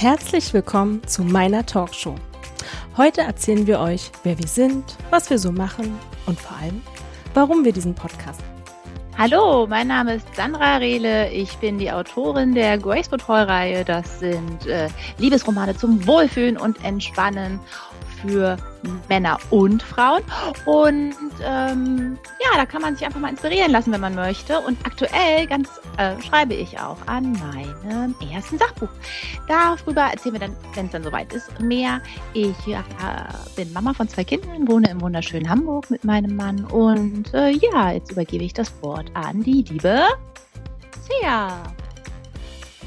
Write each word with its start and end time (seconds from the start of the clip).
Herzlich 0.00 0.54
willkommen 0.54 1.04
zu 1.08 1.24
meiner 1.24 1.66
Talkshow. 1.66 2.14
Heute 2.96 3.22
erzählen 3.22 3.66
wir 3.66 3.80
euch, 3.80 4.12
wer 4.22 4.38
wir 4.38 4.46
sind, 4.46 4.96
was 5.10 5.28
wir 5.28 5.40
so 5.40 5.50
machen 5.50 5.98
und 6.26 6.38
vor 6.38 6.56
allem, 6.56 6.82
warum 7.34 7.64
wir 7.64 7.72
diesen 7.72 7.96
Podcast 7.96 8.40
Hallo, 9.20 9.66
mein 9.66 9.88
Name 9.88 10.14
ist 10.14 10.36
Sandra 10.36 10.76
Rehle. 10.76 11.32
Ich 11.32 11.56
bin 11.56 11.76
die 11.76 11.90
Autorin 11.90 12.54
der 12.54 12.78
Graceful-Reihe. 12.78 13.84
Das 13.84 14.20
sind 14.20 14.64
äh, 14.68 14.88
Liebesromane 15.18 15.76
zum 15.76 16.06
Wohlfühlen 16.06 16.56
und 16.56 16.84
Entspannen 16.84 17.58
für 18.22 18.56
Männer 19.08 19.38
und 19.50 19.82
Frauen. 19.82 20.22
Und 20.64 21.14
ähm, 21.44 22.18
ja, 22.40 22.56
da 22.56 22.66
kann 22.66 22.82
man 22.82 22.96
sich 22.96 23.06
einfach 23.06 23.20
mal 23.20 23.30
inspirieren 23.30 23.70
lassen, 23.70 23.92
wenn 23.92 24.00
man 24.00 24.14
möchte. 24.14 24.60
Und 24.60 24.78
aktuell 24.84 25.46
ganz 25.46 25.68
äh, 25.96 26.20
schreibe 26.22 26.54
ich 26.54 26.78
auch 26.78 26.96
an 27.06 27.32
meinem 27.32 28.14
ersten 28.32 28.58
Sachbuch. 28.58 28.88
Darüber 29.46 30.02
erzählen 30.02 30.34
wir 30.34 30.40
dann, 30.40 30.56
wenn 30.74 30.86
es 30.86 30.92
dann 30.92 31.02
soweit 31.02 31.32
ist, 31.32 31.60
mehr. 31.60 32.00
Ich 32.34 32.66
äh, 32.66 32.82
bin 33.56 33.72
Mama 33.72 33.94
von 33.94 34.08
zwei 34.08 34.24
Kindern, 34.24 34.68
wohne 34.68 34.90
im 34.90 35.00
wunderschönen 35.00 35.48
Hamburg 35.48 35.90
mit 35.90 36.04
meinem 36.04 36.36
Mann. 36.36 36.64
Und 36.66 37.32
äh, 37.34 37.50
ja, 37.50 37.92
jetzt 37.92 38.12
übergebe 38.12 38.44
ich 38.44 38.52
das 38.52 38.72
Wort 38.82 39.10
an 39.14 39.42
die 39.42 39.62
liebe 39.62 40.04
Thea. 41.08 41.62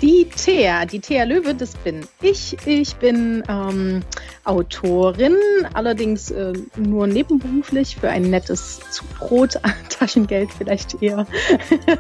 Die 0.02 0.26
Thea, 0.26 0.86
die 0.86 1.00
Thea 1.00 1.26
Löwe, 1.26 1.54
das 1.54 1.76
bin 1.76 2.02
ich. 2.24 2.58
Ich 2.66 2.96
bin 2.96 3.44
ähm, 3.48 4.02
Autorin, 4.46 5.38
allerdings 5.76 6.32
äh, 6.32 6.54
nur 6.76 7.06
nebenberuflich 7.06 7.98
für 7.98 8.10
ein 8.10 8.24
nettes 8.24 8.80
Zubrot, 8.90 9.60
Taschengeld 9.90 10.50
vielleicht 10.58 11.04
eher. 11.04 11.28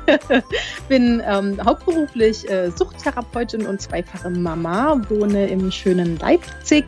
bin 0.89 1.21
ähm, 1.23 1.63
hauptberuflich 1.63 2.49
äh, 2.49 2.71
Suchttherapeutin 2.71 3.67
und 3.67 3.79
zweifache 3.79 4.31
Mama, 4.31 4.99
wohne 5.09 5.47
im 5.47 5.71
schönen 5.71 6.17
Leipzig 6.17 6.85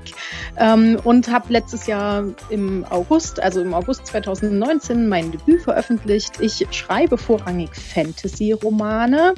ähm, 0.58 1.00
und 1.04 1.32
habe 1.32 1.54
letztes 1.54 1.86
Jahr 1.86 2.24
im 2.50 2.84
August, 2.90 3.40
also 3.40 3.62
im 3.62 3.76
August 3.76 4.08
2019, 4.08 5.08
mein 5.08 5.32
Debüt 5.32 5.62
veröffentlicht. 5.62 6.40
Ich 6.40 6.66
schreibe 6.72 7.20
vorrangig 7.20 7.70
Fantasy-Romane, 7.76 9.36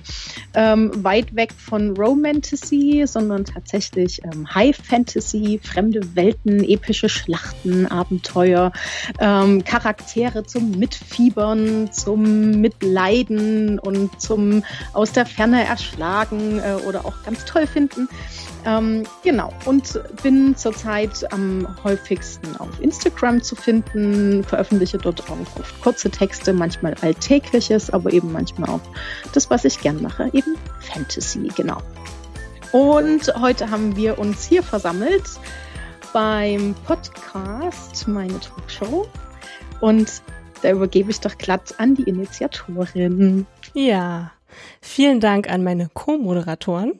ähm, 0.54 1.04
weit 1.04 1.36
weg 1.36 1.52
von 1.66 1.98
Romantasy, 1.98 3.04
sondern 3.08 3.46
tatsächlich 3.46 4.22
ähm, 4.24 4.54
High 4.54 4.76
Fantasy, 4.76 5.60
fremde 5.64 6.02
Welten, 6.16 6.64
epische 6.64 7.10
Schlachten, 7.10 7.88
Abenteuer, 7.88 8.72
ähm, 9.20 9.64
Charaktere 9.64 10.44
zum 10.44 10.72
Mitfiebern, 10.72 11.92
zum 11.92 12.52
Mitleiden 12.62 13.80
und 13.80 14.22
zum 14.22 14.64
aus 14.94 15.12
der 15.12 15.26
Ferne 15.26 15.66
erschlagen 15.66 16.60
äh, 16.60 16.76
oder 16.88 17.06
auch 17.06 17.24
ganz 17.24 17.46
toll 17.46 17.68
finden. 17.68 18.08
Ähm, 18.66 19.04
genau, 19.24 19.54
und 19.66 20.00
bin 20.24 20.56
zurzeit 20.56 21.32
am 21.32 21.68
häufigsten 21.84 22.58
auf 22.58 22.82
Instagram 22.82 23.44
zu 23.44 23.56
finden, 23.56 24.44
veröffentliche 24.44 24.98
dort 24.98 25.30
auch 25.30 25.38
oft 25.60 25.82
kurze 25.82 26.10
Texte, 26.10 26.52
manchmal 26.52 26.96
Alltägliches, 27.02 27.92
aber 27.92 28.12
eben 28.12 28.32
manchmal 28.32 28.70
auch 28.70 28.82
das, 29.34 29.52
was 29.52 29.66
ich 29.66 29.80
gern 29.80 30.02
mache, 30.02 30.30
eben 30.34 30.56
Fantasy, 30.80 31.52
genau. 31.56 31.78
Und 32.72 33.32
heute 33.40 33.70
haben 33.70 33.96
wir 33.96 34.18
uns 34.18 34.46
hier 34.46 34.64
versammelt 34.64 35.24
beim 36.12 36.74
Podcast 36.88 38.08
Meine 38.08 38.40
Talkshow 38.40 39.08
und 39.80 40.24
da 40.64 40.72
übergebe 40.72 41.12
ich 41.12 41.20
doch 41.20 41.38
glatt 41.38 41.76
an 41.78 41.94
die 41.94 42.04
Initiatorin. 42.04 43.46
Ja, 43.76 44.32
vielen 44.82 45.20
Dank 45.20 45.52
an 45.52 45.64
meine 45.64 45.90
Co-Moderatoren. 45.94 47.00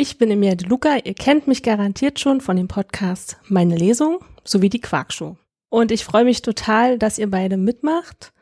Ich 0.00 0.16
bin 0.16 0.30
Emilia 0.30 0.54
De 0.54 0.68
Luca. 0.68 0.98
Ihr 1.02 1.14
kennt 1.14 1.48
mich 1.48 1.64
garantiert 1.64 2.20
schon 2.20 2.40
von 2.40 2.56
dem 2.56 2.68
Podcast 2.68 3.36
Meine 3.48 3.74
Lesung 3.74 4.24
sowie 4.44 4.68
die 4.68 4.80
Quarkshow. 4.80 5.36
Und 5.70 5.90
ich 5.90 6.04
freue 6.04 6.24
mich 6.24 6.40
total, 6.40 7.00
dass 7.00 7.18
ihr 7.18 7.28
beide 7.28 7.56
mitmacht. 7.56 8.32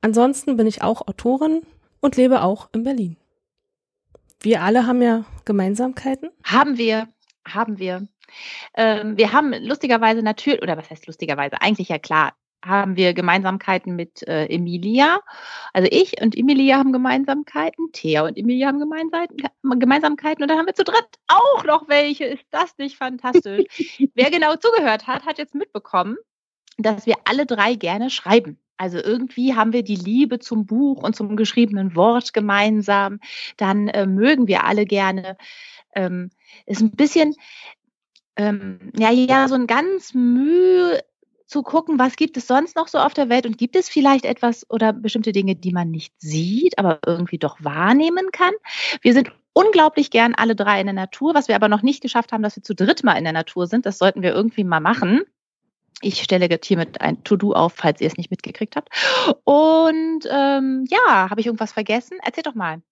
Ansonsten 0.00 0.56
bin 0.56 0.66
ich 0.66 0.80
auch 0.80 1.06
Autorin 1.06 1.66
und 2.00 2.16
lebe 2.16 2.40
auch 2.40 2.70
in 2.72 2.84
Berlin. 2.84 3.18
Wir 4.40 4.62
alle 4.62 4.86
haben 4.86 5.02
ja 5.02 5.26
Gemeinsamkeiten. 5.44 6.30
Haben 6.44 6.78
wir, 6.78 7.08
haben 7.46 7.78
wir. 7.78 8.08
Ähm, 8.74 9.18
wir 9.18 9.34
haben 9.34 9.52
lustigerweise 9.52 10.22
natürlich, 10.22 10.62
oder 10.62 10.78
was 10.78 10.88
heißt 10.88 11.06
lustigerweise, 11.06 11.60
eigentlich 11.60 11.90
ja 11.90 11.98
klar, 11.98 12.32
haben 12.64 12.96
wir 12.96 13.14
Gemeinsamkeiten 13.14 13.96
mit 13.96 14.26
äh, 14.26 14.46
Emilia. 14.46 15.20
Also 15.72 15.88
ich 15.90 16.20
und 16.20 16.36
Emilia 16.36 16.78
haben 16.78 16.92
Gemeinsamkeiten, 16.92 17.90
Thea 17.92 18.24
und 18.24 18.36
Emilia 18.36 18.68
haben 18.68 18.78
Gemeinsamkeiten 18.78 20.42
und 20.42 20.48
dann 20.48 20.58
haben 20.58 20.66
wir 20.66 20.74
zu 20.74 20.84
dritt 20.84 21.18
auch 21.28 21.64
noch 21.64 21.88
welche. 21.88 22.24
Ist 22.24 22.46
das 22.50 22.76
nicht 22.78 22.96
fantastisch? 22.96 23.66
Wer 24.14 24.30
genau 24.30 24.56
zugehört 24.56 25.06
hat, 25.06 25.26
hat 25.26 25.38
jetzt 25.38 25.54
mitbekommen, 25.54 26.16
dass 26.78 27.06
wir 27.06 27.16
alle 27.24 27.46
drei 27.46 27.74
gerne 27.74 28.10
schreiben. 28.10 28.58
Also 28.76 28.98
irgendwie 28.98 29.54
haben 29.54 29.72
wir 29.72 29.84
die 29.84 29.96
Liebe 29.96 30.38
zum 30.38 30.66
Buch 30.66 31.02
und 31.02 31.14
zum 31.14 31.36
geschriebenen 31.36 31.94
Wort 31.94 32.32
gemeinsam. 32.32 33.20
Dann 33.56 33.88
äh, 33.88 34.06
mögen 34.06 34.48
wir 34.48 34.64
alle 34.64 34.86
gerne. 34.86 35.36
Ähm, 35.94 36.30
ist 36.66 36.80
ein 36.80 36.90
bisschen, 36.90 37.36
ähm, 38.36 38.92
ja, 38.96 39.10
ja, 39.10 39.46
so 39.46 39.54
ein 39.54 39.66
ganz 39.66 40.14
Mühe 40.14 41.00
zu 41.52 41.62
gucken, 41.62 41.98
was 41.98 42.16
gibt 42.16 42.36
es 42.38 42.46
sonst 42.46 42.76
noch 42.76 42.88
so 42.88 42.98
auf 42.98 43.12
der 43.12 43.28
Welt 43.28 43.46
und 43.46 43.58
gibt 43.58 43.76
es 43.76 43.88
vielleicht 43.88 44.24
etwas 44.24 44.68
oder 44.70 44.92
bestimmte 44.92 45.32
Dinge, 45.32 45.54
die 45.54 45.72
man 45.72 45.90
nicht 45.90 46.14
sieht, 46.18 46.78
aber 46.78 46.98
irgendwie 47.06 47.38
doch 47.38 47.58
wahrnehmen 47.60 48.30
kann. 48.32 48.54
Wir 49.02 49.12
sind 49.12 49.30
unglaublich 49.52 50.10
gern 50.10 50.34
alle 50.34 50.56
drei 50.56 50.80
in 50.80 50.86
der 50.86 50.94
Natur, 50.94 51.34
was 51.34 51.48
wir 51.48 51.54
aber 51.54 51.68
noch 51.68 51.82
nicht 51.82 52.02
geschafft 52.02 52.32
haben, 52.32 52.42
dass 52.42 52.56
wir 52.56 52.62
zu 52.62 52.74
dritt 52.74 53.04
mal 53.04 53.18
in 53.18 53.24
der 53.24 53.34
Natur 53.34 53.66
sind. 53.66 53.84
Das 53.84 53.98
sollten 53.98 54.22
wir 54.22 54.32
irgendwie 54.32 54.64
mal 54.64 54.80
machen. 54.80 55.22
Ich 56.00 56.22
stelle 56.22 56.48
hiermit 56.64 57.00
ein 57.02 57.22
To-Do 57.22 57.52
auf, 57.52 57.74
falls 57.74 58.00
ihr 58.00 58.06
es 58.06 58.16
nicht 58.16 58.30
mitgekriegt 58.30 58.74
habt. 58.74 58.88
Und 59.44 60.26
ähm, 60.30 60.86
ja, 60.88 61.28
habe 61.30 61.40
ich 61.40 61.46
irgendwas 61.46 61.72
vergessen? 61.72 62.18
Erzähl 62.24 62.42
doch 62.42 62.54
mal. 62.54 62.82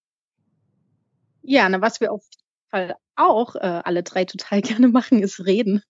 Ja, 1.43 1.66
na, 1.69 1.81
was 1.81 2.00
wir 2.00 2.12
auf 2.12 2.22
jeden 2.31 2.70
Fall 2.70 2.97
auch 3.16 3.56
äh, 3.56 3.81
alle 3.84 4.03
drei 4.03 4.26
total 4.26 4.60
gerne 4.62 4.88
machen, 4.88 5.22
ist 5.22 5.44
reden. 5.47 5.82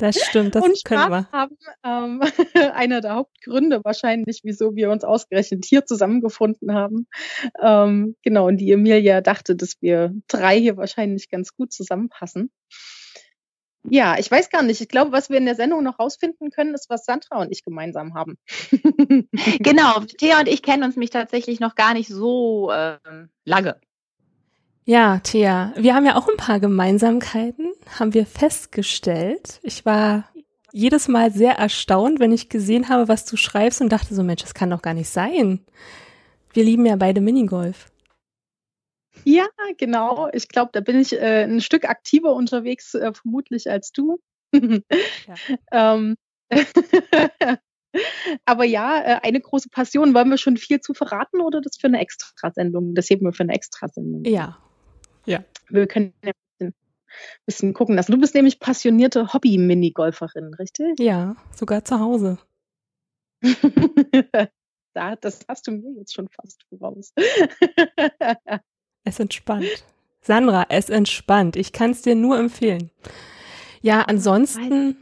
Das 0.00 0.16
stimmt, 0.16 0.54
das 0.54 0.62
und 0.62 0.84
können 0.84 1.10
wir. 1.10 1.28
haben 1.32 1.56
ähm, 1.84 2.22
einer 2.72 3.00
der 3.00 3.14
Hauptgründe 3.16 3.80
wahrscheinlich, 3.82 4.42
wieso 4.44 4.76
wir 4.76 4.90
uns 4.90 5.02
ausgerechnet 5.02 5.64
hier 5.64 5.84
zusammengefunden 5.86 6.72
haben. 6.72 7.08
Ähm, 7.60 8.14
genau, 8.22 8.46
und 8.46 8.58
die 8.58 8.70
Emilia 8.70 9.20
dachte, 9.20 9.56
dass 9.56 9.74
wir 9.80 10.14
drei 10.28 10.60
hier 10.60 10.76
wahrscheinlich 10.76 11.28
ganz 11.30 11.52
gut 11.52 11.72
zusammenpassen. 11.72 12.52
Ja, 13.90 14.16
ich 14.18 14.30
weiß 14.30 14.50
gar 14.50 14.62
nicht. 14.62 14.80
Ich 14.80 14.88
glaube, 14.88 15.10
was 15.10 15.30
wir 15.30 15.38
in 15.38 15.46
der 15.46 15.56
Sendung 15.56 15.82
noch 15.82 15.98
rausfinden 15.98 16.50
können, 16.50 16.74
ist, 16.74 16.90
was 16.90 17.04
Sandra 17.04 17.40
und 17.40 17.50
ich 17.50 17.64
gemeinsam 17.64 18.14
haben. 18.14 18.36
genau, 19.58 20.00
Thea 20.18 20.38
und 20.40 20.48
ich 20.48 20.62
kennen 20.62 20.84
uns 20.84 20.94
mich 20.94 21.10
tatsächlich 21.10 21.58
noch 21.58 21.74
gar 21.74 21.94
nicht 21.94 22.08
so 22.08 22.70
ähm, 22.72 23.30
lange. 23.44 23.80
Ja, 24.88 25.18
Thea, 25.18 25.74
wir 25.76 25.94
haben 25.94 26.06
ja 26.06 26.16
auch 26.16 26.30
ein 26.30 26.38
paar 26.38 26.60
Gemeinsamkeiten, 26.60 27.74
haben 27.98 28.14
wir 28.14 28.24
festgestellt. 28.24 29.60
Ich 29.62 29.84
war 29.84 30.30
jedes 30.72 31.08
Mal 31.08 31.30
sehr 31.30 31.58
erstaunt, 31.58 32.20
wenn 32.20 32.32
ich 32.32 32.48
gesehen 32.48 32.88
habe, 32.88 33.06
was 33.06 33.26
du 33.26 33.36
schreibst 33.36 33.82
und 33.82 33.90
dachte 33.90 34.14
so, 34.14 34.22
Mensch, 34.22 34.40
das 34.40 34.54
kann 34.54 34.70
doch 34.70 34.80
gar 34.80 34.94
nicht 34.94 35.10
sein. 35.10 35.60
Wir 36.54 36.64
lieben 36.64 36.86
ja 36.86 36.96
beide 36.96 37.20
Minigolf. 37.20 37.92
Ja, 39.24 39.46
genau. 39.76 40.30
Ich 40.32 40.48
glaube, 40.48 40.70
da 40.72 40.80
bin 40.80 40.98
ich 40.98 41.12
äh, 41.12 41.44
ein 41.44 41.60
Stück 41.60 41.86
aktiver 41.86 42.32
unterwegs, 42.34 42.94
äh, 42.94 43.12
vermutlich 43.12 43.70
als 43.70 43.92
du. 43.92 44.20
ähm, 45.70 46.16
Aber 48.46 48.64
ja, 48.64 49.02
äh, 49.02 49.20
eine 49.22 49.42
große 49.42 49.68
Passion. 49.68 50.14
Wollen 50.14 50.30
wir 50.30 50.38
schon 50.38 50.56
viel 50.56 50.80
zu 50.80 50.94
verraten 50.94 51.42
oder 51.42 51.60
das 51.60 51.76
für 51.78 51.88
eine 51.88 52.00
Extrasendung? 52.00 52.94
Das 52.94 53.10
heben 53.10 53.26
wir 53.26 53.34
für 53.34 53.42
eine 53.42 53.52
Extrasendung. 53.52 54.24
Ja, 54.24 54.56
ja. 55.28 55.44
Wir 55.68 55.86
können 55.86 56.14
ja 56.24 56.32
ein 56.60 56.74
bisschen 57.46 57.74
gucken 57.74 57.94
lassen. 57.94 58.12
Du 58.12 58.18
bist 58.18 58.34
nämlich 58.34 58.60
passionierte 58.60 59.32
Hobby-Minigolferin, 59.32 60.54
richtig? 60.54 60.98
Ja, 60.98 61.36
sogar 61.54 61.84
zu 61.84 62.00
Hause. 62.00 62.38
da, 64.94 65.16
das 65.16 65.40
hast 65.48 65.66
du 65.66 65.72
mir 65.72 65.98
jetzt 65.98 66.14
schon 66.14 66.28
fast 66.28 66.64
voraus. 66.68 67.12
es 69.04 69.20
entspannt. 69.20 69.84
Sandra, 70.20 70.66
es 70.68 70.90
entspannt. 70.90 71.56
Ich 71.56 71.72
kann 71.72 71.92
es 71.92 72.02
dir 72.02 72.14
nur 72.14 72.38
empfehlen. 72.38 72.90
Ja, 73.80 74.02
ansonsten. 74.02 74.96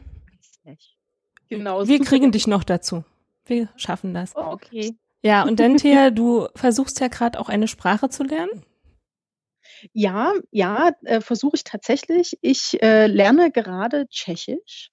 Genau. 1.49 1.87
Wir 1.87 1.99
kriegen 2.01 2.31
dich 2.31 2.45
noch 2.45 2.63
dazu. 2.63 3.03
Wir 3.45 3.69
schaffen 3.77 4.13
das. 4.13 4.35
Oh, 4.35 4.51
okay. 4.51 4.95
Ja, 5.23 5.43
und 5.43 5.59
dann, 5.59 5.77
Thea, 5.77 6.11
du 6.11 6.47
versuchst 6.55 6.99
ja 6.99 7.07
gerade 7.07 7.39
auch 7.39 7.49
eine 7.49 7.67
Sprache 7.67 8.09
zu 8.09 8.23
lernen. 8.23 8.63
Ja, 9.93 10.33
ja, 10.51 10.91
äh, 11.03 11.21
versuche 11.21 11.55
ich 11.55 11.63
tatsächlich. 11.63 12.37
Ich 12.41 12.81
äh, 12.81 13.07
lerne 13.07 13.51
gerade 13.51 14.07
Tschechisch. 14.09 14.91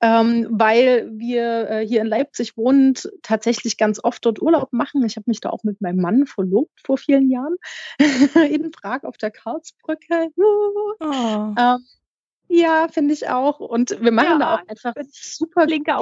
ähm, 0.00 0.46
weil 0.50 1.10
wir 1.12 1.68
äh, 1.68 1.86
hier 1.86 2.00
in 2.00 2.06
Leipzig 2.06 2.56
wohnend 2.56 3.10
tatsächlich 3.22 3.76
ganz 3.76 4.02
oft 4.02 4.24
dort 4.24 4.40
Urlaub 4.40 4.72
machen. 4.72 5.04
Ich 5.04 5.16
habe 5.16 5.24
mich 5.28 5.40
da 5.40 5.50
auch 5.50 5.64
mit 5.64 5.80
meinem 5.80 6.00
Mann 6.00 6.26
verlobt 6.26 6.80
vor 6.84 6.98
vielen 6.98 7.30
Jahren 7.30 7.56
in 8.50 8.70
Prag 8.70 9.04
auf 9.04 9.16
der 9.16 9.30
Karlsbrücke. 9.30 10.30
Oh. 11.00 11.54
Ähm, 11.58 11.84
ja, 12.48 12.88
finde 12.88 13.14
ich 13.14 13.28
auch. 13.28 13.60
Und 13.60 14.00
wir 14.00 14.12
machen 14.12 14.32
ja, 14.32 14.38
da 14.38 14.54
auch 14.54 14.68
einfach 14.68 14.94
super 15.10 15.66
linke 15.66 15.96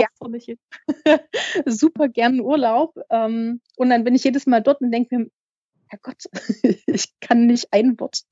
super 1.66 2.08
gern 2.08 2.40
Urlaub. 2.40 2.98
Ähm, 3.10 3.60
und 3.76 3.90
dann 3.90 4.04
bin 4.04 4.14
ich 4.14 4.24
jedes 4.24 4.46
Mal 4.46 4.62
dort 4.62 4.80
und 4.80 4.90
denke 4.90 5.18
mir, 5.18 5.26
Herrgott, 5.88 6.24
ich 6.86 7.18
kann 7.20 7.46
nicht 7.46 7.68
ein 7.72 7.98
Wort. 8.00 8.22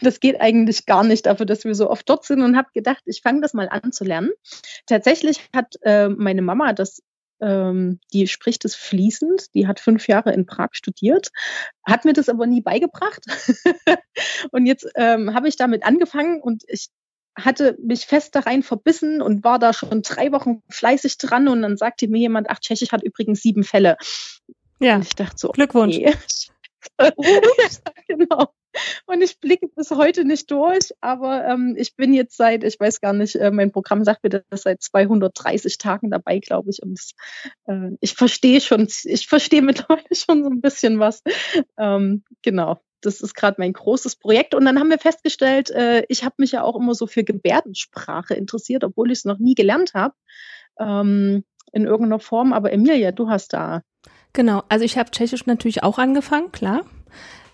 Das 0.00 0.20
geht 0.20 0.40
eigentlich 0.40 0.86
gar 0.86 1.04
nicht 1.04 1.26
dafür, 1.26 1.46
dass 1.46 1.64
wir 1.64 1.74
so 1.74 1.90
oft 1.90 2.08
dort 2.08 2.24
sind 2.24 2.42
und 2.42 2.56
habe 2.56 2.68
gedacht, 2.74 3.02
ich 3.06 3.20
fange 3.22 3.40
das 3.40 3.54
mal 3.54 3.68
an 3.68 3.92
zu 3.92 4.04
lernen. 4.04 4.30
Tatsächlich 4.86 5.48
hat 5.54 5.74
äh, 5.82 6.08
meine 6.08 6.42
Mama 6.42 6.72
das 6.72 7.02
ähm, 7.40 8.00
die 8.12 8.26
spricht 8.26 8.64
es 8.64 8.74
fließend, 8.74 9.54
die 9.54 9.66
hat 9.66 9.80
fünf 9.80 10.08
Jahre 10.08 10.32
in 10.32 10.46
Prag 10.46 10.68
studiert, 10.72 11.28
hat 11.86 12.04
mir 12.04 12.12
das 12.12 12.28
aber 12.28 12.46
nie 12.46 12.60
beigebracht. 12.60 13.24
und 14.52 14.66
jetzt 14.66 14.86
ähm, 14.94 15.34
habe 15.34 15.48
ich 15.48 15.56
damit 15.56 15.84
angefangen 15.84 16.40
und 16.40 16.64
ich 16.68 16.88
hatte 17.36 17.76
mich 17.82 18.06
fest 18.06 18.34
da 18.34 18.40
rein 18.40 18.62
verbissen 18.62 19.22
und 19.22 19.44
war 19.44 19.58
da 19.58 19.72
schon 19.72 20.02
drei 20.02 20.32
Wochen 20.32 20.62
fleißig 20.68 21.16
dran 21.18 21.48
und 21.48 21.62
dann 21.62 21.76
sagte 21.76 22.08
mir 22.08 22.18
jemand, 22.18 22.50
ach, 22.50 22.58
Tschechisch 22.58 22.92
hat 22.92 23.02
übrigens 23.02 23.40
sieben 23.40 23.64
Fälle. 23.64 23.96
Ja. 24.80 24.96
Und 24.96 25.02
ich 25.02 25.14
dachte 25.14 25.36
so, 25.36 25.48
Glückwunsch. 25.50 25.96
Okay. 25.96 26.14
genau. 28.08 28.52
Und 29.06 29.22
ich 29.22 29.40
blicke 29.40 29.68
bis 29.68 29.90
heute 29.90 30.24
nicht 30.24 30.50
durch, 30.50 30.90
aber 31.00 31.44
ähm, 31.46 31.74
ich 31.76 31.96
bin 31.96 32.12
jetzt 32.12 32.36
seit, 32.36 32.62
ich 32.62 32.78
weiß 32.78 33.00
gar 33.00 33.12
nicht, 33.12 33.34
äh, 33.36 33.50
mein 33.50 33.72
Programm 33.72 34.04
sagt 34.04 34.22
mir 34.22 34.30
das 34.30 34.62
seit 34.62 34.82
230 34.82 35.78
Tagen 35.78 36.10
dabei, 36.10 36.38
glaube 36.38 36.70
ich. 36.70 36.82
Und 36.82 37.00
äh, 37.66 37.90
ich 38.00 38.14
verstehe 38.14 38.60
schon, 38.60 38.88
ich 39.04 39.26
verstehe 39.26 39.62
mittlerweile 39.62 40.14
schon 40.14 40.44
so 40.44 40.50
ein 40.50 40.60
bisschen 40.60 40.98
was. 40.98 41.22
Ähm, 41.78 42.24
genau. 42.42 42.80
Das 43.02 43.22
ist 43.22 43.34
gerade 43.34 43.56
mein 43.58 43.72
großes 43.72 44.16
Projekt. 44.16 44.54
Und 44.54 44.66
dann 44.66 44.78
haben 44.78 44.90
wir 44.90 44.98
festgestellt, 44.98 45.70
äh, 45.70 46.04
ich 46.08 46.22
habe 46.22 46.34
mich 46.38 46.52
ja 46.52 46.62
auch 46.62 46.76
immer 46.76 46.94
so 46.94 47.06
für 47.06 47.24
Gebärdensprache 47.24 48.34
interessiert, 48.34 48.84
obwohl 48.84 49.10
ich 49.10 49.20
es 49.20 49.24
noch 49.24 49.38
nie 49.38 49.54
gelernt 49.54 49.94
habe. 49.94 50.14
Ähm, 50.78 51.44
in 51.72 51.84
irgendeiner 51.84 52.20
Form. 52.20 52.52
Aber 52.52 52.72
Emilia, 52.72 53.12
du 53.12 53.28
hast 53.28 53.52
da 53.52 53.82
Genau, 54.32 54.62
also 54.68 54.84
ich 54.84 54.96
habe 54.96 55.10
Tschechisch 55.10 55.46
natürlich 55.46 55.82
auch 55.82 55.98
angefangen, 55.98 56.52
klar. 56.52 56.82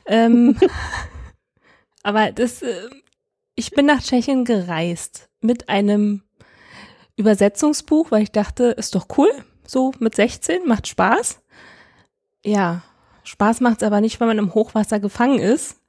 Ähm, 0.07 0.57
aber 2.03 2.33
das, 2.33 2.63
äh, 2.63 2.89
ich 3.55 3.71
bin 3.71 3.87
nach 3.87 4.03
Tschechien 4.03 4.45
gereist 4.45 5.29
mit 5.41 5.69
einem 5.69 6.23
Übersetzungsbuch, 7.17 8.11
weil 8.11 8.23
ich 8.23 8.33
dachte, 8.33 8.65
ist 8.65 8.95
doch 8.95 9.07
cool, 9.17 9.31
so 9.67 9.93
mit 9.99 10.15
16, 10.15 10.67
macht 10.67 10.87
Spaß. 10.87 11.41
Ja, 12.45 12.83
Spaß 13.25 13.61
macht's 13.61 13.83
aber 13.83 14.01
nicht, 14.01 14.21
wenn 14.21 14.29
man 14.29 14.39
im 14.39 14.55
Hochwasser 14.55 15.01
gefangen 15.01 15.39
ist 15.39 15.81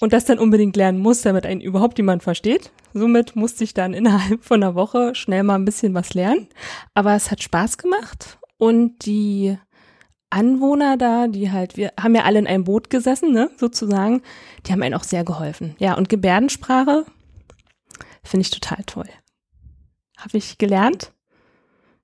und 0.00 0.12
das 0.12 0.26
dann 0.26 0.38
unbedingt 0.38 0.76
lernen 0.76 0.98
muss, 0.98 1.22
damit 1.22 1.46
einen 1.46 1.60
überhaupt 1.60 1.98
jemand 1.98 2.22
versteht. 2.22 2.70
Somit 2.92 3.34
musste 3.34 3.64
ich 3.64 3.74
dann 3.74 3.94
innerhalb 3.94 4.44
von 4.44 4.62
einer 4.62 4.74
Woche 4.74 5.14
schnell 5.14 5.42
mal 5.42 5.56
ein 5.56 5.64
bisschen 5.64 5.94
was 5.94 6.14
lernen. 6.14 6.48
Aber 6.94 7.14
es 7.14 7.30
hat 7.30 7.42
Spaß 7.42 7.78
gemacht 7.78 8.38
und 8.58 9.06
die 9.06 9.58
Anwohner 10.30 10.96
da, 10.96 11.28
die 11.28 11.50
halt, 11.52 11.76
wir 11.76 11.92
haben 12.00 12.14
ja 12.14 12.24
alle 12.24 12.38
in 12.38 12.46
einem 12.46 12.64
Boot 12.64 12.90
gesessen, 12.90 13.32
ne, 13.32 13.50
sozusagen, 13.56 14.22
die 14.66 14.72
haben 14.72 14.82
einen 14.82 14.94
auch 14.94 15.04
sehr 15.04 15.24
geholfen. 15.24 15.76
Ja, 15.78 15.94
und 15.94 16.08
Gebärdensprache 16.08 17.06
finde 18.24 18.42
ich 18.42 18.50
total 18.50 18.82
toll. 18.84 19.08
Habe 20.18 20.36
ich 20.38 20.58
gelernt, 20.58 21.12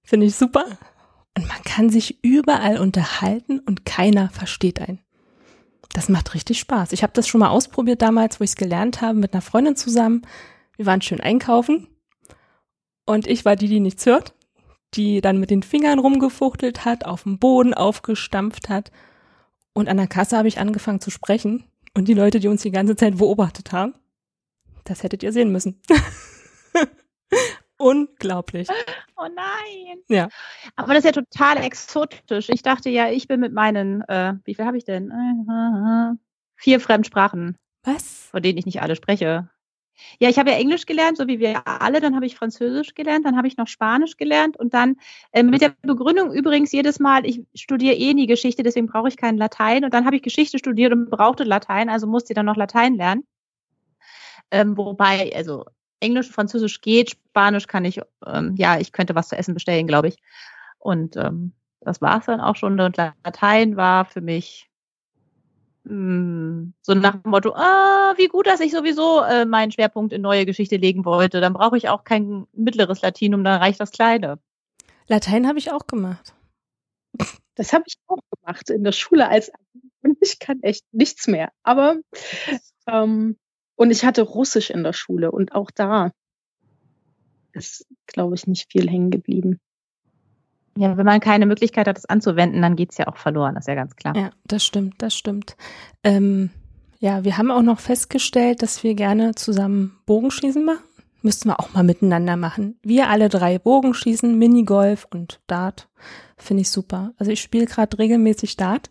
finde 0.04 0.26
ich 0.26 0.36
super. 0.36 0.64
Und 1.36 1.48
man 1.48 1.62
kann 1.64 1.88
sich 1.88 2.22
überall 2.22 2.78
unterhalten 2.78 3.58
und 3.60 3.86
keiner 3.86 4.28
versteht 4.30 4.80
einen. 4.80 5.00
Das 5.94 6.08
macht 6.08 6.34
richtig 6.34 6.58
Spaß. 6.58 6.92
Ich 6.92 7.02
habe 7.02 7.12
das 7.14 7.26
schon 7.26 7.40
mal 7.40 7.48
ausprobiert 7.48 8.02
damals, 8.02 8.38
wo 8.38 8.44
ich 8.44 8.50
es 8.50 8.56
gelernt 8.56 9.00
habe, 9.00 9.18
mit 9.18 9.32
einer 9.32 9.42
Freundin 9.42 9.76
zusammen. 9.76 10.22
Wir 10.76 10.86
waren 10.86 11.02
schön 11.02 11.20
einkaufen 11.20 11.88
und 13.06 13.26
ich 13.26 13.44
war 13.44 13.56
die, 13.56 13.68
die 13.68 13.80
nichts 13.80 14.06
hört 14.06 14.34
die 14.94 15.20
dann 15.20 15.38
mit 15.38 15.50
den 15.50 15.62
Fingern 15.62 15.98
rumgefuchtelt 15.98 16.84
hat, 16.84 17.04
auf 17.04 17.24
dem 17.24 17.38
Boden 17.38 17.74
aufgestampft 17.74 18.68
hat. 18.68 18.90
Und 19.72 19.88
an 19.88 19.96
der 19.96 20.06
Kasse 20.06 20.36
habe 20.36 20.48
ich 20.48 20.58
angefangen 20.58 21.00
zu 21.00 21.10
sprechen. 21.10 21.64
Und 21.94 22.08
die 22.08 22.14
Leute, 22.14 22.40
die 22.40 22.48
uns 22.48 22.62
die 22.62 22.70
ganze 22.70 22.96
Zeit 22.96 23.18
beobachtet 23.18 23.72
haben, 23.72 23.94
das 24.84 25.02
hättet 25.02 25.22
ihr 25.22 25.32
sehen 25.32 25.52
müssen. 25.52 25.80
Unglaublich. 27.78 28.68
Oh 29.16 29.26
nein. 29.34 29.98
Ja. 30.08 30.28
Aber 30.76 30.94
das 30.94 31.04
ist 31.04 31.16
ja 31.16 31.22
total 31.22 31.58
exotisch. 31.64 32.48
Ich 32.48 32.62
dachte 32.62 32.90
ja, 32.90 33.10
ich 33.10 33.26
bin 33.26 33.40
mit 33.40 33.52
meinen, 33.52 34.02
äh, 34.02 34.34
wie 34.44 34.54
viel 34.54 34.64
habe 34.64 34.78
ich 34.78 34.84
denn? 34.84 35.12
Vier 36.56 36.80
Fremdsprachen. 36.80 37.56
Was? 37.82 38.28
Von 38.30 38.42
denen 38.42 38.58
ich 38.58 38.66
nicht 38.66 38.82
alle 38.82 38.94
spreche. 38.94 39.50
Ja, 40.18 40.28
ich 40.28 40.38
habe 40.38 40.50
ja 40.50 40.56
Englisch 40.56 40.86
gelernt, 40.86 41.16
so 41.16 41.26
wie 41.26 41.38
wir 41.38 41.66
alle. 41.66 42.00
Dann 42.00 42.14
habe 42.14 42.26
ich 42.26 42.36
Französisch 42.36 42.94
gelernt, 42.94 43.26
dann 43.26 43.36
habe 43.36 43.46
ich 43.46 43.56
noch 43.56 43.68
Spanisch 43.68 44.16
gelernt 44.16 44.56
und 44.56 44.74
dann 44.74 44.96
äh, 45.32 45.42
mit 45.42 45.60
der 45.60 45.74
Begründung 45.82 46.32
übrigens 46.32 46.72
jedes 46.72 46.98
Mal, 46.98 47.26
ich 47.26 47.42
studiere 47.54 47.94
eh 47.94 48.14
nie 48.14 48.26
Geschichte, 48.26 48.62
deswegen 48.62 48.86
brauche 48.86 49.08
ich 49.08 49.16
keinen 49.16 49.38
Latein. 49.38 49.84
Und 49.84 49.94
dann 49.94 50.04
habe 50.04 50.16
ich 50.16 50.22
Geschichte 50.22 50.58
studiert 50.58 50.92
und 50.92 51.10
brauchte 51.10 51.44
Latein, 51.44 51.88
also 51.88 52.06
musste 52.06 52.32
ich 52.32 52.36
dann 52.36 52.46
noch 52.46 52.56
Latein 52.56 52.94
lernen. 52.94 53.24
Ähm, 54.50 54.76
wobei, 54.76 55.32
also 55.34 55.64
Englisch, 56.00 56.30
Französisch 56.30 56.80
geht, 56.80 57.10
Spanisch 57.10 57.66
kann 57.66 57.84
ich, 57.84 58.00
ähm, 58.26 58.54
ja, 58.56 58.78
ich 58.78 58.92
könnte 58.92 59.14
was 59.14 59.28
zu 59.28 59.36
essen 59.36 59.54
bestellen, 59.54 59.86
glaube 59.86 60.08
ich. 60.08 60.16
Und 60.78 61.16
ähm, 61.16 61.52
das 61.80 62.00
war 62.00 62.18
es 62.18 62.26
dann 62.26 62.40
auch 62.40 62.56
schon. 62.56 62.78
Und 62.78 62.96
Latein 62.96 63.76
war 63.76 64.04
für 64.04 64.20
mich 64.20 64.68
so 65.84 66.94
nach 66.94 67.16
dem 67.16 67.30
Motto, 67.30 67.54
ah, 67.54 68.14
wie 68.16 68.28
gut, 68.28 68.46
dass 68.46 68.60
ich 68.60 68.70
sowieso 68.70 69.22
äh, 69.22 69.44
meinen 69.44 69.72
Schwerpunkt 69.72 70.12
in 70.12 70.22
neue 70.22 70.46
Geschichte 70.46 70.76
legen 70.76 71.04
wollte. 71.04 71.40
Dann 71.40 71.54
brauche 71.54 71.76
ich 71.76 71.88
auch 71.88 72.04
kein 72.04 72.46
mittleres 72.52 73.02
Latinum, 73.02 73.42
dann 73.42 73.60
reicht 73.60 73.80
das 73.80 73.90
kleine. 73.90 74.38
Latein 75.08 75.48
habe 75.48 75.58
ich 75.58 75.72
auch 75.72 75.86
gemacht. 75.86 76.34
Das 77.54 77.72
habe 77.72 77.84
ich 77.86 77.96
auch 78.06 78.20
gemacht 78.30 78.70
in 78.70 78.84
der 78.84 78.92
Schule 78.92 79.28
als 79.28 79.50
und 80.02 80.18
ich 80.20 80.38
kann 80.38 80.62
echt 80.62 80.84
nichts 80.92 81.26
mehr. 81.26 81.52
Aber 81.62 81.96
ähm, 82.86 83.36
und 83.74 83.90
ich 83.90 84.04
hatte 84.04 84.22
Russisch 84.22 84.70
in 84.70 84.84
der 84.84 84.92
Schule 84.92 85.32
und 85.32 85.52
auch 85.52 85.70
da 85.70 86.12
ist, 87.52 87.86
glaube 88.06 88.34
ich, 88.34 88.46
nicht 88.46 88.70
viel 88.70 88.88
hängen 88.88 89.10
geblieben. 89.10 89.60
Ja, 90.76 90.96
wenn 90.96 91.04
man 91.04 91.20
keine 91.20 91.46
Möglichkeit 91.46 91.86
hat, 91.86 91.96
das 91.96 92.06
anzuwenden, 92.06 92.62
dann 92.62 92.76
geht's 92.76 92.96
ja 92.96 93.06
auch 93.06 93.16
verloren, 93.16 93.54
das 93.54 93.64
ist 93.64 93.68
ja 93.68 93.74
ganz 93.74 93.94
klar. 93.94 94.16
Ja, 94.16 94.30
das 94.44 94.64
stimmt, 94.64 94.94
das 94.98 95.14
stimmt. 95.14 95.56
Ähm, 96.02 96.50
ja, 96.98 97.24
wir 97.24 97.36
haben 97.36 97.50
auch 97.50 97.62
noch 97.62 97.80
festgestellt, 97.80 98.62
dass 98.62 98.82
wir 98.82 98.94
gerne 98.94 99.34
zusammen 99.34 99.98
Bogenschießen 100.06 100.64
machen. 100.64 100.84
Müssten 101.20 101.48
wir 101.48 101.60
auch 101.60 101.72
mal 101.72 101.84
miteinander 101.84 102.36
machen. 102.36 102.78
Wir 102.82 103.08
alle 103.08 103.28
drei 103.28 103.58
Bogenschießen, 103.58 104.36
Minigolf 104.36 105.06
und 105.10 105.40
Dart. 105.46 105.88
Finde 106.36 106.62
ich 106.62 106.70
super. 106.70 107.12
Also 107.16 107.30
ich 107.30 107.40
spiele 107.40 107.66
gerade 107.66 107.96
regelmäßig 107.98 108.56
Dart. 108.56 108.90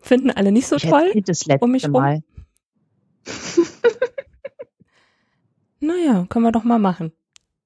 Finden 0.00 0.30
alle 0.30 0.52
nicht 0.52 0.66
so 0.66 0.76
ich 0.76 0.82
toll. 0.82 1.10
Das 1.24 1.46
letzte 1.46 1.64
um 1.64 1.70
mich 1.70 1.88
Mal. 1.88 2.22
naja, 5.80 6.26
können 6.28 6.44
wir 6.44 6.52
doch 6.52 6.64
mal 6.64 6.78
machen. 6.78 7.12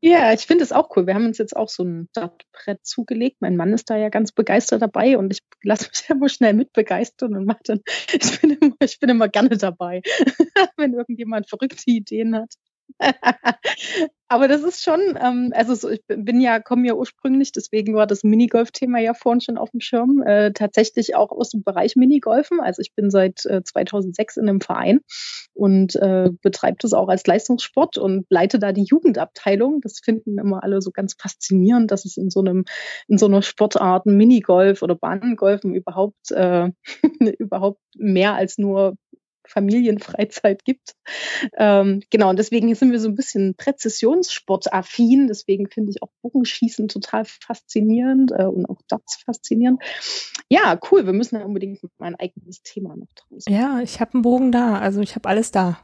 Ja, 0.02 0.33
ich 0.33 0.47
finde 0.47 0.62
es 0.62 0.71
auch 0.71 0.95
cool. 0.97 1.07
Wir 1.09 1.14
haben 1.14 1.26
uns 1.26 1.38
jetzt 1.38 1.57
auch 1.57 1.69
so 1.69 1.83
ein 1.83 2.09
Dartbrett 2.12 2.87
zugelegt. 2.87 3.38
Mein 3.40 3.57
Mann 3.57 3.73
ist 3.73 3.90
da 3.90 3.97
ja 3.97 4.11
ganz 4.11 4.31
begeistert 4.31 4.81
dabei 4.81 5.19
und 5.19 5.33
ich 5.33 5.40
lasse 5.62 5.88
mich 5.88 6.05
immer 6.11 6.28
schnell 6.28 6.55
mitbegeistern 6.55 7.35
und 7.35 7.47
mache 7.47 7.62
dann, 7.64 7.81
ich 8.12 8.40
bin 8.40 8.50
immer, 8.52 8.76
ich 8.81 9.00
bin 9.00 9.11
immer 9.11 9.28
gerne 9.28 9.57
dabei, 9.57 10.02
wenn 10.76 10.95
irgendjemand 10.95 11.49
verrückte 11.49 11.83
Ideen 11.90 12.37
hat. 12.37 12.55
Aber 14.30 14.47
das 14.47 14.62
ist 14.62 14.85
schon, 14.85 15.00
ähm, 15.18 15.52
also 15.54 15.75
so, 15.75 15.88
ich 15.88 16.02
bin 16.07 16.42
ja, 16.42 16.61
komme 16.61 16.87
ja 16.87 16.92
ursprünglich, 16.92 17.50
deswegen 17.50 17.95
war 17.95 18.07
das 18.07 18.25
Minigolf-Thema 18.25 18.99
ja 18.99 19.14
vorhin 19.14 19.40
schon 19.40 19.57
auf 19.57 19.71
dem 19.71 19.80
Schirm, 19.80 20.23
äh, 20.23 20.52
tatsächlich 20.52 21.14
auch 21.14 21.30
aus 21.30 21.49
dem 21.49 21.62
Bereich 21.62 21.97
Minigolfen. 21.97 22.61
Also 22.61 22.83
ich 22.83 22.95
bin 22.95 23.11
seit 23.11 23.47
äh, 23.47 23.62
2006 23.64 24.37
in 24.37 24.49
einem 24.49 24.61
Verein 24.61 25.00
und 25.54 25.97
äh, 25.97 26.28
betreibe 26.42 26.76
das 26.78 26.92
auch 26.92 27.09
als 27.09 27.26
Leistungssport 27.26 27.97
und 27.97 28.26
leite 28.28 28.59
da 28.59 28.73
die 28.73 28.85
Jugendabteilung. 28.85 29.80
Das 29.80 30.00
finden 30.04 30.38
immer 30.38 30.62
alle 30.62 30.83
so 30.83 30.90
ganz 30.90 31.14
faszinierend, 31.18 31.90
dass 31.90 32.04
es 32.04 32.18
in 32.18 32.28
so 32.28 32.40
einem, 32.40 32.66
in 33.07 33.16
so 33.16 33.26
einer 33.26 33.40
Sportart 33.40 34.04
Minigolf 34.04 34.83
oder 34.83 34.95
Bahnengolfen 34.95 35.75
überhaupt, 35.75 36.33
äh, 36.33 36.68
überhaupt 37.38 37.80
mehr 37.97 38.35
als 38.35 38.59
nur 38.59 38.95
Familienfreizeit 39.49 40.64
gibt. 40.64 40.95
Ähm, 41.57 42.02
genau, 42.11 42.31
und 42.31 42.38
deswegen 42.38 42.75
sind 42.75 42.93
wir 42.93 43.00
so 43.00 43.09
ein 43.09 43.14
bisschen 43.14 43.55
Präzisionssportaffin. 43.57 45.26
Deswegen 45.26 45.69
finde 45.69 45.90
ich 45.90 46.02
auch 46.02 46.11
Bogenschießen 46.23 46.88
total 46.88 47.25
faszinierend 47.25 48.33
äh, 48.33 48.45
und 48.45 48.67
auch 48.69 48.81
das 48.88 49.02
faszinierend. 49.25 49.83
Ja, 50.49 50.78
cool. 50.90 51.07
Wir 51.07 51.12
müssen 51.12 51.37
ja 51.37 51.45
unbedingt 51.45 51.81
mein 51.99 52.14
eigenes 52.17 52.62
Thema 52.62 52.97
noch 52.97 53.12
draus. 53.14 53.45
Ja, 53.49 53.81
ich 53.81 54.00
habe 54.00 54.14
einen 54.14 54.23
Bogen 54.23 54.52
da. 54.52 54.78
Also 54.78 55.00
ich 55.00 55.14
habe 55.14 55.28
alles 55.28 55.50
da. 55.50 55.78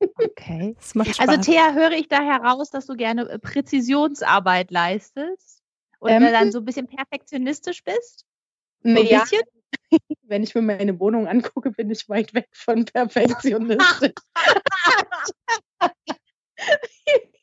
Okay. 0.00 0.74
Das 0.80 0.94
macht 0.94 1.14
Spaß. 1.14 1.28
Also 1.28 1.40
Thea, 1.40 1.72
höre 1.72 1.92
ich 1.92 2.08
da 2.08 2.22
heraus, 2.22 2.70
dass 2.70 2.86
du 2.86 2.96
gerne 2.96 3.28
äh, 3.28 3.38
Präzisionsarbeit 3.38 4.70
leistest 4.70 5.62
und 5.98 6.10
Ähm. 6.10 6.22
dann 6.22 6.52
so 6.52 6.58
ein 6.58 6.64
bisschen 6.64 6.86
perfektionistisch 6.86 7.82
bist? 7.84 8.24
So 8.82 8.88
ein 8.90 8.94
Naja, 8.94 9.20
bisschen? 9.20 9.40
wenn 10.22 10.42
ich 10.42 10.54
mir 10.54 10.62
meine 10.62 10.98
Wohnung 11.00 11.26
angucke, 11.28 11.70
bin 11.70 11.90
ich 11.90 12.08
weit 12.08 12.34
weg 12.34 12.48
von 12.52 12.84
perfektionistisch. 12.84 14.12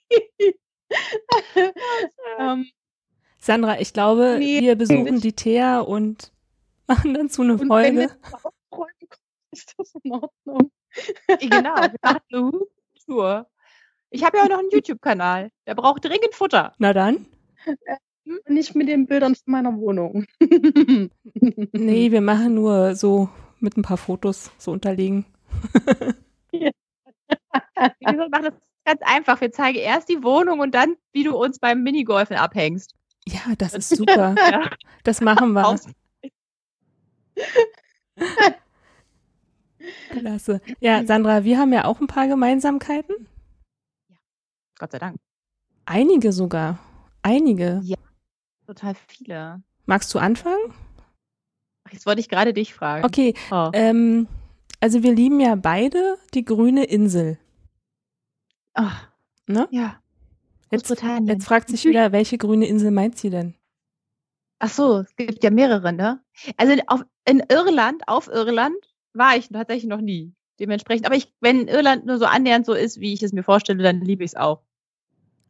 ähm, 2.40 2.68
Sandra, 3.40 3.80
ich 3.80 3.94
glaube, 3.94 4.38
Nee. 4.40 4.62
wir 4.62 4.76
besuchen 4.76 5.20
die 5.20 5.34
Thea 5.34 5.80
und 5.80 6.32
machen 6.88 7.14
dazu 7.14 7.42
eine 7.42 7.54
und 7.54 7.60
wenn 7.62 7.68
Folge. 7.68 7.98
wir 7.98 8.18
aufräumen, 8.72 9.10
ist 9.52 9.74
das 9.78 9.94
in 10.04 10.12
Ordnung. 10.12 10.72
genau, 11.40 11.76
wir 11.76 11.94
machen 12.02 12.22
eine 12.32 12.52
Tour. 13.06 13.48
Ich 14.10 14.24
habe 14.24 14.38
ja 14.38 14.44
auch 14.44 14.50
noch 14.50 14.60
einen 14.60 14.70
YouTube-Kanal. 14.72 15.52
Der 15.68 15.76
braucht 15.76 16.06
dringend 16.06 16.34
Futter. 16.34 16.74
Na 16.78 16.94
dann. 16.94 17.26
Nicht 18.48 18.76
mit 18.76 18.88
den 18.88 19.06
Bildern 19.08 19.36
von 19.36 19.52
meiner 19.52 19.78
Wohnung. 19.78 20.26
Nee, 21.72 22.12
wir 22.12 22.22
machen 22.22 22.54
nur 22.54 22.96
so 22.96 23.30
mit 23.60 23.78
ein 23.78 23.82
paar 23.82 23.98
Fotos 23.98 24.52
so 24.58 24.72
unterlegen. 24.72 25.26
Wie 26.52 26.72
gesagt, 28.06 28.30
mach 28.32 28.42
das 28.42 28.54
ganz 28.86 29.02
einfach. 29.04 29.42
Wir 29.42 29.52
zeigen 29.52 29.80
erst 29.80 30.10
die 30.10 30.24
Wohnung 30.24 30.60
und 30.60 30.76
dann, 30.76 30.96
wie 31.14 31.24
du 31.24 31.36
uns 31.36 31.60
beim 31.60 31.84
Minigolfen 31.84 32.38
abhängst. 32.38 32.96
Ja, 33.26 33.40
das 33.58 33.74
ist 33.74 33.90
super. 33.90 34.36
Ja. 34.38 34.70
Das 35.04 35.22
machen 35.22 35.54
wir. 35.54 35.80
Klasse. 40.10 40.62
Ja, 40.80 41.06
Sandra, 41.06 41.44
wir 41.44 41.58
haben 41.58 41.74
ja 41.74 41.86
auch 41.86 42.00
ein 42.00 42.08
paar 42.08 42.28
Gemeinsamkeiten. 42.28 43.28
Gott 44.78 44.92
sei 44.92 45.00
Dank. 45.00 45.18
Einige 45.86 46.32
sogar. 46.32 46.80
Einige. 47.22 47.82
Total 48.74 48.96
viele. 49.08 49.62
Magst 49.86 50.14
du 50.14 50.20
anfangen? 50.20 50.74
Ach, 51.84 51.92
Jetzt 51.92 52.06
wollte 52.08 52.22
ich 52.22 52.30
gerade 52.30 52.54
dich 52.54 52.74
fragen. 52.74 53.06
Okay, 53.06 53.36
Oh. 53.52 53.70
ähm, 53.74 54.28
also 54.80 55.04
wir 55.04 55.14
lieben 55.14 55.40
ja 55.40 55.56
beide 55.56 56.18
die 56.34 56.44
grüne 56.44 56.86
Insel. 56.86 57.38
Oh. 58.76 58.90
Ne? 59.48 59.68
Ja. 59.72 60.00
Jetzt, 60.72 60.90
jetzt 60.90 61.46
fragt 61.46 61.70
sich 61.70 61.86
wieder, 61.86 62.12
welche 62.12 62.40
grüne 62.40 62.66
Insel 62.66 62.90
meint 62.90 63.16
sie 63.20 63.30
denn? 63.30 63.54
Ach 64.58 64.70
so, 64.70 65.00
es 65.00 65.16
gibt 65.16 65.44
ja 65.44 65.52
mehrere, 65.52 65.94
ne? 65.94 66.24
Also 66.58 66.74
auf, 66.88 67.04
in 67.26 67.44
Irland, 67.50 68.02
auf 68.08 68.28
Irland, 68.28 68.76
war 69.14 69.38
ich 69.38 69.50
tatsächlich 69.50 69.88
noch 69.88 70.02
nie. 70.02 70.34
Dementsprechend. 70.60 71.06
Aber 71.06 71.16
ich, 71.16 71.32
wenn 71.42 71.68
Irland 71.68 72.08
nur 72.08 72.18
so 72.18 72.26
annähernd 72.26 72.66
so 72.66 72.74
ist, 72.74 73.00
wie 73.00 73.14
ich 73.14 73.22
es 73.22 73.34
mir 73.34 73.44
vorstelle, 73.44 73.84
dann 73.84 74.02
liebe 74.02 74.24
ich 74.24 74.32
es 74.32 74.36
auch. 74.36 74.64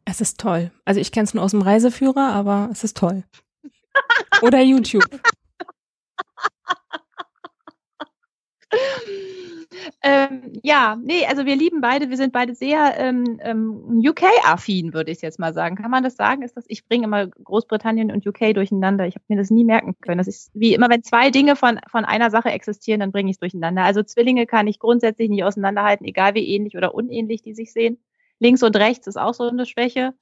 Es 0.04 0.20
ist 0.20 0.38
toll. 0.38 0.70
Also 0.84 1.00
ich 1.00 1.12
kenne 1.12 1.24
es 1.24 1.34
nur 1.34 1.42
aus 1.42 1.52
dem 1.52 1.62
Reiseführer, 1.62 2.32
aber 2.32 2.68
es 2.70 2.84
ist 2.84 2.96
toll. 2.96 3.24
Oder 4.42 4.60
YouTube. 4.60 5.04
Ähm, 10.02 10.60
ja, 10.62 10.96
nee, 11.02 11.26
also 11.26 11.46
wir 11.46 11.56
lieben 11.56 11.80
beide, 11.80 12.10
wir 12.10 12.16
sind 12.16 12.32
beide 12.32 12.54
sehr 12.54 12.94
ähm, 12.98 13.38
ähm, 13.42 14.02
UK-affin, 14.06 14.92
würde 14.92 15.10
ich 15.10 15.20
jetzt 15.22 15.38
mal 15.38 15.52
sagen. 15.52 15.76
Kann 15.76 15.90
man 15.90 16.04
das 16.04 16.16
sagen? 16.16 16.42
Ist 16.42 16.56
das, 16.56 16.64
ich 16.68 16.86
bringe 16.86 17.04
immer 17.04 17.26
Großbritannien 17.26 18.10
und 18.12 18.26
UK 18.26 18.54
durcheinander. 18.54 19.06
Ich 19.06 19.14
habe 19.14 19.24
mir 19.28 19.36
das 19.36 19.50
nie 19.50 19.64
merken 19.64 19.96
können. 20.00 20.18
Das 20.18 20.28
ist 20.28 20.50
wie 20.54 20.74
immer, 20.74 20.88
wenn 20.90 21.02
zwei 21.02 21.30
Dinge 21.30 21.56
von, 21.56 21.80
von 21.90 22.04
einer 22.04 22.30
Sache 22.30 22.50
existieren, 22.50 23.00
dann 23.00 23.12
bringe 23.12 23.30
ich 23.30 23.36
es 23.36 23.40
durcheinander. 23.40 23.82
Also 23.82 24.02
Zwillinge 24.02 24.46
kann 24.46 24.66
ich 24.66 24.78
grundsätzlich 24.78 25.28
nicht 25.30 25.44
auseinanderhalten, 25.44 26.06
egal 26.06 26.34
wie 26.34 26.46
ähnlich 26.46 26.76
oder 26.76 26.94
unähnlich 26.94 27.42
die 27.42 27.54
sich 27.54 27.72
sehen. 27.72 27.98
Links 28.44 28.62
und 28.62 28.76
rechts 28.76 29.06
ist 29.06 29.16
auch 29.16 29.32
so 29.32 29.48
eine 29.48 29.64
Schwäche. 29.64 30.12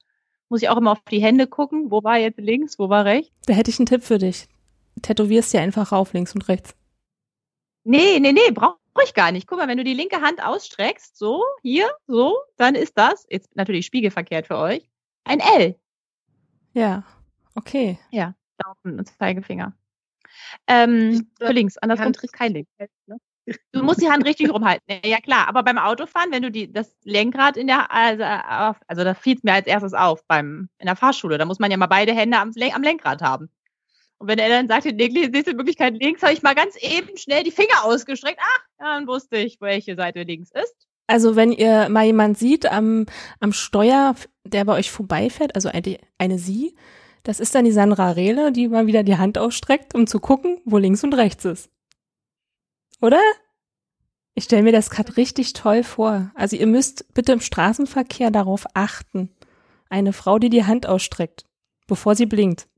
Muss 0.47 0.61
ich 0.61 0.69
auch 0.69 0.77
immer 0.77 0.93
auf 0.93 1.01
die 1.11 1.21
Hände 1.21 1.45
gucken. 1.45 1.91
Wo 1.91 2.03
war 2.03 2.17
jetzt 2.17 2.39
links, 2.39 2.79
wo 2.79 2.87
war 2.87 3.03
rechts? 3.03 3.33
Da 3.47 3.53
hätte 3.53 3.69
ich 3.69 3.79
einen 3.79 3.85
Tipp 3.85 4.01
für 4.01 4.17
dich. 4.17 4.47
Tätowierst 5.01 5.53
dir 5.53 5.59
einfach 5.59 5.91
rauf, 5.91 6.13
links 6.13 6.33
und 6.33 6.47
rechts. 6.47 6.73
Nee, 7.83 8.21
nee, 8.21 8.31
nee, 8.31 8.51
brauche 8.53 8.77
ich 9.03 9.13
gar 9.13 9.33
nicht. 9.33 9.45
Guck 9.45 9.57
mal, 9.57 9.67
wenn 9.67 9.77
du 9.77 9.83
die 9.83 9.93
linke 9.93 10.21
Hand 10.21 10.41
ausstreckst, 10.41 11.17
so, 11.17 11.43
hier, 11.63 11.89
so, 12.07 12.37
dann 12.55 12.75
ist 12.75 12.97
das, 12.97 13.27
jetzt 13.29 13.53
natürlich 13.57 13.85
spiegelverkehrt 13.85 14.47
für 14.47 14.57
euch, 14.57 14.89
ein 15.25 15.41
L. 15.41 15.75
Ja, 16.73 17.03
okay. 17.55 17.99
Daumen 18.57 18.99
und 18.99 19.07
Zeigefinger. 19.17 19.73
Ähm, 20.67 21.29
für 21.37 21.51
links, 21.51 21.77
andersrum 21.77 22.13
ist 22.21 22.31
kein 22.31 22.53
Links. 22.53 22.71
Ne? 23.07 23.17
Du 23.73 23.83
musst 23.83 24.01
die 24.01 24.09
Hand 24.09 24.25
richtig 24.25 24.49
rumhalten. 24.49 24.99
Ja, 25.03 25.17
klar, 25.17 25.47
aber 25.47 25.63
beim 25.63 25.77
Autofahren, 25.77 26.31
wenn 26.31 26.43
du 26.43 26.51
die, 26.51 26.71
das 26.71 26.95
Lenkrad 27.03 27.57
in 27.57 27.67
der, 27.67 27.91
also, 27.91 28.23
auf, 28.23 28.77
also 28.87 29.03
da 29.03 29.13
fiel 29.13 29.37
mir 29.43 29.53
als 29.53 29.67
erstes 29.67 29.93
auf 29.93 30.25
beim, 30.27 30.69
in 30.79 30.85
der 30.85 30.95
Fahrschule, 30.95 31.37
da 31.37 31.45
muss 31.45 31.59
man 31.59 31.69
ja 31.69 31.77
mal 31.77 31.87
beide 31.87 32.13
Hände 32.13 32.37
am, 32.37 32.51
am 32.73 32.83
Lenkrad 32.83 33.21
haben. 33.21 33.49
Und 34.17 34.29
wenn 34.29 34.39
er 34.39 34.47
dann 34.47 34.69
sagte, 34.69 34.93
nee, 34.93 35.09
nächste 35.09 35.53
Möglichkeit 35.53 35.95
links, 36.01 36.21
habe 36.21 36.31
ich 36.31 36.43
mal 36.43 36.55
ganz 36.55 36.77
eben 36.81 37.17
schnell 37.17 37.43
die 37.43 37.51
Finger 37.51 37.83
ausgestreckt. 37.83 38.39
Ach, 38.41 38.61
dann 38.77 39.07
wusste 39.07 39.35
ich, 39.35 39.59
welche 39.59 39.95
Seite 39.95 40.23
links 40.23 40.49
ist. 40.51 40.87
Also 41.07 41.35
wenn 41.35 41.51
ihr 41.51 41.89
mal 41.89 42.05
jemand 42.05 42.37
sieht 42.37 42.65
am, 42.65 43.05
am 43.41 43.51
Steuer, 43.51 44.15
der 44.45 44.63
bei 44.63 44.77
euch 44.77 44.89
vorbeifährt, 44.89 45.55
also 45.55 45.67
eine, 45.67 45.97
eine 46.17 46.39
Sie, 46.39 46.75
das 47.23 47.41
ist 47.41 47.55
dann 47.55 47.65
die 47.65 47.71
Sandra 47.71 48.11
Rehle, 48.11 48.53
die 48.53 48.69
mal 48.69 48.87
wieder 48.87 49.03
die 49.03 49.17
Hand 49.17 49.37
ausstreckt, 49.37 49.93
um 49.95 50.07
zu 50.07 50.19
gucken, 50.19 50.61
wo 50.63 50.77
links 50.77 51.03
und 51.03 51.13
rechts 51.13 51.43
ist. 51.43 51.69
Oder? 53.03 53.21
Ich 54.33 54.45
stelle 54.45 54.63
mir 54.63 54.71
das 54.71 54.89
gerade 54.89 55.17
richtig 55.17 55.51
toll 55.51 55.83
vor. 55.83 56.31
Also 56.35 56.55
ihr 56.55 56.67
müsst 56.67 57.13
bitte 57.13 57.33
im 57.33 57.41
Straßenverkehr 57.41 58.31
darauf 58.31 58.65
achten. 58.75 59.29
Eine 59.89 60.13
Frau, 60.13 60.39
die 60.39 60.49
die 60.49 60.63
Hand 60.63 60.87
ausstreckt, 60.87 61.43
bevor 61.85 62.15
sie 62.15 62.25
blinkt. 62.25 62.69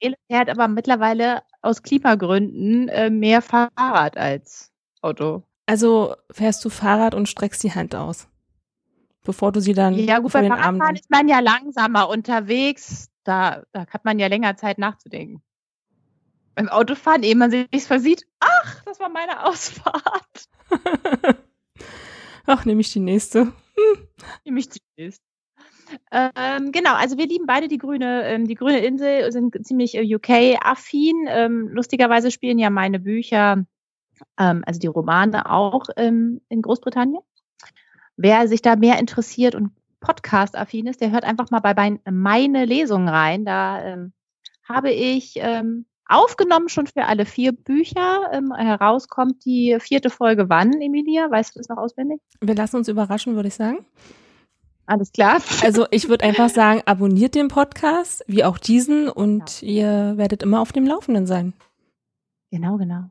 Er 0.00 0.14
fährt 0.30 0.48
aber 0.48 0.66
mittlerweile 0.66 1.42
aus 1.60 1.82
Klimagründen 1.82 2.88
äh, 2.88 3.10
mehr 3.10 3.42
Fahrrad 3.42 4.16
als 4.16 4.72
Auto. 5.02 5.42
Also 5.66 6.16
fährst 6.30 6.64
du 6.64 6.70
Fahrrad 6.70 7.14
und 7.14 7.28
streckst 7.28 7.62
die 7.62 7.74
Hand 7.74 7.94
aus, 7.94 8.28
bevor 9.24 9.52
du 9.52 9.60
sie 9.60 9.74
dann 9.74 9.92
Ja, 9.92 10.20
gut, 10.20 10.32
beim 10.32 10.48
Fahrradfahren 10.48 10.96
ist 10.96 11.10
man 11.10 11.28
ja 11.28 11.40
langsamer 11.40 12.08
unterwegs. 12.08 13.10
Da, 13.24 13.62
da 13.72 13.86
hat 13.88 14.06
man 14.06 14.18
ja 14.18 14.28
länger 14.28 14.56
Zeit 14.56 14.78
nachzudenken. 14.78 15.42
Beim 16.56 16.70
Autofahren, 16.70 17.22
ehe 17.22 17.36
man 17.36 17.50
sich 17.50 17.84
versieht, 17.84 18.26
ach, 18.40 18.82
das 18.86 18.98
war 18.98 19.10
meine 19.10 19.44
Ausfahrt. 19.44 20.48
Ach, 22.46 22.64
nehme 22.64 22.80
ich 22.80 22.92
die 22.92 23.00
nächste. 23.00 23.52
Nämlich 24.44 24.70
die 24.70 24.80
ist. 24.96 25.20
Ähm, 26.10 26.72
genau, 26.72 26.94
also 26.94 27.18
wir 27.18 27.26
lieben 27.26 27.46
beide 27.46 27.68
die 27.68 27.76
grüne, 27.76 28.24
ähm, 28.24 28.46
die 28.46 28.54
grüne 28.54 28.78
Insel, 28.78 29.30
sind 29.32 29.66
ziemlich 29.66 29.96
äh, 29.96 30.14
UK-affin. 30.14 31.26
Ähm, 31.28 31.68
lustigerweise 31.68 32.30
spielen 32.30 32.58
ja 32.58 32.70
meine 32.70 33.00
Bücher, 33.00 33.64
ähm, 34.38 34.62
also 34.66 34.80
die 34.80 34.86
Romane 34.86 35.50
auch 35.50 35.84
ähm, 35.96 36.40
in 36.48 36.62
Großbritannien. 36.62 37.22
Wer 38.16 38.48
sich 38.48 38.62
da 38.62 38.76
mehr 38.76 38.98
interessiert 38.98 39.54
und 39.54 39.72
Podcast-affin 40.00 40.86
ist, 40.86 41.02
der 41.02 41.10
hört 41.10 41.24
einfach 41.24 41.50
mal 41.50 41.60
bei 41.60 41.74
mein, 41.74 42.00
meine 42.10 42.64
Lesung 42.64 43.08
rein. 43.08 43.44
Da 43.44 43.84
ähm, 43.84 44.12
habe 44.64 44.90
ich 44.90 45.34
aufgenommen 46.08 46.68
schon 46.68 46.86
für 46.86 47.04
alle 47.04 47.26
vier 47.26 47.52
Bücher. 47.52 48.30
Ähm, 48.32 48.52
herauskommt 48.54 49.44
die 49.44 49.76
vierte 49.80 50.10
Folge 50.10 50.48
wann, 50.48 50.80
Emilia? 50.80 51.30
Weißt 51.30 51.54
du 51.54 51.60
das 51.60 51.68
noch 51.68 51.78
auswendig? 51.78 52.20
Wir 52.40 52.54
lassen 52.54 52.76
uns 52.76 52.88
überraschen, 52.88 53.34
würde 53.34 53.48
ich 53.48 53.54
sagen. 53.54 53.84
Alles 54.86 55.10
klar. 55.12 55.40
Also 55.62 55.86
ich 55.90 56.08
würde 56.08 56.24
einfach 56.26 56.48
sagen, 56.48 56.82
abonniert 56.86 57.34
den 57.34 57.48
Podcast, 57.48 58.24
wie 58.28 58.44
auch 58.44 58.58
diesen, 58.58 59.08
und 59.08 59.62
ihr 59.62 60.14
werdet 60.16 60.42
immer 60.42 60.60
auf 60.60 60.72
dem 60.72 60.86
Laufenden 60.86 61.26
sein. 61.26 61.54
Genau, 62.52 62.76
genau. 62.76 63.04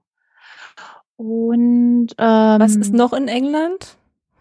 Und 1.18 2.08
ähm, 2.18 2.60
Was 2.60 2.76
ist 2.76 2.94
noch 2.94 3.14
in 3.14 3.28
England? 3.28 3.98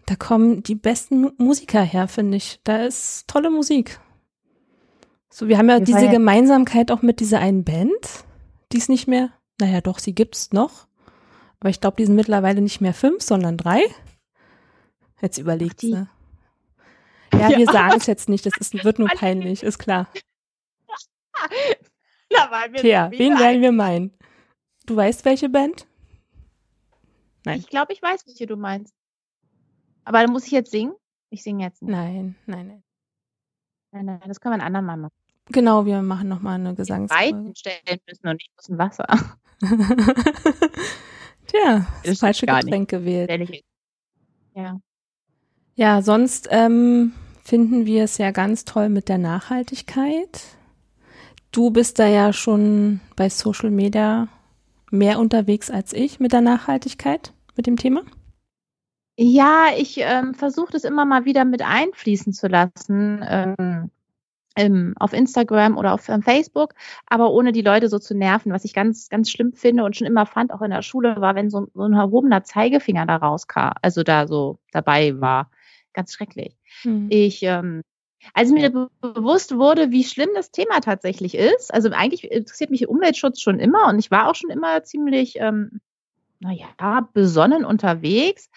Da 0.07 0.17
kommen 0.17 0.63
die 0.63 0.75
besten 0.75 1.21
Mu- 1.23 1.31
Musiker 1.39 1.81
her, 1.83 2.09
finde 2.09 2.37
ich. 2.37 2.61
Da 2.65 2.85
ist 2.85 3.27
tolle 3.29 3.51
Musik. 3.51 4.01
So, 5.31 5.49
wir 5.49 5.57
haben 5.59 5.69
ja 5.69 5.79
Wir 5.79 5.85
diese 5.85 6.09
Gemeinsamkeit 6.09 6.91
auch 6.93 7.03
mit 7.03 7.21
dieser 7.21 7.39
einen 7.41 7.65
Band, 7.65 8.25
die 8.75 8.79
ist 8.79 8.89
nicht 8.89 9.07
mehr, 9.07 9.31
naja 9.61 9.81
doch, 9.81 10.01
sie 10.01 10.15
gibt's 10.15 10.53
noch. 10.53 10.89
Aber 11.61 11.71
ich 11.71 11.81
glaube, 11.81 11.97
die 11.97 12.05
sind 12.07 12.17
mittlerweile 12.17 12.61
nicht 12.61 12.81
mehr 12.81 12.93
fünf, 12.93 13.23
sondern 13.23 13.57
drei. 13.57 13.83
Jetzt 15.23 15.39
überlegt 15.39 15.81
sie. 15.81 15.93
Ja, 15.93 16.09
Ja. 17.33 17.57
wir 17.57 17.67
sagen 17.67 17.95
es 17.97 18.07
jetzt 18.07 18.29
nicht, 18.29 18.45
das 18.45 18.55
ist, 18.59 18.85
wird 18.85 18.99
nur 18.99 19.09
peinlich, 19.15 19.63
ist 19.63 19.79
klar. 19.79 20.09
Da 22.31 22.51
waren 22.51 22.73
wir 22.73 22.83
wieder 22.83 23.11
wen 23.13 23.39
werden 23.39 23.63
wir 23.63 23.71
meinen? 23.71 24.13
Du 24.87 24.97
weißt, 24.97 25.25
welche 25.25 25.49
Band? 25.49 25.87
Nein. 27.45 27.61
Ich 27.61 27.69
glaube, 27.69 27.93
ich 27.93 28.03
weiß, 28.03 28.27
welche 28.27 28.47
du 28.47 28.57
meinst. 28.57 28.93
Aber 30.05 30.21
dann 30.21 30.33
muss 30.33 30.47
ich 30.47 30.53
jetzt 30.53 30.73
singen? 30.73 30.95
Ich 31.31 31.45
singe 31.45 31.63
jetzt 31.65 31.81
nicht. 31.83 31.93
Nein, 31.93 32.35
nein, 32.47 32.67
nein. 32.67 32.83
Nein, 33.93 34.05
nein, 34.07 34.21
das 34.27 34.41
können 34.41 34.55
wir 34.57 34.63
ein 34.63 34.67
andermal 34.67 34.97
machen. 34.97 35.15
Genau, 35.51 35.85
wir 35.87 36.03
machen 36.03 36.29
nochmal 36.29 36.55
eine 36.55 36.75
Gesangsfolge. 36.75 37.53
stellen 37.57 38.01
müssen 38.09 38.29
und 38.29 38.43
ich 38.43 38.51
muss 38.57 38.69
ein 38.69 38.79
Wasser. 38.79 39.07
Tja, 41.47 41.87
das, 42.03 42.13
Das 42.13 42.19
falsche 42.21 42.47
nicht. 42.47 42.65
Getränk 42.65 42.89
gewählt. 42.91 43.65
Ja. 44.55 44.81
Ja, 45.77 46.03
sonst 46.03 46.49
ähm, 46.51 47.13
finden 47.43 47.85
wir 47.87 48.05
es 48.05 48.19
ja 48.19 48.31
ganz 48.31 48.65
toll 48.65 48.89
mit 48.89 49.09
der 49.09 49.19
Nachhaltigkeit. 49.19 50.43
Du 51.51 51.71
bist 51.71 51.99
da 51.99 52.07
ja 52.07 52.33
schon 52.33 53.01
bei 53.17 53.29
Social 53.29 53.71
Media 53.71 54.29
mehr 54.91 55.19
unterwegs 55.19 55.71
als 55.71 55.93
ich 55.93 56.21
mit 56.21 56.33
der 56.33 56.41
Nachhaltigkeit, 56.41 57.33
mit 57.57 57.67
dem 57.67 57.77
Thema. 57.77 58.03
Ja, 59.17 59.67
ich 59.77 59.99
ähm, 59.99 60.35
versuche 60.35 60.73
das 60.73 60.85
immer 60.85 61.05
mal 61.05 61.25
wieder 61.25 61.45
mit 61.45 61.63
einfließen 61.63 62.33
zu 62.33 62.49
lassen. 62.49 63.25
Ähm, 63.29 63.91
ähm, 64.57 64.95
auf 64.99 65.13
Instagram 65.13 65.77
oder 65.77 65.93
auf 65.93 66.09
ähm, 66.09 66.23
Facebook, 66.23 66.75
aber 67.07 67.31
ohne 67.31 67.53
die 67.53 67.63
Leute 67.63 67.89
so 67.89 67.99
zu 67.99 68.15
nerven. 68.15 68.53
Was 68.53 68.65
ich 68.65 68.75
ganz, 68.75 69.09
ganz 69.09 69.31
schlimm 69.31 69.53
finde 69.53 69.85
und 69.85 69.97
schon 69.97 70.07
immer 70.07 70.27
fand, 70.27 70.53
auch 70.53 70.63
in 70.63 70.71
der 70.71 70.83
Schule, 70.83 71.21
war, 71.21 71.35
wenn 71.35 71.51
so, 71.51 71.69
so 71.75 71.83
ein 71.83 71.93
erhobener 71.93 72.45
Zeigefinger 72.45 73.07
da 73.07 73.17
rauskam, 73.17 73.73
also 73.83 74.03
da 74.03 74.27
so 74.27 74.59
dabei 74.73 75.21
war. 75.21 75.51
Ganz 75.93 76.13
schrecklich. 76.13 76.57
Mhm. 76.85 77.07
Ich, 77.11 77.43
ähm, 77.43 77.83
als 78.33 78.51
mir 78.51 78.71
bewusst 79.01 79.57
wurde, 79.57 79.91
wie 79.91 80.05
schlimm 80.05 80.31
das 80.35 80.51
Thema 80.51 80.81
tatsächlich 80.81 81.35
ist, 81.35 81.73
also 81.75 81.91
eigentlich 81.91 82.31
interessiert 82.31 82.71
mich 82.71 82.89
Umweltschutz 82.89 83.41
schon 83.41 83.61
immer 83.61 83.89
und 83.89 83.99
ich 83.99 84.11
war 84.11 84.29
auch 84.29 84.35
schon 84.35 84.51
immer 84.51 84.83
ziemlich, 84.83 85.37
ähm, 85.39 85.81
naja, 86.41 87.09
besonnen 87.13 87.65
unterwegs. 87.65 88.49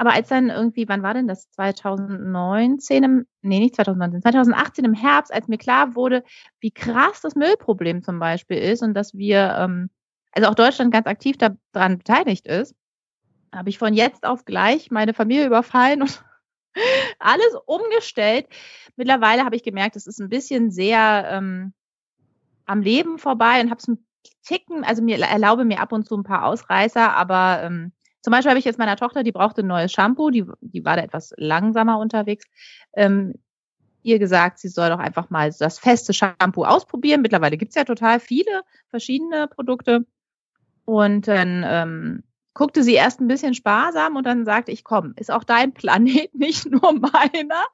Aber 0.00 0.14
als 0.14 0.28
dann 0.28 0.48
irgendwie, 0.48 0.88
wann 0.88 1.02
war 1.02 1.12
denn 1.12 1.28
das? 1.28 1.50
2019 1.50 3.04
im, 3.04 3.26
nee, 3.42 3.58
nicht 3.58 3.74
2019, 3.74 4.22
2018 4.22 4.86
im 4.86 4.94
Herbst, 4.94 5.30
als 5.30 5.46
mir 5.46 5.58
klar 5.58 5.94
wurde, 5.94 6.24
wie 6.58 6.70
krass 6.70 7.20
das 7.20 7.34
Müllproblem 7.34 8.02
zum 8.02 8.18
Beispiel 8.18 8.56
ist 8.56 8.82
und 8.82 8.94
dass 8.94 9.12
wir, 9.12 9.54
ähm, 9.58 9.90
also 10.32 10.48
auch 10.48 10.54
Deutschland 10.54 10.90
ganz 10.90 11.06
aktiv 11.06 11.36
daran 11.36 11.98
beteiligt 11.98 12.46
ist, 12.46 12.74
habe 13.54 13.68
ich 13.68 13.76
von 13.76 13.92
jetzt 13.92 14.24
auf 14.24 14.46
gleich 14.46 14.90
meine 14.90 15.12
Familie 15.12 15.44
überfallen 15.44 16.00
und 16.00 16.24
alles 17.18 17.54
umgestellt. 17.66 18.46
Mittlerweile 18.96 19.44
habe 19.44 19.56
ich 19.56 19.62
gemerkt, 19.62 19.96
es 19.96 20.06
ist 20.06 20.18
ein 20.18 20.30
bisschen 20.30 20.70
sehr 20.70 21.28
ähm, 21.30 21.74
am 22.64 22.80
Leben 22.80 23.18
vorbei 23.18 23.60
und 23.60 23.68
habe 23.68 23.80
es 23.80 23.88
ein 23.88 24.06
Ticken, 24.46 24.82
also 24.82 25.02
mir 25.02 25.20
erlaube 25.20 25.66
mir 25.66 25.80
ab 25.80 25.92
und 25.92 26.06
zu 26.06 26.16
ein 26.16 26.24
paar 26.24 26.46
Ausreißer, 26.46 27.14
aber 27.14 27.60
ähm, 27.64 27.92
zum 28.22 28.32
Beispiel 28.32 28.50
habe 28.50 28.58
ich 28.58 28.64
jetzt 28.64 28.78
meiner 28.78 28.96
Tochter, 28.96 29.22
die 29.22 29.32
brauchte 29.32 29.62
ein 29.62 29.66
neues 29.66 29.92
Shampoo, 29.92 30.30
die, 30.30 30.44
die 30.60 30.84
war 30.84 30.96
da 30.96 31.02
etwas 31.02 31.32
langsamer 31.36 31.98
unterwegs. 31.98 32.44
Ähm, 32.94 33.34
ihr 34.02 34.18
gesagt, 34.18 34.58
sie 34.58 34.68
soll 34.68 34.90
doch 34.90 34.98
einfach 34.98 35.30
mal 35.30 35.52
das 35.58 35.78
feste 35.78 36.12
Shampoo 36.12 36.64
ausprobieren. 36.64 37.22
Mittlerweile 37.22 37.56
gibt's 37.56 37.74
ja 37.76 37.84
total 37.84 38.20
viele 38.20 38.62
verschiedene 38.88 39.48
Produkte. 39.48 40.06
Und 40.84 41.28
dann 41.28 41.64
ähm, 41.66 42.22
guckte 42.54 42.82
sie 42.82 42.94
erst 42.94 43.20
ein 43.20 43.28
bisschen 43.28 43.54
sparsam 43.54 44.16
und 44.16 44.26
dann 44.26 44.44
sagte 44.44 44.72
ich, 44.72 44.84
komm, 44.84 45.14
ist 45.16 45.30
auch 45.30 45.44
dein 45.44 45.72
Planet, 45.72 46.34
nicht 46.34 46.66
nur 46.66 46.92
meiner. 46.92 47.64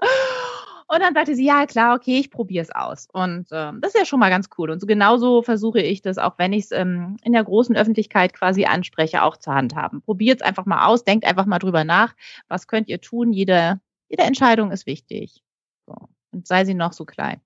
Und 0.89 1.01
dann 1.01 1.15
sagte 1.15 1.35
sie, 1.35 1.45
ja 1.45 1.67
klar, 1.67 1.97
okay, 1.97 2.19
ich 2.19 2.31
probiere 2.31 2.63
es 2.63 2.71
aus. 2.71 3.09
Und 3.13 3.49
ähm, 3.51 3.81
das 3.81 3.95
ist 3.95 3.99
ja 3.99 4.07
schon 4.07 4.21
mal 4.21 4.31
ganz 4.31 4.49
cool. 4.57 4.71
Und 4.71 4.81
so 4.81 4.87
genauso 4.87 5.43
versuche 5.43 5.81
ich 5.81 6.01
das, 6.01 6.17
auch 6.17 6.39
wenn 6.39 6.53
ich 6.53 6.67
es 6.67 6.73
ähm, 6.73 7.17
in 7.25 7.33
der 7.33 7.43
großen 7.43 7.77
Öffentlichkeit 7.77 8.33
quasi 8.33 8.67
anspreche, 8.67 9.23
auch 9.23 9.37
zu 9.37 9.53
handhaben. 9.53 10.01
Probiert 10.03 10.41
es 10.41 10.47
einfach 10.47 10.65
mal 10.65 10.87
aus, 10.87 11.05
denkt 11.05 11.27
einfach 11.27 11.47
mal 11.47 11.59
drüber 11.59 11.83
nach, 11.83 12.15
was 12.49 12.69
könnt 12.69 12.89
ihr 12.89 13.01
tun. 13.01 13.33
Jede, 13.33 13.81
jede 14.09 14.23
Entscheidung 14.23 14.71
ist 14.71 14.87
wichtig. 14.87 15.43
So. 15.87 15.95
Und 16.31 16.47
sei 16.47 16.65
sie 16.65 16.75
noch 16.75 16.93
so 16.93 17.05
klein. 17.05 17.41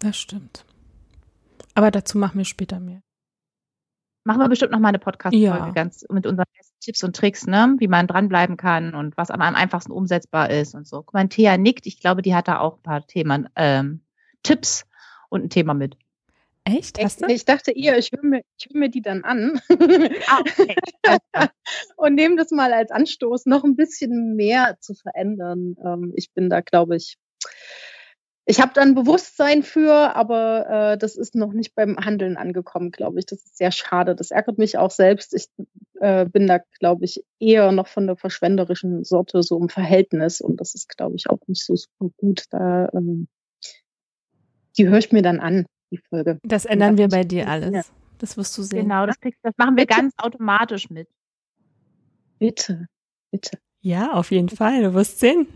Das 0.00 0.16
stimmt. 0.16 0.64
Aber 1.74 1.90
dazu 1.90 2.16
machen 2.16 2.38
wir 2.38 2.44
später 2.46 2.80
mehr 2.80 3.02
machen 4.26 4.40
wir 4.40 4.48
bestimmt 4.48 4.72
noch 4.72 4.80
mal 4.80 4.88
eine 4.88 4.98
Podcast-Folge 4.98 5.42
ja. 5.42 5.70
ganz 5.70 6.04
mit 6.10 6.26
unseren 6.26 6.46
Tipps 6.80 7.02
und 7.04 7.16
Tricks, 7.16 7.46
ne? 7.46 7.76
wie 7.78 7.88
man 7.88 8.06
dranbleiben 8.06 8.56
kann 8.56 8.94
und 8.94 9.16
was 9.16 9.30
am 9.30 9.40
einfachsten 9.40 9.92
umsetzbar 9.92 10.50
ist 10.50 10.74
und 10.74 10.86
so. 10.86 10.98
Guck 10.98 11.14
mal, 11.14 11.28
Thea 11.28 11.56
nickt. 11.56 11.86
Ich 11.86 12.00
glaube, 12.00 12.22
die 12.22 12.34
hat 12.34 12.48
da 12.48 12.58
auch 12.58 12.76
ein 12.76 12.82
paar 12.82 13.06
Themen, 13.06 13.48
ähm, 13.56 14.02
Tipps 14.42 14.84
und 15.28 15.44
ein 15.44 15.50
Thema 15.50 15.74
mit. 15.74 15.96
Echt? 16.64 17.02
Hast 17.02 17.22
du? 17.22 17.28
Ich 17.28 17.44
dachte 17.44 17.70
eher, 17.70 17.96
ich 17.96 18.10
höre 18.10 18.24
mir, 18.24 18.40
hör 18.40 18.80
mir 18.80 18.88
die 18.88 19.00
dann 19.00 19.22
an 19.22 19.60
ah, 20.26 20.40
okay. 20.40 20.74
und 21.96 22.14
nehme 22.14 22.34
das 22.34 22.50
mal 22.50 22.72
als 22.72 22.90
Anstoß, 22.90 23.46
noch 23.46 23.62
ein 23.62 23.76
bisschen 23.76 24.34
mehr 24.34 24.76
zu 24.80 24.94
verändern. 24.94 25.76
Ähm, 25.84 26.12
ich 26.16 26.32
bin 26.32 26.50
da, 26.50 26.62
glaube 26.62 26.96
ich, 26.96 27.18
ich 28.48 28.60
habe 28.60 28.72
da 28.72 28.80
ein 28.80 28.94
Bewusstsein 28.94 29.64
für, 29.64 30.14
aber 30.14 30.92
äh, 30.92 30.98
das 30.98 31.16
ist 31.16 31.34
noch 31.34 31.52
nicht 31.52 31.74
beim 31.74 31.96
Handeln 31.98 32.36
angekommen, 32.36 32.92
glaube 32.92 33.18
ich. 33.18 33.26
Das 33.26 33.40
ist 33.40 33.58
sehr 33.58 33.72
schade. 33.72 34.14
Das 34.14 34.30
ärgert 34.30 34.56
mich 34.56 34.78
auch 34.78 34.92
selbst. 34.92 35.34
Ich 35.34 35.48
äh, 36.00 36.26
bin 36.26 36.46
da, 36.46 36.60
glaube 36.78 37.04
ich, 37.04 37.24
eher 37.40 37.72
noch 37.72 37.88
von 37.88 38.06
der 38.06 38.16
verschwenderischen 38.16 39.02
Sorte 39.02 39.42
so 39.42 39.58
im 39.58 39.68
Verhältnis 39.68 40.40
und 40.40 40.60
das 40.60 40.76
ist, 40.76 40.96
glaube 40.96 41.16
ich, 41.16 41.28
auch 41.28 41.40
nicht 41.48 41.64
so 41.64 41.74
super 41.74 42.12
gut. 42.16 42.44
Da, 42.50 42.88
ähm, 42.94 43.26
die 44.78 44.86
höre 44.86 44.98
ich 44.98 45.10
mir 45.10 45.22
dann 45.22 45.40
an, 45.40 45.66
die 45.90 45.98
Folge. 45.98 46.38
Das 46.44 46.66
ändern 46.66 46.98
wir 46.98 47.08
bei 47.08 47.24
dir 47.24 47.48
alles. 47.48 47.72
Ja. 47.72 47.82
Das 48.18 48.36
wirst 48.36 48.56
du 48.56 48.62
sehen. 48.62 48.82
Genau, 48.82 49.06
das, 49.06 49.18
kriegst, 49.20 49.40
das 49.42 49.54
machen 49.56 49.76
wir 49.76 49.86
ganz 49.86 50.14
automatisch 50.18 50.88
mit. 50.88 51.08
Bitte, 52.38 52.86
bitte. 53.32 53.58
Ja, 53.80 54.12
auf 54.12 54.30
jeden 54.30 54.48
Fall. 54.48 54.82
Du 54.82 54.94
wirst 54.94 55.18
sehen. 55.18 55.48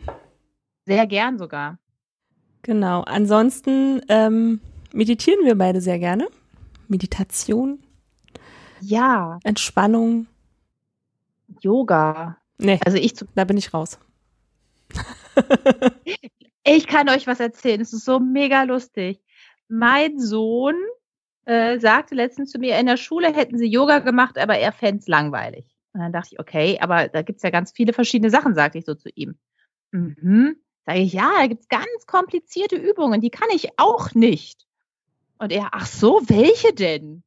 Sehr 0.87 1.07
gern 1.07 1.38
sogar. 1.38 1.79
Genau. 2.62 3.03
Ansonsten 3.03 4.03
ähm, 4.09 4.61
meditieren 4.92 5.44
wir 5.44 5.57
beide 5.57 5.81
sehr 5.81 5.99
gerne. 5.99 6.29
Meditation. 6.88 7.79
Ja. 8.81 9.38
Entspannung. 9.44 10.27
Yoga. 11.61 12.37
Nee, 12.59 12.79
also 12.85 12.99
ich, 12.99 13.14
da 13.35 13.44
bin 13.44 13.57
ich 13.57 13.73
raus. 13.73 13.99
ich 16.64 16.87
kann 16.87 17.09
euch 17.09 17.27
was 17.27 17.40
erzählen. 17.40 17.81
Es 17.81 17.92
ist 17.92 18.05
so 18.05 18.18
mega 18.18 18.62
lustig. 18.64 19.20
Mein 19.68 20.18
Sohn 20.18 20.75
äh, 21.44 21.79
sagte 21.79 22.14
letztens 22.14 22.51
zu 22.51 22.59
mir, 22.59 22.79
in 22.79 22.87
der 22.87 22.96
Schule 22.96 23.33
hätten 23.33 23.59
sie 23.59 23.66
Yoga 23.66 24.01
gemacht, 24.01 24.38
aber 24.38 24.59
er 24.59 24.73
fände 24.73 25.01
es 25.01 25.09
langweilig. 25.09 25.66
Und 25.92 26.01
dann 26.01 26.12
dachte 26.12 26.31
ich, 26.33 26.40
okay, 26.40 26.79
aber 26.81 27.09
da 27.09 27.23
gibt's 27.23 27.42
ja 27.42 27.51
ganz 27.51 27.73
viele 27.73 27.92
verschiedene 27.92 28.31
Sachen, 28.31 28.55
sagte 28.55 28.79
ich 28.79 28.85
so 28.85 28.94
zu 28.94 29.09
ihm. 29.14 29.37
Mhm. 29.92 30.57
Sage 30.90 31.03
ich, 31.03 31.12
ja, 31.12 31.31
da 31.38 31.46
gibt's 31.46 31.68
ganz 31.68 32.07
komplizierte 32.09 32.74
Übungen, 32.74 33.20
die 33.20 33.31
kann 33.31 33.46
ich 33.55 33.79
auch 33.79 34.12
nicht. 34.14 34.66
Und 35.38 35.53
er, 35.53 35.68
ach 35.70 35.87
so, 35.87 36.20
welche 36.26 36.74
denn? 36.74 37.22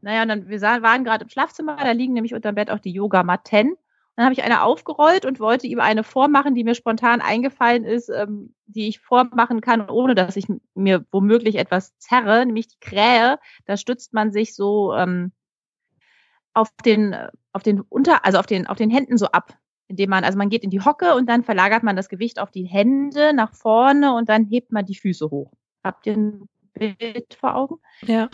Naja, 0.00 0.22
und 0.22 0.28
dann, 0.30 0.48
wir 0.48 0.60
waren 0.60 1.04
gerade 1.04 1.22
im 1.22 1.28
Schlafzimmer, 1.28 1.76
da 1.76 1.92
liegen 1.92 2.12
nämlich 2.12 2.34
unter 2.34 2.50
dem 2.50 2.56
Bett 2.56 2.72
auch 2.72 2.80
die 2.80 2.90
Yogamatten. 2.90 3.76
Dann 4.16 4.24
habe 4.24 4.32
ich 4.32 4.42
eine 4.42 4.64
aufgerollt 4.64 5.24
und 5.26 5.38
wollte 5.38 5.68
ihm 5.68 5.78
eine 5.78 6.02
vormachen, 6.02 6.56
die 6.56 6.64
mir 6.64 6.74
spontan 6.74 7.20
eingefallen 7.20 7.84
ist, 7.84 8.08
ähm, 8.08 8.52
die 8.66 8.88
ich 8.88 8.98
vormachen 8.98 9.60
kann, 9.60 9.88
ohne 9.88 10.16
dass 10.16 10.34
ich 10.34 10.48
mir 10.74 11.06
womöglich 11.12 11.54
etwas 11.54 11.96
zerre, 11.98 12.44
nämlich 12.44 12.66
die 12.66 12.80
Krähe. 12.80 13.38
Da 13.64 13.76
stützt 13.76 14.12
man 14.12 14.32
sich 14.32 14.56
so 14.56 14.92
ähm, 14.92 15.30
auf 16.52 16.70
den, 16.84 17.14
auf 17.52 17.62
den 17.62 17.80
Unter, 17.80 18.24
also 18.24 18.38
auf 18.38 18.46
den, 18.46 18.66
auf 18.66 18.76
den 18.76 18.90
Händen 18.90 19.18
so 19.18 19.26
ab 19.26 19.56
indem 19.88 20.10
man, 20.10 20.24
also 20.24 20.38
man 20.38 20.48
geht 20.48 20.64
in 20.64 20.70
die 20.70 20.80
Hocke 20.80 21.14
und 21.14 21.28
dann 21.28 21.44
verlagert 21.44 21.82
man 21.82 21.96
das 21.96 22.08
Gewicht 22.08 22.38
auf 22.38 22.50
die 22.50 22.64
Hände 22.64 23.32
nach 23.34 23.54
vorne 23.54 24.14
und 24.14 24.28
dann 24.28 24.44
hebt 24.46 24.72
man 24.72 24.86
die 24.86 24.94
Füße 24.94 25.30
hoch. 25.30 25.52
Habt 25.82 26.06
ihr 26.06 26.14
ein 26.14 26.48
Bild 26.72 27.34
vor 27.38 27.54
Augen? 27.54 27.76
Ja. 28.02 28.28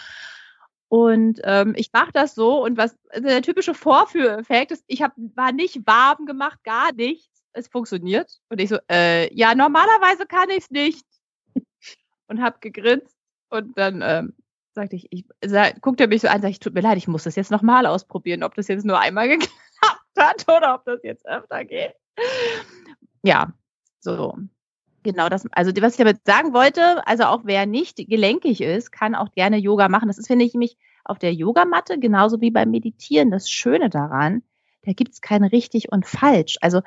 Und 0.88 1.40
ähm, 1.44 1.74
ich 1.76 1.92
mache 1.92 2.10
das 2.12 2.34
so 2.34 2.64
und 2.64 2.76
was 2.76 2.96
also 3.10 3.28
der 3.28 3.42
typische 3.42 3.74
Vorführeffekt 3.74 4.72
ist, 4.72 4.84
ich 4.86 5.02
hab, 5.02 5.12
war 5.16 5.52
nicht 5.52 5.86
warm 5.86 6.26
gemacht, 6.26 6.62
gar 6.64 6.92
nichts. 6.92 7.28
Es 7.52 7.68
funktioniert. 7.68 8.30
Und 8.48 8.60
ich 8.60 8.68
so, 8.68 8.78
äh, 8.90 9.32
ja, 9.34 9.54
normalerweise 9.54 10.26
kann 10.26 10.50
ich 10.50 10.64
es 10.64 10.70
nicht. 10.70 11.06
Und 12.28 12.42
hab 12.42 12.60
gegrinst 12.60 13.16
und 13.50 13.76
dann 13.76 14.02
ähm, 14.04 14.34
sagte 14.72 14.96
ich, 14.96 15.08
ich 15.10 15.24
sag, 15.44 15.80
guckt 15.80 16.00
er 16.00 16.08
mich 16.08 16.22
so 16.22 16.28
an, 16.28 16.42
sag 16.42 16.50
ich, 16.50 16.60
tut 16.60 16.74
mir 16.74 16.80
leid, 16.80 16.96
ich 16.96 17.08
muss 17.08 17.24
das 17.24 17.36
jetzt 17.36 17.50
nochmal 17.50 17.86
ausprobieren, 17.86 18.44
ob 18.44 18.54
das 18.54 18.68
jetzt 18.68 18.84
nur 18.84 19.00
einmal 19.00 19.28
geklappt 19.28 19.52
hat 20.20 20.44
oder 20.48 20.74
ob 20.74 20.84
das 20.84 21.00
jetzt 21.02 21.26
öfter 21.26 21.64
geht. 21.64 21.94
Ja, 23.22 23.52
so. 23.98 24.36
Genau, 25.02 25.30
das, 25.30 25.46
also 25.52 25.72
was 25.80 25.94
ich 25.94 25.98
damit 25.98 26.26
sagen 26.26 26.52
wollte, 26.52 27.06
also 27.06 27.24
auch 27.24 27.40
wer 27.44 27.64
nicht 27.64 27.96
gelenkig 27.96 28.60
ist, 28.60 28.92
kann 28.92 29.14
auch 29.14 29.32
gerne 29.32 29.56
Yoga 29.56 29.88
machen. 29.88 30.08
Das 30.08 30.18
ist, 30.18 30.26
finde 30.26 30.44
ich, 30.44 30.52
nämlich 30.52 30.76
auf 31.04 31.18
der 31.18 31.32
Yogamatte, 31.32 31.98
genauso 31.98 32.40
wie 32.40 32.50
beim 32.50 32.70
Meditieren, 32.70 33.30
das 33.30 33.50
Schöne 33.50 33.88
daran, 33.88 34.42
da 34.82 34.92
gibt 34.92 35.12
es 35.12 35.20
kein 35.22 35.42
richtig 35.42 35.90
und 35.90 36.06
falsch. 36.06 36.58
Also 36.60 36.82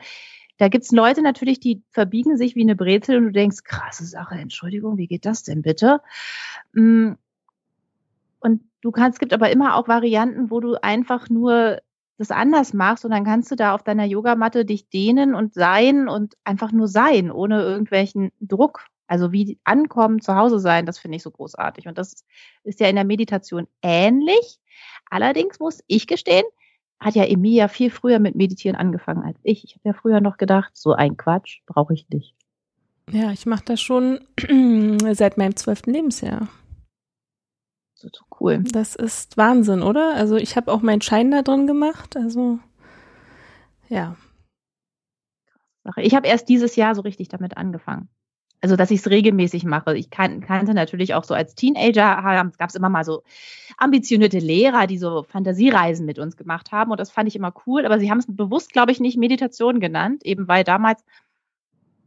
da 0.58 0.68
gibt 0.68 0.86
es 0.86 0.92
Leute 0.92 1.22
natürlich, 1.22 1.60
die 1.60 1.84
verbiegen 1.90 2.38
sich 2.38 2.56
wie 2.56 2.62
eine 2.62 2.76
Brezel 2.76 3.18
und 3.18 3.26
du 3.26 3.32
denkst, 3.32 3.64
krasse 3.64 4.06
Sache, 4.06 4.36
Entschuldigung, 4.36 4.98
wie 4.98 5.08
geht 5.08 5.26
das 5.26 5.44
denn 5.44 5.62
bitte? 5.62 6.00
Mm. 6.74 7.14
Und 8.40 8.62
du 8.82 8.92
kannst, 8.92 9.16
es 9.16 9.20
gibt 9.20 9.34
aber 9.34 9.50
immer 9.52 9.76
auch 9.76 9.88
Varianten, 9.88 10.52
wo 10.52 10.60
du 10.60 10.76
einfach 10.76 11.30
nur 11.30 11.80
das 12.24 12.32
anders 12.32 12.74
machst 12.74 13.04
und 13.04 13.12
dann 13.12 13.26
kannst 13.26 13.52
du 13.52 13.56
da 13.56 13.76
auf 13.76 13.84
deiner 13.84 14.06
Yogamatte 14.06 14.66
dich 14.66 14.90
dehnen 14.90 15.36
und 15.36 15.54
sein 15.54 16.08
und 16.08 16.36
einfach 16.44 16.72
nur 16.72 16.88
sein, 16.88 17.32
ohne 17.32 17.62
irgendwelchen 17.62 18.32
Druck. 18.40 18.86
Also 19.08 19.32
wie 19.32 19.60
ankommen, 19.66 20.22
zu 20.22 20.36
Hause 20.36 20.60
sein, 20.60 20.86
das 20.86 20.98
finde 20.98 21.18
ich 21.18 21.24
so 21.24 21.30
großartig. 21.30 21.88
Und 21.88 21.98
das 21.98 22.24
ist 22.64 22.80
ja 22.80 22.88
in 22.88 22.96
der 22.96 23.04
Meditation 23.04 23.68
ähnlich. 23.82 24.60
Allerdings 25.10 25.60
muss 25.60 25.84
ich 25.88 26.08
gestehen, 26.08 26.46
hat 27.00 27.16
ja 27.16 27.26
Emilia 27.26 27.68
viel 27.68 27.92
früher 27.92 28.20
mit 28.20 28.36
Meditieren 28.36 28.78
angefangen 28.78 29.24
als 29.24 29.38
ich. 29.44 29.66
Ich 29.66 29.76
habe 29.76 29.90
ja 29.90 29.94
früher 29.94 30.22
noch 30.22 30.38
gedacht, 30.38 30.72
so 30.74 30.94
ein 30.94 31.18
Quatsch 31.18 31.60
brauche 31.66 31.94
ich 31.94 32.08
nicht. 32.10 32.34
Ja, 33.12 33.32
ich 33.32 33.46
mache 33.46 33.66
das 33.66 33.82
schon 33.82 34.22
seit 35.12 35.38
meinem 35.38 35.58
zwölften 35.58 35.92
Lebensjahr. 35.92 36.48
So, 38.04 38.10
so 38.12 38.26
cool. 38.42 38.64
Das 38.72 38.96
ist 38.96 39.38
Wahnsinn, 39.38 39.82
oder? 39.82 40.14
Also 40.16 40.36
ich 40.36 40.58
habe 40.58 40.72
auch 40.72 40.82
meinen 40.82 41.02
Schein 41.02 41.32
da 41.32 41.42
drin 41.42 41.68
gemacht. 41.68 42.18
Also 42.18 42.60
ja. 43.88 44.18
Ich 45.98 46.14
habe 46.14 46.28
erst 46.28 46.50
dieses 46.50 46.76
Jahr 46.76 46.96
so 46.96 47.02
richtig 47.02 47.30
damit 47.30 47.56
angefangen. 47.56 48.10
Also, 48.62 48.78
dass 48.78 48.92
ich 48.92 49.02
es 49.02 49.10
regelmäßig 49.10 49.66
mache. 49.66 49.98
Ich 49.98 50.10
kan 50.10 50.40
kannte 50.40 50.74
natürlich 50.74 51.14
auch 51.14 51.26
so 51.26 51.34
als 51.34 51.54
Teenager, 51.54 52.16
gab 52.58 52.70
es 52.70 52.76
immer 52.76 52.88
mal 52.88 53.04
so 53.04 53.24
ambitionierte 53.78 54.40
Lehrer, 54.40 54.88
die 54.88 54.98
so 54.98 55.24
Fantasiereisen 55.24 56.06
mit 56.06 56.18
uns 56.18 56.38
gemacht 56.38 56.72
haben. 56.72 56.92
Und 56.92 57.00
das 57.02 57.12
fand 57.12 57.28
ich 57.28 57.36
immer 57.36 57.54
cool. 57.68 57.86
Aber 57.86 58.00
sie 58.00 58.10
haben 58.10 58.20
es 58.20 58.26
bewusst, 58.28 58.72
glaube 58.72 58.94
ich, 58.94 59.02
nicht 59.02 59.18
Meditation 59.18 59.82
genannt, 59.82 60.26
eben 60.26 60.48
weil 60.48 60.64
damals, 60.64 61.04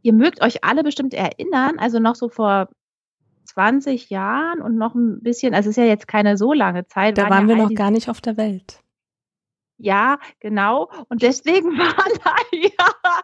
ihr 0.01 0.13
mögt 0.13 0.41
euch 0.41 0.63
alle 0.63 0.83
bestimmt 0.83 1.13
erinnern, 1.13 1.77
also 1.77 1.99
noch 1.99 2.15
so 2.15 2.27
vor 2.27 2.69
20 3.47 4.09
Jahren 4.09 4.61
und 4.61 4.77
noch 4.77 4.95
ein 4.95 5.21
bisschen, 5.21 5.53
also 5.53 5.69
es 5.69 5.77
ist 5.77 5.83
ja 5.83 5.89
jetzt 5.89 6.07
keine 6.07 6.37
so 6.37 6.53
lange 6.53 6.87
Zeit. 6.87 7.17
Da 7.17 7.23
waren, 7.23 7.31
waren 7.31 7.47
wir 7.47 7.55
noch 7.55 7.73
gar 7.73 7.91
nicht 7.91 8.09
auf 8.09 8.21
der 8.21 8.37
Welt. 8.37 8.81
Ja, 9.79 10.17
genau. 10.39 10.89
Und 11.09 11.21
deswegen 11.21 11.69
waren 11.77 12.19
da 12.23 12.35
ja 12.51 13.21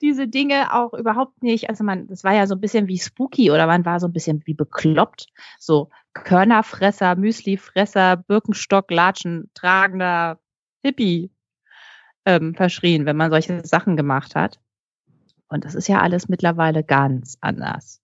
diese 0.00 0.28
Dinge 0.28 0.72
auch 0.72 0.94
überhaupt 0.94 1.42
nicht, 1.42 1.68
also 1.68 1.84
man, 1.84 2.06
das 2.06 2.24
war 2.24 2.34
ja 2.34 2.46
so 2.46 2.54
ein 2.54 2.60
bisschen 2.60 2.88
wie 2.88 2.98
spooky 2.98 3.50
oder 3.50 3.66
man 3.66 3.84
war 3.84 4.00
so 4.00 4.06
ein 4.06 4.12
bisschen 4.12 4.42
wie 4.46 4.54
bekloppt. 4.54 5.26
So 5.58 5.90
Körnerfresser, 6.14 7.16
Müslifresser, 7.16 8.16
Birkenstock, 8.16 8.90
Latschen, 8.90 9.50
tragender 9.54 10.38
Hippie 10.82 11.30
ähm, 12.24 12.54
verschrien, 12.54 13.04
wenn 13.04 13.16
man 13.16 13.30
solche 13.30 13.64
Sachen 13.66 13.96
gemacht 13.96 14.34
hat. 14.34 14.60
Und 15.48 15.64
das 15.64 15.74
ist 15.74 15.88
ja 15.88 16.00
alles 16.00 16.28
mittlerweile 16.28 16.82
ganz 16.82 17.36
anders. 17.40 18.00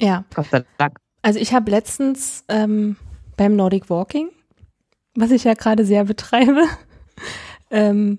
Ja. 0.00 0.24
Gott 0.34 0.46
sei 0.50 0.64
Dank. 0.78 0.98
Also 1.22 1.38
ich 1.38 1.52
habe 1.52 1.70
letztens 1.70 2.44
ähm, 2.48 2.96
beim 3.36 3.56
Nordic 3.56 3.90
Walking, 3.90 4.30
was 5.14 5.30
ich 5.30 5.44
ja 5.44 5.54
gerade 5.54 5.84
sehr 5.84 6.04
betreibe, 6.04 6.64
ähm, 7.70 8.18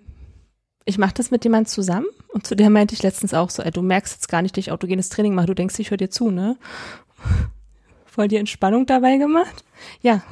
ich 0.85 0.97
mache 0.97 1.13
das 1.13 1.31
mit 1.31 1.43
jemand 1.43 1.69
zusammen 1.69 2.07
und 2.29 2.47
zu 2.47 2.55
der 2.55 2.69
meinte 2.69 2.95
ich 2.95 3.03
letztens 3.03 3.33
auch 3.33 3.49
so, 3.49 3.61
ey, 3.63 3.71
du 3.71 3.81
merkst 3.81 4.13
jetzt 4.15 4.29
gar 4.29 4.41
nicht, 4.41 4.57
dass 4.57 4.65
ich 4.65 4.71
autogenes 4.71 5.09
Training 5.09 5.35
mache, 5.35 5.47
du 5.47 5.55
denkst, 5.55 5.79
ich 5.79 5.91
höre 5.91 5.97
dir 5.97 6.09
zu, 6.09 6.31
ne? 6.31 6.57
Voll 8.05 8.27
die 8.27 8.37
Entspannung 8.37 8.85
dabei 8.85 9.17
gemacht. 9.17 9.63
Ja, 10.01 10.23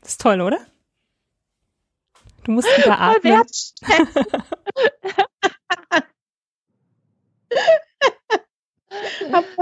das 0.00 0.12
ist 0.12 0.20
toll, 0.20 0.40
oder? 0.40 0.58
Du 2.44 2.52
musst 2.52 2.68
wieder 2.78 2.98
atmen. 2.98 3.42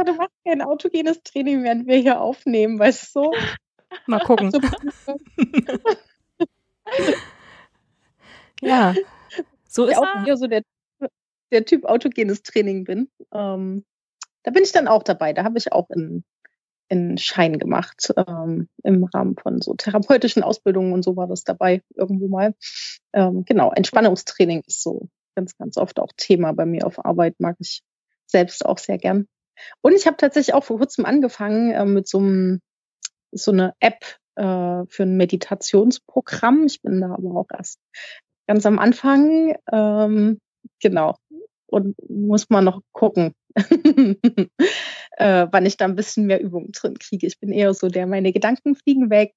Aber 0.05 0.13
du 0.13 0.19
machst 0.19 0.35
kein 0.47 0.61
autogenes 0.61 1.23
Training, 1.23 1.65
während 1.65 1.87
wir 1.87 1.97
hier 1.97 2.21
aufnehmen, 2.21 2.79
weißt 2.79 3.17
du? 3.17 3.33
Mal 4.07 4.21
gucken. 4.21 4.53
Ja, 8.61 8.95
so 9.69 9.85
ist 9.85 9.99
auch 9.99 10.27
eher 10.27 10.37
so 10.39 10.47
der, 10.47 10.63
der 11.51 11.65
Typ 11.67 11.85
autogenes 11.85 12.43
Training 12.43 12.85
bin. 12.85 13.11
Ähm, 13.33 13.85
da 14.43 14.51
bin 14.53 14.63
ich 14.63 14.73
dann 14.73 14.89
auch 14.89 15.03
dabei. 15.03 15.35
Da 15.35 15.45
habe 15.45 15.59
ich 15.59 15.73
auch 15.73 15.91
einen, 15.91 16.25
einen 16.89 17.19
Schein 17.19 17.59
gemacht 17.59 18.15
ähm, 18.17 18.69
im 18.83 19.05
Rahmen 19.05 19.37
von 19.37 19.61
so 19.61 19.75
therapeutischen 19.75 20.43
Ausbildungen 20.43 20.95
und 20.95 21.03
so 21.03 21.17
war 21.17 21.27
das 21.27 21.45
dabei 21.45 21.83
irgendwo 21.95 22.29
mal. 22.29 22.55
Ähm, 23.13 23.45
genau, 23.45 23.71
Entspannungstraining 23.71 24.63
ist 24.67 24.83
so 24.83 25.09
ganz, 25.35 25.59
ganz 25.59 25.77
oft 25.77 26.01
auch 26.01 26.13
Thema 26.17 26.53
bei 26.53 26.65
mir 26.65 26.87
auf 26.87 27.05
Arbeit, 27.05 27.35
mag 27.39 27.57
ich 27.59 27.83
selbst 28.27 28.65
auch 28.65 28.79
sehr 28.79 28.97
gern. 28.97 29.29
Und 29.83 29.93
ich 29.95 30.07
habe 30.07 30.17
tatsächlich 30.17 30.55
auch 30.55 30.65
vor 30.65 30.79
kurzem 30.79 31.05
angefangen 31.05 31.73
äh, 31.73 31.85
mit 31.85 32.09
so 32.09 32.19
einem 32.19 32.61
so 33.33 33.51
eine 33.51 33.75
App 33.81 34.05
äh, 34.37 34.87
für 34.87 35.03
ein 35.03 35.17
Meditationsprogramm. 35.17 36.67
Ich 36.67 36.83
bin 36.83 37.01
da 37.01 37.15
aber 37.15 37.37
auch 37.37 37.49
erst 37.53 37.79
ganz 38.47 38.67
am 38.67 38.79
Anfang. 38.79 39.57
Ähm, 39.73 40.39
genau. 40.81 41.17
Und 41.67 41.97
muss 42.09 42.51
man 42.51 42.65
noch 42.65 42.83
gucken, 42.93 43.35
äh, 45.17 45.47
wann 45.51 45.67
ich 45.67 45.77
da 45.77 45.85
ein 45.85 45.97
bisschen 45.97 46.27
mehr 46.27 46.41
Übung 46.41 46.73
drin 46.73 46.99
kriege. 46.99 47.27
Ich 47.27 47.39
bin 47.39 47.53
eher 47.53 47.75
so 47.75 47.89
der, 47.89 48.07
meine 48.07 48.33
Gedanken 48.33 48.75
fliegen 48.75 49.11
weg 49.11 49.35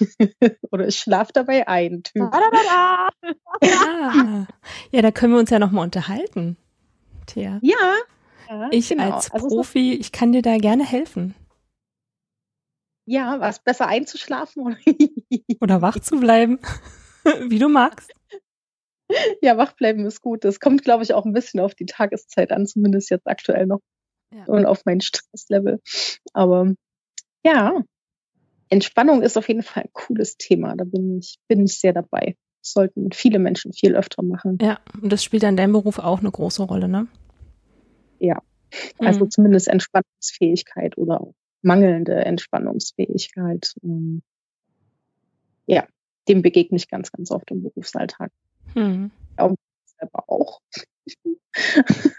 oder 0.70 0.88
ich 0.88 0.98
schlafe 0.98 1.32
dabei 1.32 1.68
ein. 1.68 2.02
Typ. 2.02 2.30
ja. 2.32 3.08
ja, 4.90 5.02
da 5.02 5.10
können 5.10 5.32
wir 5.32 5.40
uns 5.40 5.50
ja 5.50 5.58
nochmal 5.58 5.84
unterhalten, 5.84 6.56
Thea. 7.26 7.58
Ja. 7.62 7.94
Ja 8.48 8.68
ich 8.70 8.88
genau. 8.88 9.12
als 9.12 9.30
also 9.30 9.48
Profi, 9.48 9.94
ich 9.94 10.12
kann 10.12 10.32
dir 10.32 10.42
da 10.42 10.56
gerne 10.58 10.84
helfen. 10.84 11.34
Ja, 13.06 13.40
was 13.40 13.60
besser 13.60 13.86
einzuschlafen 13.86 14.62
oder, 14.62 14.76
oder 15.60 15.82
wach 15.82 15.98
zu 15.98 16.20
bleiben, 16.20 16.58
wie 17.48 17.58
du 17.58 17.68
magst. 17.68 18.12
Ja, 19.40 19.56
wach 19.56 19.72
bleiben 19.72 20.04
ist 20.04 20.20
gut. 20.20 20.44
Das 20.44 20.60
kommt, 20.60 20.82
glaube 20.82 21.02
ich, 21.02 21.14
auch 21.14 21.24
ein 21.24 21.32
bisschen 21.32 21.60
auf 21.60 21.74
die 21.74 21.86
Tageszeit 21.86 22.52
an, 22.52 22.66
zumindest 22.66 23.10
jetzt 23.10 23.26
aktuell 23.26 23.66
noch. 23.66 23.80
Ja. 24.34 24.44
Und 24.44 24.66
auf 24.66 24.84
mein 24.84 25.00
Stresslevel. 25.00 25.80
Aber 26.34 26.74
ja, 27.42 27.82
Entspannung 28.68 29.22
ist 29.22 29.38
auf 29.38 29.48
jeden 29.48 29.62
Fall 29.62 29.84
ein 29.84 29.92
cooles 29.92 30.36
Thema. 30.36 30.74
Da 30.76 30.84
bin 30.84 31.18
ich, 31.18 31.38
bin 31.48 31.64
ich 31.64 31.80
sehr 31.80 31.94
dabei. 31.94 32.36
Das 32.62 32.72
sollten 32.72 33.12
viele 33.12 33.38
Menschen 33.38 33.72
viel 33.72 33.96
öfter 33.96 34.22
machen. 34.22 34.58
Ja, 34.60 34.80
und 35.00 35.10
das 35.10 35.24
spielt 35.24 35.44
an 35.44 35.56
deinem 35.56 35.72
Beruf 35.72 35.98
auch 35.98 36.18
eine 36.18 36.30
große 36.30 36.62
Rolle, 36.62 36.88
ne? 36.88 37.06
Ja. 38.18 38.42
Also 38.98 39.24
mhm. 39.24 39.30
zumindest 39.30 39.68
Entspannungsfähigkeit 39.68 40.98
oder 40.98 41.20
auch 41.20 41.34
mangelnde 41.62 42.14
Entspannungsfähigkeit. 42.24 43.74
Ähm, 43.82 44.22
ja, 45.66 45.86
dem 46.28 46.42
begegne 46.42 46.76
ich 46.76 46.88
ganz, 46.88 47.10
ganz 47.12 47.30
oft 47.30 47.50
im 47.50 47.62
Berufsalltag. 47.62 48.30
Hm. 48.74 49.10
Ja, 49.38 49.54
selber 49.98 50.24
auch. 50.28 50.60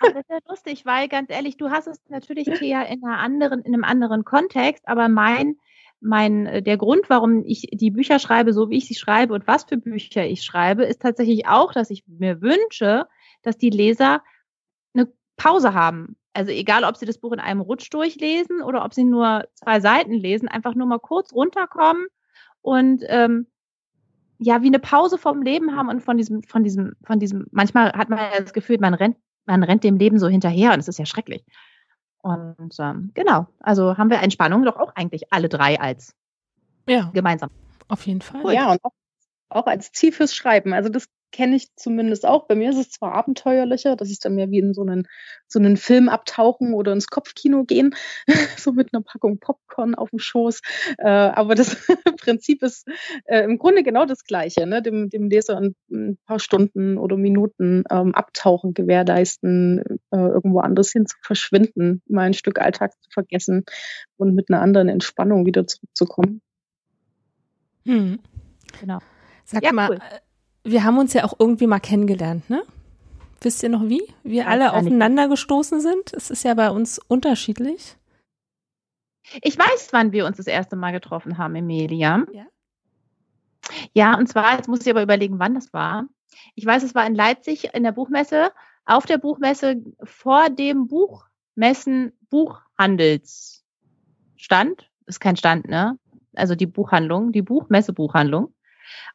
Aber 0.01 0.13
das 0.13 0.23
ist 0.23 0.29
ja 0.29 0.39
lustig, 0.47 0.85
weil 0.85 1.07
ganz 1.07 1.29
ehrlich, 1.29 1.57
du 1.57 1.69
hast 1.69 1.87
es 1.87 1.99
natürlich 2.09 2.45
Thea 2.45 2.83
in 2.83 3.03
einer 3.03 3.19
anderen, 3.19 3.61
in 3.61 3.73
einem 3.73 3.83
anderen 3.83 4.25
Kontext, 4.25 4.87
aber 4.87 5.07
mein, 5.07 5.55
mein, 6.01 6.45
äh, 6.45 6.61
der 6.61 6.77
Grund, 6.77 7.09
warum 7.09 7.43
ich 7.45 7.67
die 7.71 7.91
Bücher 7.91 8.19
schreibe, 8.19 8.53
so 8.53 8.69
wie 8.69 8.77
ich 8.77 8.87
sie 8.87 8.95
schreibe 8.95 9.33
und 9.33 9.47
was 9.47 9.63
für 9.63 9.77
Bücher 9.77 10.25
ich 10.25 10.43
schreibe, 10.43 10.83
ist 10.83 11.01
tatsächlich 11.01 11.47
auch, 11.47 11.71
dass 11.73 11.89
ich 11.89 12.03
mir 12.07 12.41
wünsche, 12.41 13.07
dass 13.43 13.57
die 13.57 13.69
Leser 13.69 14.21
Pause 15.39 15.73
haben. 15.73 16.15
Also 16.33 16.51
egal, 16.51 16.83
ob 16.83 16.95
sie 16.97 17.07
das 17.07 17.17
Buch 17.17 17.31
in 17.31 17.39
einem 17.39 17.61
Rutsch 17.61 17.91
durchlesen 17.91 18.61
oder 18.61 18.85
ob 18.85 18.93
sie 18.93 19.03
nur 19.03 19.45
zwei 19.55 19.79
Seiten 19.79 20.13
lesen, 20.13 20.47
einfach 20.47 20.75
nur 20.75 20.85
mal 20.85 20.99
kurz 20.99 21.33
runterkommen 21.33 22.05
und 22.61 23.03
ähm, 23.07 23.47
ja 24.37 24.61
wie 24.61 24.67
eine 24.67 24.79
Pause 24.79 25.17
vom 25.17 25.41
Leben 25.41 25.75
haben 25.75 25.89
und 25.89 26.01
von 26.01 26.17
diesem, 26.17 26.43
von 26.43 26.63
diesem, 26.63 26.93
von 27.03 27.19
diesem, 27.19 27.47
manchmal 27.51 27.93
hat 27.93 28.09
man 28.09 28.19
ja 28.19 28.39
das 28.39 28.53
Gefühl, 28.53 28.77
man 28.79 28.93
rennt, 28.93 29.17
man 29.45 29.63
rennt 29.63 29.83
dem 29.83 29.97
Leben 29.97 30.19
so 30.19 30.27
hinterher 30.27 30.73
und 30.73 30.79
es 30.79 30.87
ist 30.87 30.99
ja 30.99 31.05
schrecklich. 31.05 31.43
Und 32.21 32.75
ähm, 32.79 33.11
genau, 33.13 33.47
also 33.59 33.97
haben 33.97 34.09
wir 34.09 34.21
Entspannung 34.21 34.63
doch 34.63 34.77
auch 34.77 34.93
eigentlich 34.95 35.31
alle 35.31 35.49
drei 35.49 35.79
als 35.79 36.13
ja, 36.87 37.09
gemeinsam. 37.13 37.49
Auf 37.87 38.05
jeden 38.05 38.21
Fall. 38.21 38.41
Cool. 38.43 38.53
Ja, 38.53 38.71
und 38.71 38.83
auch, 38.83 38.93
auch 39.49 39.67
als 39.67 39.91
Ziel 39.91 40.11
fürs 40.11 40.35
Schreiben. 40.35 40.73
Also 40.73 40.89
das 40.89 41.07
kenne 41.31 41.55
ich 41.55 41.75
zumindest 41.75 42.25
auch. 42.25 42.47
Bei 42.47 42.55
mir 42.55 42.69
ist 42.69 42.77
es 42.77 42.91
zwar 42.91 43.13
abenteuerlicher, 43.13 43.95
dass 43.95 44.09
ich 44.09 44.19
dann 44.19 44.35
mehr 44.35 44.49
wie 44.51 44.59
in 44.59 44.73
so 44.73 44.81
einen, 44.81 45.07
so 45.47 45.59
einen 45.59 45.77
Film 45.77 46.09
abtauchen 46.09 46.73
oder 46.73 46.93
ins 46.93 47.07
Kopfkino 47.07 47.63
gehen, 47.63 47.95
so 48.57 48.71
mit 48.71 48.93
einer 48.93 49.03
Packung 49.03 49.39
Popcorn 49.39 49.95
auf 49.95 50.09
dem 50.09 50.19
Schoß. 50.19 50.61
Äh, 50.97 51.07
aber 51.07 51.55
das 51.55 51.75
Prinzip 52.21 52.63
ist 52.63 52.87
äh, 53.25 53.43
im 53.43 53.57
Grunde 53.57 53.83
genau 53.83 54.05
das 54.05 54.23
Gleiche, 54.23 54.65
ne? 54.65 54.81
dem, 54.81 55.09
dem 55.09 55.29
Leser 55.29 55.57
ein, 55.57 55.75
ein 55.91 56.17
paar 56.25 56.39
Stunden 56.39 56.97
oder 56.97 57.17
Minuten 57.17 57.83
ähm, 57.89 58.13
abtauchen 58.15 58.73
gewährleisten, 58.73 59.99
äh, 60.11 60.17
irgendwo 60.17 60.59
anders 60.59 60.91
hin 60.91 61.05
zu 61.05 61.17
verschwinden, 61.21 62.01
mal 62.07 62.23
ein 62.23 62.33
Stück 62.33 62.59
Alltag 62.59 62.93
zu 63.01 63.09
vergessen 63.11 63.65
und 64.17 64.35
mit 64.35 64.49
einer 64.49 64.61
anderen 64.61 64.89
Entspannung 64.89 65.45
wieder 65.45 65.67
zurückzukommen. 65.67 66.41
Hm. 67.85 68.19
Genau. 68.79 68.99
Sag 69.45 69.63
ja, 69.63 69.73
mal, 69.73 69.89
cool 69.89 69.99
wir 70.63 70.83
haben 70.83 70.97
uns 70.97 71.13
ja 71.13 71.23
auch 71.23 71.33
irgendwie 71.39 71.67
mal 71.67 71.79
kennengelernt, 71.79 72.49
ne? 72.49 72.63
Wisst 73.41 73.63
ihr 73.63 73.69
noch 73.69 73.87
wie? 73.87 74.01
Wir 74.23 74.47
alle 74.47 74.73
aufeinander 74.73 75.29
gestoßen 75.29 75.79
sind? 75.79 76.13
Es 76.13 76.29
ist 76.29 76.43
ja 76.43 76.53
bei 76.55 76.69
uns 76.69 76.99
unterschiedlich. 76.99 77.95
Ich 79.41 79.57
weiß, 79.57 79.89
wann 79.91 80.11
wir 80.11 80.25
uns 80.25 80.37
das 80.37 80.47
erste 80.47 80.75
Mal 80.75 80.91
getroffen 80.91 81.37
haben, 81.37 81.55
Emilia. 81.55 82.25
Ja. 82.33 82.47
Ja, 83.93 84.17
und 84.17 84.27
zwar, 84.27 84.57
jetzt 84.57 84.67
muss 84.67 84.81
ich 84.81 84.89
aber 84.89 85.03
überlegen, 85.03 85.39
wann 85.39 85.53
das 85.53 85.71
war. 85.73 86.05
Ich 86.55 86.65
weiß, 86.65 86.83
es 86.83 86.95
war 86.95 87.05
in 87.05 87.15
Leipzig 87.15 87.73
in 87.73 87.83
der 87.83 87.91
Buchmesse, 87.91 88.51
auf 88.85 89.05
der 89.05 89.19
Buchmesse 89.19 89.83
vor 90.03 90.49
dem 90.49 90.87
Buchmessen 90.87 92.13
Buchhandelsstand. 92.29 94.89
Ist 95.05 95.19
kein 95.19 95.37
Stand, 95.37 95.67
ne? 95.67 95.97
Also 96.35 96.55
die 96.55 96.65
Buchhandlung, 96.65 97.31
die 97.31 97.41
Buchmesse 97.41 97.93
Buchhandlung. 97.93 98.53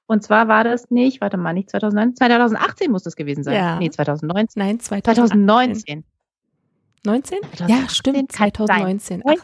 Und 0.07 0.23
zwar 0.23 0.49
war 0.49 0.65
das 0.65 0.91
nicht, 0.91 1.21
warte 1.21 1.37
mal, 1.37 1.53
nicht 1.53 1.71
2019, 1.71 2.17
2018 2.17 2.91
muss 2.91 3.03
das 3.03 3.17
gewesen 3.17 3.45
sein. 3.45 3.55
Ja. 3.55 3.79
Nee, 3.79 3.91
2019. 3.91 4.61
Nein, 4.61 4.81
2018. 4.81 5.47
2019. 5.47 6.05
19? 7.07 7.39
2018 7.41 7.69
Ja, 7.69 7.89
stimmt, 7.89 8.33
kann 8.33 8.51
sein. 8.67 9.01
2019. 9.01 9.23
Ach, 9.25 9.35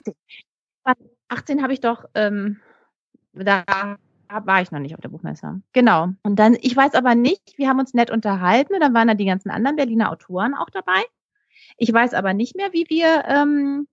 19. 0.87 1.11
18 1.29 1.63
habe 1.63 1.73
ich 1.73 1.81
doch, 1.81 2.05
ähm, 2.15 2.59
da 3.33 3.65
war 4.29 4.63
ich 4.63 4.71
noch 4.71 4.81
nicht 4.81 4.95
auf 4.95 5.01
der 5.01 5.09
Buchmesse. 5.09 5.61
Genau. 5.73 6.09
Und 6.23 6.37
dann, 6.37 6.57
ich 6.61 6.77
weiß 6.77 6.95
aber 6.95 7.15
nicht, 7.15 7.57
wir 7.57 7.69
haben 7.69 7.79
uns 7.79 7.95
nett 7.95 8.11
unterhalten 8.11 8.75
und 8.75 8.81
dann 8.81 8.95
waren 8.95 9.09
da 9.09 9.15
die 9.15 9.25
ganzen 9.25 9.51
anderen 9.51 9.77
Berliner 9.77 10.11
Autoren 10.11 10.55
auch 10.55 10.71
dabei. 10.71 11.03
Ich 11.77 11.93
weiß 11.93 12.15
aber 12.15 12.35
nicht 12.35 12.57
mehr, 12.57 12.73
wie 12.73 12.87
wir 12.89 13.25
ähm, 13.27 13.87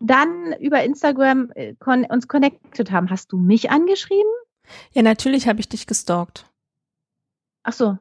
dann 0.00 0.54
über 0.60 0.82
Instagram 0.82 1.50
äh, 1.54 1.74
uns 2.08 2.28
connected 2.28 2.90
haben. 2.90 3.10
Hast 3.10 3.32
du 3.32 3.38
mich 3.38 3.70
angeschrieben? 3.70 4.30
Ja, 4.92 5.02
natürlich 5.02 5.48
habe 5.48 5.60
ich 5.60 5.68
dich 5.68 5.86
gestalkt. 5.86 6.46
Ach 7.62 7.72
so. 7.72 7.98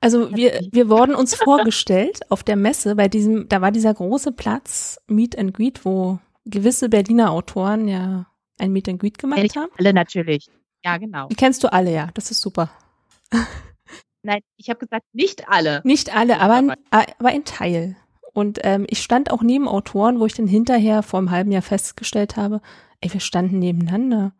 Also 0.00 0.34
wir, 0.34 0.60
wir 0.70 0.88
wurden 0.88 1.14
uns 1.14 1.34
vorgestellt 1.34 2.20
auf 2.30 2.42
der 2.42 2.56
Messe, 2.56 2.94
bei 2.94 3.08
diesem, 3.08 3.48
da 3.48 3.60
war 3.60 3.72
dieser 3.72 3.94
große 3.94 4.32
Platz 4.32 4.98
Meet 5.06 5.38
and 5.38 5.54
Greet, 5.54 5.84
wo 5.84 6.18
gewisse 6.44 6.88
Berliner 6.88 7.30
Autoren 7.30 7.88
ja 7.88 8.26
ein 8.58 8.72
Meet 8.72 8.88
and 8.88 9.00
Greet 9.00 9.18
gemacht 9.18 9.42
Nicht 9.42 9.56
haben. 9.56 9.70
alle 9.78 9.92
natürlich. 9.92 10.50
Ja, 10.84 10.98
genau. 10.98 11.28
Die 11.28 11.34
kennst 11.34 11.64
du 11.64 11.72
alle, 11.72 11.92
ja, 11.92 12.08
das 12.14 12.30
ist 12.30 12.40
super. 12.40 12.70
Nein, 14.22 14.40
ich 14.56 14.68
habe 14.68 14.78
gesagt, 14.78 15.06
nicht 15.12 15.48
alle. 15.48 15.80
Nicht 15.84 16.14
alle, 16.14 16.40
aber 16.40 16.54
ein, 16.54 16.74
aber 16.90 17.28
ein 17.28 17.44
Teil. 17.44 17.96
Und 18.32 18.60
ähm, 18.62 18.86
ich 18.88 19.02
stand 19.02 19.30
auch 19.30 19.42
neben 19.42 19.68
Autoren, 19.68 20.20
wo 20.20 20.26
ich 20.26 20.34
dann 20.34 20.46
hinterher 20.46 21.02
vor 21.02 21.18
einem 21.18 21.30
halben 21.30 21.52
Jahr 21.52 21.62
festgestellt 21.62 22.36
habe, 22.36 22.60
ey, 23.00 23.12
wir 23.12 23.20
standen 23.20 23.58
nebeneinander. 23.58 24.32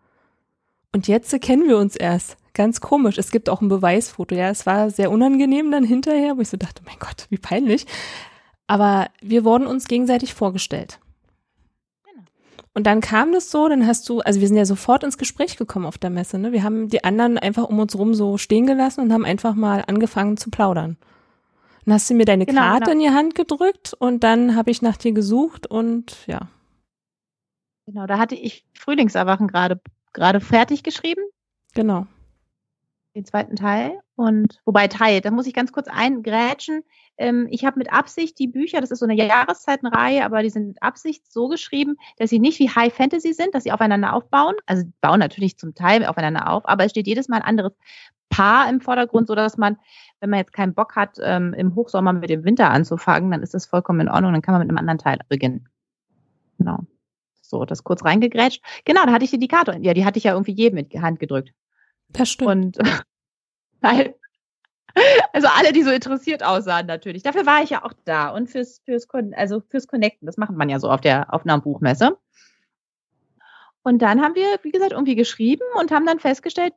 Und 0.95 1.09
jetzt 1.09 1.39
kennen 1.43 1.67
wir 1.67 1.77
uns 1.77 1.97
erst. 1.97 2.37
Ganz 2.53 2.81
komisch. 2.81 3.19
Es 3.19 3.33
gibt 3.33 3.49
auch 3.49 3.61
ein 3.61 3.69
Beweisfoto. 3.69 4.37
Ja, 4.37 4.49
es 4.51 4.65
war 4.65 4.91
sehr 4.91 5.11
unangenehm 5.11 5.73
dann 5.73 5.83
hinterher, 5.83 6.37
wo 6.37 6.41
ich 6.41 6.49
so 6.49 6.57
dachte, 6.57 6.83
mein 6.87 7.01
Gott, 7.01 7.27
wie 7.31 7.37
peinlich. 7.37 7.87
Aber 8.69 9.09
wir 9.21 9.45
wurden 9.45 9.67
uns 9.67 9.89
gegenseitig 9.89 10.35
vorgestellt. 10.35 11.01
Genau. 12.05 12.23
Und 12.75 12.87
dann 12.87 13.01
kam 13.01 13.33
das 13.33 13.51
so, 13.51 13.69
dann 13.69 13.89
hast 13.89 14.09
du, 14.09 14.21
also 14.21 14.41
wir 14.41 14.47
sind 14.47 14.57
ja 14.57 14.67
sofort 14.67 15.03
ins 15.03 15.19
Gespräch 15.19 15.57
gekommen 15.57 15.85
auf 15.85 15.99
der 15.99 16.11
Messe, 16.11 16.39
ne? 16.39 16.53
Wir 16.53 16.63
haben 16.63 16.89
die 16.89 17.03
anderen 17.03 17.39
einfach 17.39 17.65
um 17.65 17.81
uns 17.81 17.99
rum 17.99 18.15
so 18.15 18.39
stehen 18.39 18.67
gelassen 18.67 19.01
und 19.01 19.13
haben 19.13 19.25
einfach 19.25 19.57
mal 19.57 19.83
angefangen 19.89 20.37
zu 20.37 20.49
plaudern. 20.49 20.97
Dann 21.85 21.95
hast 21.95 22.09
du 22.09 22.15
mir 22.15 22.25
deine 22.25 22.47
Genau, 22.47 22.61
Karte 22.61 22.93
genau. 22.93 22.93
in 22.93 22.99
die 23.01 23.11
Hand 23.11 23.35
gedrückt 23.35 23.95
und 23.99 24.23
dann 24.23 24.55
habe 24.55 24.71
ich 24.71 24.81
nach 24.81 24.97
dir 24.97 25.11
gesucht 25.11 25.67
und 25.67 26.25
ja, 26.29 26.49
Genau, 27.87 28.07
da 28.07 28.19
hatte 28.19 28.35
ich 28.35 28.65
Frühlingserwachen 28.79 29.49
gerade 29.49 29.81
gerade 30.15 30.41
fertig 30.41 30.83
geschrieben, 30.83 31.23
genau. 31.75 32.07
den 33.15 33.25
zweiten 33.25 33.57
Teil. 33.57 34.01
Und 34.17 34.61
wobei 34.65 34.89
Teil, 34.89 35.21
da 35.21 35.31
muss 35.31 35.47
ich 35.47 35.55
ganz 35.55 35.73
kurz 35.73 35.89
eingrätschen. 35.89 36.83
Ähm, 37.17 37.49
ich 37.51 37.65
habe 37.65 37.79
mit 37.79 37.93
Absicht 37.93 38.39
die 38.39 38.47
Bücher, 38.47 38.81
das 38.81 38.91
ist 38.91 39.01
so 39.01 39.07
eine 39.07 39.15
Jahreszeitenreihe, 39.15 40.25
aber 40.25 40.43
die 40.43 40.51
sind 40.51 40.69
mit 40.69 40.83
Absicht 40.83 41.31
so 41.31 41.49
geschrieben, 41.49 41.97
dass 42.17 42.31
sie 42.31 42.39
nicht 42.39 42.59
wie 42.61 42.71
High 42.71 42.95
Fantasy 42.95 43.33
sind, 43.33 43.55
dass 43.55 43.65
sie 43.65 43.73
aufeinander 43.73 44.15
aufbauen. 44.15 44.55
Also 44.67 44.85
die 44.85 44.93
bauen 45.01 45.19
natürlich 45.19 45.59
zum 45.59 45.75
Teil 45.75 46.07
aufeinander 46.07 46.49
auf, 46.49 46.67
aber 46.67 46.85
es 46.85 46.93
steht 46.93 47.07
jedes 47.07 47.29
Mal 47.29 47.39
ein 47.39 47.43
anderes 47.43 47.73
Paar 48.31 48.69
im 48.69 48.81
Vordergrund, 48.81 49.29
so 49.29 49.35
dass 49.35 49.59
man, 49.59 49.79
wenn 50.21 50.31
man 50.31 50.41
jetzt 50.41 50.53
keinen 50.53 50.75
Bock 50.75 50.97
hat, 50.97 51.19
ähm, 51.23 51.55
im 51.55 51.75
Hochsommer 51.75 52.13
mit 52.13 52.31
dem 52.31 52.45
Winter 52.45 52.71
anzufangen, 52.71 53.31
dann 53.31 53.43
ist 53.43 53.55
das 53.55 53.67
vollkommen 53.67 54.01
in 54.01 54.09
Ordnung, 54.09 54.33
dann 54.33 54.43
kann 54.43 54.55
man 54.55 54.63
mit 54.63 54.71
einem 54.71 54.79
anderen 54.79 54.99
Teil 54.99 55.19
beginnen. 55.29 55.69
Genau. 56.59 56.81
So, 57.49 57.65
das 57.65 57.85
kurz 57.85 58.05
reingegrätscht. 58.05 58.63
Genau, 58.85 59.05
da 59.05 59.13
hatte 59.13 59.25
ich 59.25 59.31
dir 59.31 59.39
die 59.39 59.49
Karte. 59.49 59.79
Ja, 59.81 59.95
die 59.95 60.05
hatte 60.05 60.19
ich 60.19 60.25
ja 60.25 60.33
irgendwie 60.33 60.53
jedem 60.53 60.77
mit 60.77 60.95
Hand 60.95 61.21
gedrückt. 61.21 61.53
Das 62.09 62.31
stimmt. 62.31 62.79
Und 62.79 62.79
weil, 63.81 64.15
also 65.33 65.49
alle, 65.57 65.73
die 65.73 65.83
so 65.83 65.91
interessiert 65.91 66.43
aussahen 66.43 66.87
natürlich. 66.87 67.23
Dafür 67.23 67.47
war 67.47 67.63
ich 67.63 67.71
ja 67.71 67.85
auch 67.85 67.93
da 68.05 68.29
und 68.29 68.49
fürs, 68.49 68.81
fürs, 68.85 69.07
also 69.33 69.61
fürs 69.69 69.87
Connecten. 69.87 70.27
Das 70.27 70.37
macht 70.37 70.53
man 70.53 70.69
ja 70.69 70.79
so 70.81 70.91
auf 70.91 71.01
der, 71.01 71.33
auf 71.33 71.45
einer 71.45 71.61
Buchmesse. 71.61 72.17
Und 73.83 74.01
dann 74.01 74.23
haben 74.23 74.35
wir, 74.35 74.59
wie 74.63 74.71
gesagt, 74.71 74.93
irgendwie 74.93 75.15
geschrieben 75.15 75.65
und 75.79 75.91
haben 75.91 76.07
dann 76.07 76.19
festgestellt, 76.19 76.73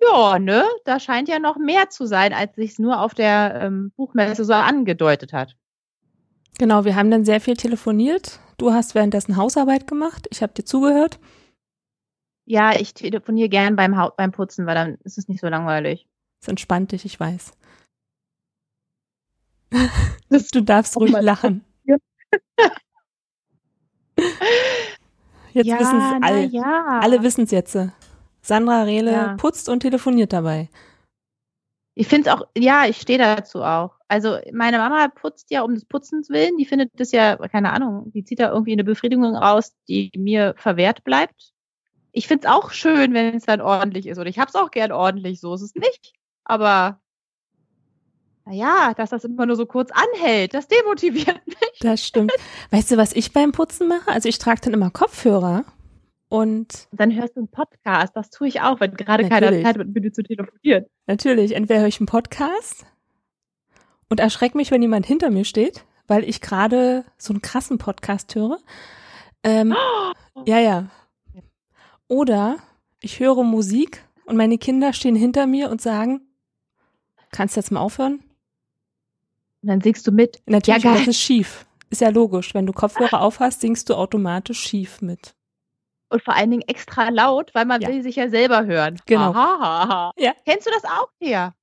ja, 0.00 0.38
ne, 0.38 0.64
da 0.84 1.00
scheint 1.00 1.28
ja 1.28 1.38
noch 1.38 1.56
mehr 1.56 1.88
zu 1.90 2.06
sein, 2.06 2.32
als 2.32 2.54
sich 2.54 2.78
nur 2.78 3.00
auf 3.00 3.14
der 3.14 3.60
ähm, 3.62 3.92
Buchmesse 3.96 4.44
so 4.44 4.52
angedeutet 4.52 5.32
hat. 5.32 5.56
Genau, 6.58 6.84
wir 6.84 6.96
haben 6.96 7.10
dann 7.10 7.24
sehr 7.24 7.40
viel 7.40 7.56
telefoniert. 7.56 8.40
Du 8.58 8.72
hast 8.72 8.94
währenddessen 8.94 9.36
Hausarbeit 9.36 9.86
gemacht. 9.86 10.26
Ich 10.30 10.42
habe 10.42 10.52
dir 10.52 10.64
zugehört. 10.64 11.18
Ja, 12.46 12.74
ich 12.78 12.94
telefoniere 12.94 13.48
gern 13.48 13.76
beim, 13.76 13.96
Hau- 13.96 14.12
beim 14.16 14.32
Putzen, 14.32 14.66
weil 14.66 14.74
dann 14.74 14.94
ist 15.04 15.18
es 15.18 15.28
nicht 15.28 15.40
so 15.40 15.48
langweilig. 15.48 16.08
Es 16.42 16.48
entspannt 16.48 16.92
dich, 16.92 17.04
ich 17.04 17.18
weiß. 17.20 17.52
Du 20.52 20.60
darfst 20.62 20.96
ruhig 20.96 21.12
mal 21.12 21.24
lachen. 21.24 21.64
Jetzt 25.52 25.66
ja, 25.66 25.78
wissen 25.80 25.98
es 26.00 26.22
alle. 26.22 26.44
ja. 26.46 27.00
Alle 27.02 27.22
wissen 27.22 27.44
es 27.44 27.50
jetzt. 27.50 27.76
Sandra 28.42 28.82
Rehle 28.82 29.12
Ja. 29.12 29.36
putzt 29.36 29.68
und 29.68 29.80
telefoniert 29.80 30.32
dabei. 30.32 30.68
Ich 31.94 32.08
finde 32.08 32.28
es 32.30 32.36
auch, 32.36 32.46
ja, 32.56 32.84
ich 32.86 32.98
stehe 33.00 33.18
dazu 33.18 33.62
auch. 33.62 33.97
Also 34.08 34.38
meine 34.52 34.78
Mama 34.78 35.08
putzt 35.08 35.50
ja 35.50 35.62
um 35.62 35.74
des 35.74 35.84
Putzens 35.84 36.30
willen. 36.30 36.56
Die 36.56 36.64
findet 36.64 36.90
das 36.98 37.12
ja, 37.12 37.36
keine 37.36 37.72
Ahnung, 37.72 38.10
die 38.12 38.24
zieht 38.24 38.40
da 38.40 38.50
irgendwie 38.50 38.72
eine 38.72 38.84
Befriedigung 38.84 39.36
raus, 39.36 39.74
die 39.86 40.10
mir 40.16 40.54
verwehrt 40.56 41.04
bleibt. 41.04 41.52
Ich 42.12 42.26
finde 42.26 42.46
es 42.46 42.52
auch 42.52 42.70
schön, 42.70 43.12
wenn 43.12 43.34
es 43.34 43.44
dann 43.44 43.60
ordentlich 43.60 44.06
ist. 44.06 44.18
Oder 44.18 44.30
ich 44.30 44.38
habe 44.38 44.48
es 44.48 44.54
auch 44.54 44.70
gern 44.70 44.92
ordentlich, 44.92 45.40
so 45.40 45.54
ist 45.54 45.60
es 45.60 45.74
nicht. 45.74 46.14
Aber 46.44 47.00
naja, 48.46 48.94
dass 48.96 49.10
das 49.10 49.24
immer 49.24 49.44
nur 49.44 49.56
so 49.56 49.66
kurz 49.66 49.90
anhält, 49.92 50.54
das 50.54 50.68
demotiviert 50.68 51.40
mich. 51.46 51.78
Das 51.80 52.04
stimmt. 52.04 52.32
weißt 52.70 52.90
du, 52.90 52.96
was 52.96 53.12
ich 53.12 53.34
beim 53.34 53.52
Putzen 53.52 53.88
mache? 53.88 54.10
Also 54.10 54.30
ich 54.30 54.38
trage 54.38 54.62
dann 54.62 54.72
immer 54.72 54.90
Kopfhörer 54.90 55.64
und 56.30 56.88
dann 56.92 57.14
hörst 57.14 57.36
du 57.36 57.40
einen 57.40 57.48
Podcast, 57.48 58.16
das 58.16 58.30
tue 58.30 58.48
ich 58.48 58.62
auch, 58.62 58.80
wenn 58.80 58.94
gerade 58.94 59.28
keiner. 59.28 59.50
Zeit 59.50 59.64
hat, 59.64 59.76
mit 59.76 59.94
mir 59.94 60.12
zu 60.12 60.22
telefonieren. 60.22 60.86
natürlich, 61.06 61.54
entweder 61.54 61.80
höre 61.80 61.88
ich 61.88 62.00
einen 62.00 62.06
Podcast 62.06 62.86
und 64.08 64.20
erschrecke 64.20 64.56
mich, 64.56 64.70
wenn 64.70 64.82
jemand 64.82 65.06
hinter 65.06 65.30
mir 65.30 65.44
steht, 65.44 65.84
weil 66.06 66.24
ich 66.24 66.40
gerade 66.40 67.04
so 67.18 67.32
einen 67.32 67.42
krassen 67.42 67.78
Podcast 67.78 68.34
höre. 68.34 68.58
Ähm, 69.42 69.74
ja, 70.46 70.58
ja. 70.58 70.86
Oder 72.08 72.56
ich 73.00 73.20
höre 73.20 73.42
Musik 73.44 74.04
und 74.24 74.36
meine 74.36 74.58
Kinder 74.58 74.92
stehen 74.92 75.14
hinter 75.14 75.46
mir 75.46 75.70
und 75.70 75.80
sagen, 75.80 76.22
kannst 77.30 77.56
du 77.56 77.60
jetzt 77.60 77.70
mal 77.70 77.80
aufhören? 77.80 78.22
Und 79.62 79.68
dann 79.68 79.80
singst 79.80 80.06
du 80.06 80.12
mit. 80.12 80.40
Natürlich, 80.46 80.82
Ja, 80.84 80.90
geil. 80.90 80.98
das 81.00 81.08
ist 81.08 81.20
schief. 81.20 81.66
Ist 81.90 82.00
ja 82.00 82.10
logisch. 82.10 82.54
Wenn 82.54 82.66
du 82.66 82.72
Kopfhörer 82.72 83.20
aufhast, 83.22 83.60
singst 83.60 83.88
du 83.90 83.94
automatisch 83.94 84.60
schief 84.60 85.00
mit. 85.02 85.34
Und 86.10 86.22
vor 86.22 86.34
allen 86.34 86.50
Dingen 86.50 86.62
extra 86.66 87.08
laut, 87.10 87.54
weil 87.54 87.64
man 87.66 87.80
Ja. 87.82 87.88
will 87.88 88.02
sich 88.02 88.16
ja 88.16 88.28
selber 88.30 88.64
hören. 88.66 88.98
Genau. 89.06 89.32
Aha. 89.32 90.12
Ja. 90.16 90.32
Kennst 90.46 90.66
du 90.66 90.70
das 90.70 90.84
auch, 90.84 91.08
Thea? 91.20 91.54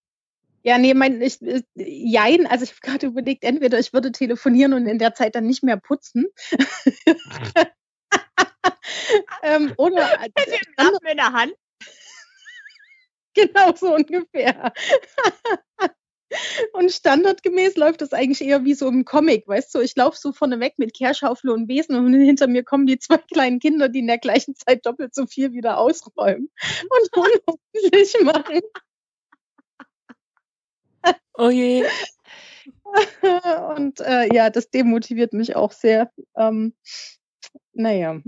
Ja, 0.65 0.79
nee, 0.79 0.95
mein, 0.95 1.21
ich, 1.21 1.39
ich, 1.43 1.63
jein, 1.75 2.47
also 2.47 2.63
ich 2.63 2.71
habe 2.71 2.81
gerade 2.81 3.05
überlegt, 3.05 3.43
entweder 3.43 3.77
ich 3.77 3.93
würde 3.93 4.11
telefonieren 4.11 4.73
und 4.73 4.87
in 4.87 4.97
der 4.97 5.13
Zeit 5.13 5.35
dann 5.35 5.45
nicht 5.45 5.61
mehr 5.61 5.77
putzen. 5.77 6.25
ähm, 9.43 9.75
oder 9.77 10.09
Lappen 10.75 11.07
in 11.07 11.17
der 11.17 11.33
Hand. 11.33 11.53
genau 13.35 13.75
so 13.75 13.93
ungefähr. 13.93 14.73
und 16.73 16.91
standardgemäß 16.91 17.75
läuft 17.75 18.01
das 18.01 18.13
eigentlich 18.13 18.41
eher 18.41 18.65
wie 18.65 18.73
so 18.73 18.87
im 18.87 19.05
Comic, 19.05 19.47
weißt 19.47 19.75
du? 19.75 19.81
Ich 19.81 19.95
laufe 19.95 20.17
so 20.17 20.33
vorne 20.33 20.59
weg 20.59 20.79
mit 20.79 20.95
Kehrschaufel 20.95 21.51
und 21.51 21.67
Besen 21.67 21.95
und 21.95 22.11
hinter 22.11 22.47
mir 22.47 22.63
kommen 22.63 22.87
die 22.87 22.97
zwei 22.97 23.17
kleinen 23.17 23.59
Kinder, 23.59 23.87
die 23.87 23.99
in 23.99 24.07
der 24.07 24.17
gleichen 24.17 24.55
Zeit 24.55 24.83
doppelt 24.87 25.13
so 25.13 25.27
viel 25.27 25.53
wieder 25.53 25.77
ausräumen 25.77 26.49
und 26.89 27.09
unordentlich 27.15 28.15
machen. 28.23 28.61
Oh 31.33 31.49
je. 31.49 31.85
Und 33.77 33.99
äh, 33.99 34.33
ja, 34.33 34.49
das 34.49 34.69
demotiviert 34.69 35.33
mich 35.33 35.55
auch 35.55 35.71
sehr. 35.71 36.11
Ähm, 36.35 36.73
naja, 37.73 38.21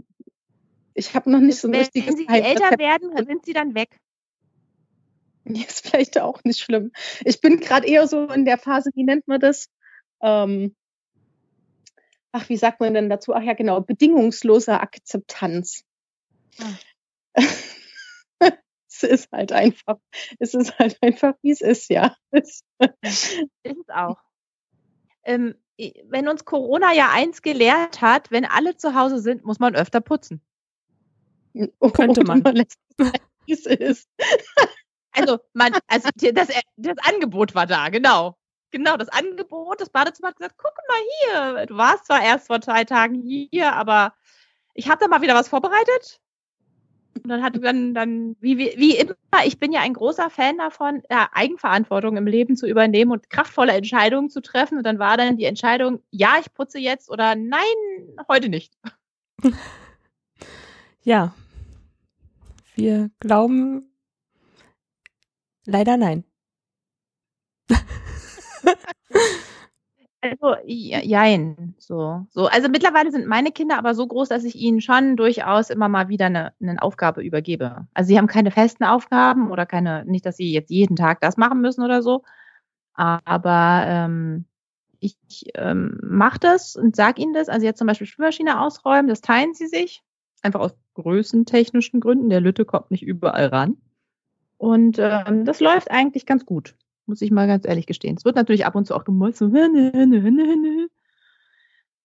ich 0.93 1.15
habe 1.15 1.31
noch 1.31 1.39
nicht 1.39 1.59
so 1.59 1.67
ein 1.67 1.73
Wenn 1.73 1.81
richtiges 1.81 2.15
sie 2.15 2.27
älter 2.27 2.77
werden, 2.77 3.11
sind 3.25 3.45
sie 3.45 3.53
dann 3.53 3.75
weg. 3.75 3.99
Ist 5.45 5.87
vielleicht 5.87 6.19
auch 6.19 6.43
nicht 6.43 6.59
schlimm. 6.59 6.91
Ich 7.23 7.39
bin 7.39 7.59
gerade 7.59 7.87
eher 7.87 8.07
so 8.07 8.27
in 8.29 8.45
der 8.45 8.57
Phase, 8.57 8.91
wie 8.95 9.03
nennt 9.03 9.27
man 9.27 9.39
das? 9.39 9.69
Ähm, 10.21 10.75
ach, 12.31 12.49
wie 12.49 12.57
sagt 12.57 12.79
man 12.79 12.93
denn 12.93 13.09
dazu? 13.09 13.33
Ach 13.33 13.43
ja, 13.43 13.53
genau, 13.53 13.79
bedingungslose 13.81 14.79
Akzeptanz. 14.79 15.83
es 19.03 19.03
ist 19.03 19.31
halt 19.31 19.51
einfach, 19.51 19.97
es 20.39 20.53
ist 20.53 20.77
halt 20.79 20.97
einfach, 21.01 21.33
wie 21.41 21.51
es 21.51 21.61
ist, 21.61 21.89
ja. 21.89 22.15
Ist 22.31 22.63
es 23.63 23.89
auch. 23.89 24.17
Ähm, 25.23 25.55
wenn 26.05 26.27
uns 26.27 26.45
Corona 26.45 26.93
ja 26.93 27.09
eins 27.11 27.41
gelehrt 27.41 28.01
hat, 28.01 28.31
wenn 28.31 28.45
alle 28.45 28.77
zu 28.77 28.95
Hause 28.95 29.19
sind, 29.19 29.43
muss 29.45 29.59
man 29.59 29.75
öfter 29.75 30.01
putzen. 30.01 30.41
Könnte 31.93 32.23
man. 32.23 32.41
lässt- 32.43 32.79
es 33.47 33.65
ist. 33.65 34.09
Also, 35.11 35.39
man, 35.53 35.73
also 35.87 36.09
das, 36.15 36.49
das 36.75 36.95
Angebot 36.99 37.55
war 37.55 37.65
da, 37.65 37.89
genau. 37.89 38.37
Genau, 38.71 38.97
das 38.97 39.09
Angebot, 39.09 39.79
das 39.79 39.89
Badezimmer 39.89 40.29
hat 40.29 40.35
gesagt, 40.37 40.55
guck 40.57 40.73
mal 40.87 41.55
hier, 41.55 41.65
du 41.67 41.77
warst 41.77 42.05
zwar 42.05 42.21
erst 42.21 42.47
vor 42.47 42.59
zwei 42.61 42.83
Tagen 42.83 43.15
hier, 43.15 43.73
aber 43.73 44.13
ich 44.73 44.89
habe 44.89 44.99
da 44.99 45.07
mal 45.07 45.21
wieder 45.21 45.35
was 45.35 45.47
vorbereitet. 45.47 46.19
Und 47.27 47.31
dann 47.31 47.43
hat 47.43 47.61
dann, 47.61 47.93
dann 47.93 48.37
wie, 48.39 48.57
wie, 48.57 48.95
immer, 48.95 49.45
ich 49.45 49.59
bin 49.59 49.73
ja 49.73 49.81
ein 49.81 49.93
großer 49.93 50.29
Fan 50.29 50.57
davon, 50.57 51.03
ja, 51.11 51.27
Eigenverantwortung 51.33 52.15
im 52.15 52.25
Leben 52.25 52.55
zu 52.55 52.67
übernehmen 52.67 53.11
und 53.11 53.29
kraftvolle 53.29 53.73
Entscheidungen 53.73 54.29
zu 54.29 54.39
treffen. 54.39 54.77
Und 54.77 54.85
dann 54.85 54.97
war 54.97 55.17
dann 55.17 55.35
die 55.35 55.43
Entscheidung, 55.43 56.01
ja, 56.09 56.37
ich 56.39 56.53
putze 56.53 56.79
jetzt 56.79 57.09
oder 57.09 57.35
nein, 57.35 57.59
heute 58.29 58.47
nicht. 58.47 58.73
Ja. 61.03 61.33
Wir 62.75 63.09
glauben 63.21 63.93
leider 65.65 65.95
nein. 65.95 66.25
Also, 70.31 70.55
jein, 70.65 71.75
so, 71.77 72.25
so. 72.29 72.47
Also 72.47 72.69
mittlerweile 72.69 73.11
sind 73.11 73.27
meine 73.27 73.51
Kinder 73.51 73.77
aber 73.77 73.95
so 73.95 74.05
groß, 74.07 74.29
dass 74.29 74.43
ich 74.43 74.55
ihnen 74.55 74.81
schon 74.81 75.15
durchaus 75.15 75.69
immer 75.69 75.87
mal 75.89 76.09
wieder 76.09 76.27
eine, 76.27 76.53
eine 76.61 76.81
Aufgabe 76.81 77.21
übergebe. 77.21 77.87
Also 77.93 78.07
sie 78.09 78.17
haben 78.17 78.27
keine 78.27 78.51
festen 78.51 78.83
Aufgaben 78.83 79.51
oder 79.51 79.65
keine, 79.65 80.05
nicht, 80.05 80.25
dass 80.25 80.37
sie 80.37 80.51
jetzt 80.51 80.69
jeden 80.69 80.95
Tag 80.95 81.21
das 81.21 81.37
machen 81.37 81.61
müssen 81.61 81.83
oder 81.83 82.01
so. 82.01 82.23
Aber 82.93 83.83
ähm, 83.85 84.45
ich 84.99 85.17
ähm, 85.53 85.99
mache 86.01 86.39
das 86.39 86.75
und 86.75 86.95
sage 86.95 87.21
ihnen 87.21 87.33
das. 87.33 87.49
Also 87.49 87.65
jetzt 87.65 87.77
zum 87.77 87.87
Beispiel 87.87 88.07
Spülmaschine 88.07 88.59
ausräumen, 88.59 89.07
das 89.07 89.21
teilen 89.21 89.53
sie 89.53 89.67
sich. 89.67 90.03
Einfach 90.41 90.59
aus 90.59 90.75
größentechnischen 90.95 91.99
Gründen. 91.99 92.29
Der 92.29 92.41
Lütte 92.41 92.65
kommt 92.65 92.91
nicht 92.91 93.03
überall 93.03 93.47
ran. 93.47 93.77
Und 94.57 94.97
ähm, 94.99 95.45
das 95.45 95.59
läuft 95.59 95.91
eigentlich 95.91 96.25
ganz 96.25 96.45
gut 96.45 96.75
muss 97.07 97.21
ich 97.21 97.31
mal 97.31 97.47
ganz 97.47 97.65
ehrlich 97.65 97.85
gestehen. 97.85 98.15
Es 98.17 98.25
wird 98.25 98.35
natürlich 98.35 98.65
ab 98.65 98.75
und 98.75 98.85
zu 98.85 98.95
auch 98.95 99.05
gemolzt, 99.05 99.39
so, 99.39 99.51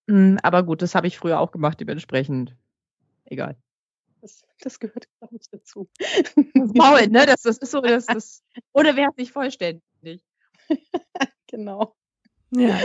hm, 0.08 0.38
aber 0.42 0.62
gut, 0.62 0.82
das 0.82 0.94
habe 0.94 1.06
ich 1.06 1.18
früher 1.18 1.40
auch 1.40 1.52
gemacht, 1.52 1.80
dementsprechend. 1.80 2.56
Egal. 3.24 3.56
Das, 4.20 4.44
das 4.60 4.78
gehört, 4.78 5.08
glaube 5.18 5.36
ich, 5.36 5.48
dazu. 5.50 5.88
Das 6.54 6.72
Maul, 6.74 7.08
ne? 7.08 7.26
Das, 7.26 7.42
das 7.42 7.58
ist 7.58 7.70
so, 7.70 7.80
das, 7.80 8.06
das, 8.06 8.42
oder 8.72 8.96
wer 8.96 9.08
hat 9.08 9.16
sich 9.16 9.32
vollständig? 9.32 9.82
genau. 11.46 11.94
Ja. 12.50 12.78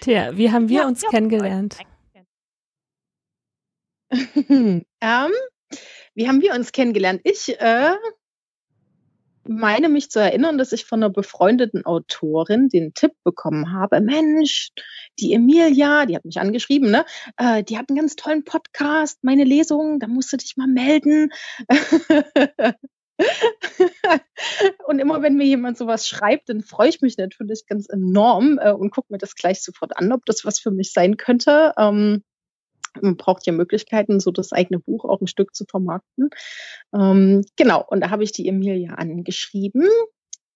Tja, 0.00 0.36
wie 0.36 0.50
haben 0.50 0.68
wir 0.68 0.80
ja, 0.80 0.86
uns 0.86 1.02
ja, 1.02 1.10
kennengelernt? 1.10 1.78
ähm, 4.48 5.32
wie 6.14 6.28
haben 6.28 6.40
wir 6.40 6.54
uns 6.54 6.72
kennengelernt? 6.72 7.20
Ich 7.24 7.60
äh, 7.60 7.94
meine 9.48 9.88
mich 9.88 10.10
zu 10.10 10.20
erinnern, 10.20 10.58
dass 10.58 10.72
ich 10.72 10.84
von 10.84 11.02
einer 11.02 11.10
befreundeten 11.10 11.84
Autorin 11.86 12.68
den 12.68 12.94
Tipp 12.94 13.12
bekommen 13.24 13.72
habe, 13.72 14.00
Mensch, 14.00 14.70
die 15.18 15.32
Emilia, 15.32 16.06
die 16.06 16.16
hat 16.16 16.24
mich 16.24 16.40
angeschrieben, 16.40 16.90
ne? 16.90 17.04
Äh, 17.36 17.62
die 17.64 17.78
hat 17.78 17.88
einen 17.88 17.98
ganz 17.98 18.16
tollen 18.16 18.44
Podcast, 18.44 19.22
meine 19.22 19.44
Lesung, 19.44 20.00
da 20.00 20.06
musst 20.06 20.32
du 20.32 20.36
dich 20.36 20.56
mal 20.56 20.68
melden. 20.68 21.30
und 24.86 24.98
immer 24.98 25.22
wenn 25.22 25.36
mir 25.36 25.46
jemand 25.46 25.78
sowas 25.78 26.08
schreibt, 26.08 26.48
dann 26.48 26.62
freue 26.62 26.88
ich 26.88 27.00
mich 27.00 27.16
natürlich 27.16 27.66
ganz 27.66 27.88
enorm 27.88 28.58
äh, 28.60 28.72
und 28.72 28.90
gucke 28.90 29.12
mir 29.12 29.18
das 29.18 29.34
gleich 29.34 29.62
sofort 29.62 29.96
an, 29.96 30.12
ob 30.12 30.24
das 30.26 30.44
was 30.44 30.58
für 30.58 30.70
mich 30.70 30.92
sein 30.92 31.16
könnte. 31.16 31.72
Ähm, 31.78 32.22
man 33.00 33.16
braucht 33.16 33.46
ja 33.46 33.52
Möglichkeiten, 33.52 34.20
so 34.20 34.30
das 34.30 34.52
eigene 34.52 34.78
Buch 34.78 35.04
auch 35.04 35.20
ein 35.20 35.26
Stück 35.26 35.54
zu 35.54 35.64
vermarkten. 35.64 36.30
Ähm, 36.94 37.44
genau, 37.56 37.84
und 37.86 38.00
da 38.00 38.10
habe 38.10 38.24
ich 38.24 38.32
die 38.32 38.48
Emilia 38.48 38.94
angeschrieben. 38.94 39.88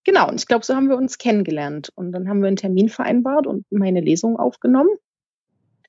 Genau, 0.05 0.29
und 0.29 0.37
ich 0.37 0.47
glaube, 0.47 0.65
so 0.65 0.75
haben 0.75 0.89
wir 0.89 0.97
uns 0.97 1.19
kennengelernt. 1.19 1.91
Und 1.95 2.13
dann 2.13 2.29
haben 2.29 2.41
wir 2.41 2.49
einen 2.49 2.57
Termin 2.57 2.89
vereinbart 2.89 3.47
und 3.47 3.67
meine 3.71 4.01
Lesung 4.01 4.39
aufgenommen. 4.39 4.91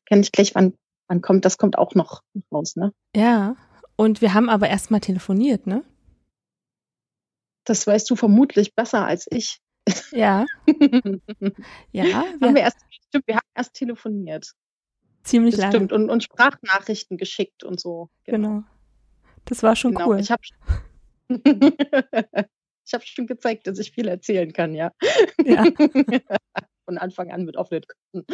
Kenne 0.06 0.22
ich 0.22 0.32
gleich, 0.32 0.56
wann, 0.56 0.74
wann 1.08 1.22
kommt, 1.22 1.46
das 1.46 1.58
kommt 1.58 1.78
auch 1.78 1.96
noch 1.96 2.24
raus, 2.52 2.76
ne? 2.76 2.92
Ja, 3.16 3.56
und 3.96 4.22
wir 4.22 4.34
haben 4.34 4.50
aber 4.50 4.70
erstmal 4.70 5.02
telefoniert, 5.02 5.68
ne? 5.68 5.84
Das 7.66 7.86
weißt 7.86 8.10
du 8.10 8.16
vermutlich 8.16 8.74
besser 8.74 9.06
als 9.06 9.28
ich. 9.30 9.60
Ja. 10.12 10.46
ja. 11.92 12.24
Haben 12.42 12.56
wir, 12.56 12.62
erst, 12.62 12.78
stimmt, 13.08 13.28
wir 13.28 13.36
haben 13.36 13.48
erst 13.56 13.74
telefoniert. 13.74 14.54
Ziemlich 15.24 15.56
das 15.56 15.62
lange. 15.62 15.76
Stimmt, 15.76 15.94
und, 15.94 16.10
und 16.10 16.24
Sprachnachrichten 16.24 17.18
geschickt 17.18 17.64
und 17.64 17.80
so. 17.80 18.10
Genau. 18.26 18.48
genau. 18.48 18.64
Das 19.46 19.64
war 19.64 19.76
schon 19.76 19.94
genau. 19.94 20.10
cool. 20.10 20.20
Ich 20.20 20.32
habe 20.32 20.42
ich 22.86 22.94
hab 22.94 23.04
schon 23.04 23.28
gezeigt, 23.28 23.68
dass 23.68 23.80
ich 23.80 23.92
viel 23.92 24.08
erzählen 24.08 24.52
kann, 24.54 24.74
ja. 24.74 24.92
ja. 25.44 25.64
Von 26.86 26.98
Anfang 26.98 27.32
an 27.32 27.46
mit 27.46 27.56
offenen 27.58 27.84
Köpfen. 27.84 28.26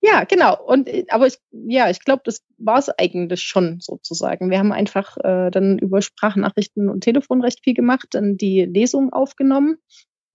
ja, 0.00 0.24
genau. 0.24 0.60
Und 0.64 0.88
aber 1.10 1.28
ich, 1.28 1.38
ja, 1.52 1.90
ich 1.90 2.00
glaube, 2.00 2.22
das 2.24 2.44
war 2.58 2.78
es 2.78 2.88
eigentlich 2.88 3.42
schon 3.42 3.80
sozusagen. 3.80 4.50
Wir 4.50 4.58
haben 4.58 4.72
einfach 4.72 5.16
äh, 5.18 5.50
dann 5.50 5.78
über 5.78 6.02
Sprachnachrichten 6.02 6.88
und 6.88 7.02
Telefon 7.02 7.42
recht 7.42 7.62
viel 7.62 7.74
gemacht, 7.74 8.08
dann 8.10 8.36
die 8.36 8.64
Lesung 8.64 9.12
aufgenommen 9.12 9.78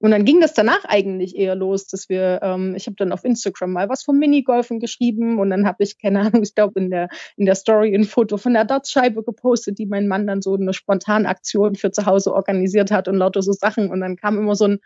und 0.02 0.12
dann 0.12 0.26
ging 0.26 0.42
das 0.42 0.54
danach 0.54 0.84
eigentlich 0.86 1.36
eher 1.36 1.56
los, 1.56 1.88
dass 1.88 2.10
wir, 2.10 2.40
ähm, 2.42 2.76
ich 2.76 2.88
habe 2.88 2.96
dann 2.96 3.12
auf 3.12 3.24
Instagram 3.24 3.72
mal 3.72 3.88
was 3.88 4.04
vom 4.04 4.18
Minigolfen 4.18 4.80
geschrieben 4.80 5.40
und 5.40 5.52
dann 5.52 5.68
habe 5.68 5.84
ich, 5.84 6.00
keine 6.00 6.22
Ahnung, 6.22 6.42
ich 6.42 6.56
glaube 6.56 6.80
in 6.80 6.90
der, 6.90 7.10
in 7.38 7.46
der 7.46 7.56
Story 7.56 7.94
ein 7.94 8.04
Foto 8.04 8.38
von 8.38 8.54
der 8.54 8.66
Dartscheibe 8.66 9.24
gepostet, 9.24 9.78
die 9.78 9.86
mein 9.86 10.08
Mann 10.08 10.26
dann 10.26 10.42
so 10.42 10.56
eine 10.56 10.74
Spontanaktion 10.74 11.76
für 11.76 11.92
zu 11.92 12.08
Hause 12.08 12.34
organisiert 12.34 12.90
hat 12.90 13.08
und 13.08 13.18
lauter 13.18 13.44
so 13.44 13.52
Sachen. 13.52 13.92
Und 13.92 14.02
dann 14.02 14.16
kam 14.16 14.40
immer 14.40 14.56
so 14.56 14.66
ein, 14.66 14.80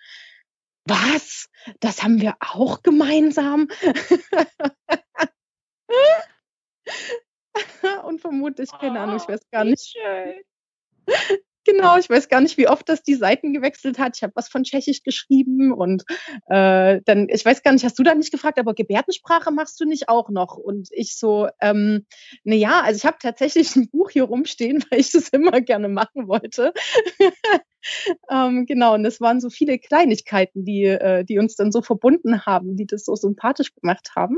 was? 0.86 1.48
Das 1.80 2.04
haben 2.04 2.20
wir 2.20 2.36
auch 2.40 2.84
gemeinsam? 2.84 3.70
und 8.06 8.22
vermutlich, 8.22 8.70
keine 8.80 9.00
Ahnung, 9.00 9.18
ich 9.18 9.28
weiß 9.28 9.50
gar 9.50 9.64
nicht. 9.64 9.98
Genau, 11.66 11.98
ich 11.98 12.08
weiß 12.12 12.30
gar 12.30 12.42
nicht, 12.42 12.58
wie 12.58 12.68
oft 12.68 12.88
das 12.88 13.02
die 13.02 13.16
Seiten 13.16 13.52
gewechselt 13.52 13.98
hat. 13.98 14.16
Ich 14.16 14.24
habe 14.24 14.34
was 14.36 14.50
von 14.50 14.64
Tschechisch 14.64 15.02
geschrieben 15.02 15.74
und 15.74 16.04
äh, 16.48 17.02
dann, 17.06 17.28
ich 17.28 17.44
weiß 17.44 17.64
gar 17.64 17.74
nicht, 17.74 17.84
hast 17.84 17.98
du 17.98 18.04
da 18.04 18.14
nicht 18.14 18.32
gefragt, 18.32 18.60
aber 18.60 18.76
Gebärdensprache 18.76 19.52
machst 19.52 19.80
du 19.80 19.86
nicht 19.86 20.08
auch 20.08 20.30
noch? 20.30 20.58
Und 20.58 20.90
ich 20.92 21.18
so, 21.18 21.50
ähm, 21.60 22.06
na 22.44 22.54
ja, 22.54 22.82
also 22.82 22.98
ich 22.98 23.06
habe 23.06 23.18
tatsächlich 23.20 23.76
ein 23.76 23.90
Buch 23.90 24.12
hier 24.12 24.26
rumstehen, 24.26 24.84
weil 24.92 25.00
ich 25.00 25.12
das 25.12 25.30
immer 25.30 25.60
gerne 25.60 25.90
machen 25.90 26.28
wollte. 26.28 26.72
ähm, 28.30 28.68
genau, 28.68 28.94
und 28.94 29.04
es 29.04 29.20
waren 29.20 29.42
so 29.42 29.50
viele 29.50 29.80
Kleinigkeiten, 29.80 30.66
die, 30.66 30.84
äh, 30.84 31.26
die 31.26 31.40
uns 31.40 31.56
dann 31.56 31.72
so 31.72 31.82
verbunden 31.82 32.46
haben, 32.46 32.76
die 32.78 32.86
das 32.86 33.06
so 33.06 33.16
sympathisch 33.16 33.74
gemacht 33.74 34.12
haben. 34.16 34.38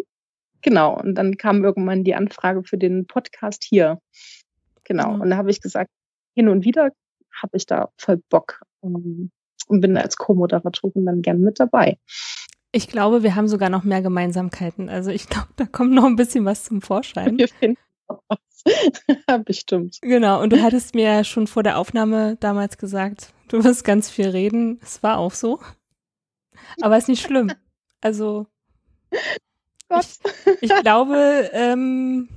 Genau, 0.61 0.97
und 0.97 1.15
dann 1.15 1.35
kam 1.35 1.65
irgendwann 1.65 2.05
die 2.05 2.15
Anfrage 2.15 2.63
für 2.63 2.77
den 2.77 3.05
Podcast 3.05 3.65
hier. 3.67 3.99
Genau, 4.85 5.11
mhm. 5.11 5.21
und 5.21 5.29
da 5.29 5.35
habe 5.35 5.51
ich 5.51 5.59
gesagt, 5.59 5.91
hin 6.33 6.47
und 6.47 6.63
wieder 6.63 6.91
habe 7.41 7.58
ich 7.58 7.65
da 7.65 7.89
voll 7.97 8.17
Bock 8.30 8.62
ähm, 8.84 9.32
und 9.67 9.82
bin 9.82 9.97
als 9.97 10.17
Co-Moderatorin 10.17 11.06
dann 11.06 11.21
gern 11.21 11.41
mit 11.41 11.60
dabei. 11.60 11.97
Ich 12.71 12.88
glaube, 12.88 13.23
wir 13.23 13.36
haben 13.36 13.47
sogar 13.47 13.69
noch 13.69 13.84
mehr 13.84 14.02
Gemeinsamkeiten. 14.02 14.89
Also 14.89 15.10
ich 15.10 15.28
glaube, 15.28 15.50
da 15.56 15.65
kommt 15.65 15.93
noch 15.93 16.06
ein 16.06 16.15
bisschen 16.15 16.45
was 16.45 16.63
zum 16.63 16.82
Vorschein. 16.82 17.38
Wir 17.38 17.47
finden 17.47 17.80
was. 18.28 18.39
Bestimmt. 19.45 20.00
Genau, 20.02 20.41
und 20.41 20.52
du 20.52 20.62
hattest 20.62 20.93
mir 20.93 21.04
ja 21.04 21.23
schon 21.23 21.47
vor 21.47 21.63
der 21.63 21.78
Aufnahme 21.78 22.36
damals 22.39 22.78
gesagt, 22.78 23.34
du 23.47 23.63
wirst 23.63 23.84
ganz 23.84 24.10
viel 24.10 24.30
reden. 24.30 24.79
Es 24.81 25.04
war 25.04 25.17
auch 25.17 25.31
so. 25.31 25.60
Aber 26.81 26.98
ist 26.98 27.08
nicht 27.08 27.25
schlimm. 27.25 27.52
Also 28.02 28.48
ich, 29.90 30.19
ich, 30.62 30.75
glaube, 30.81 31.50
ähm, 31.54 32.29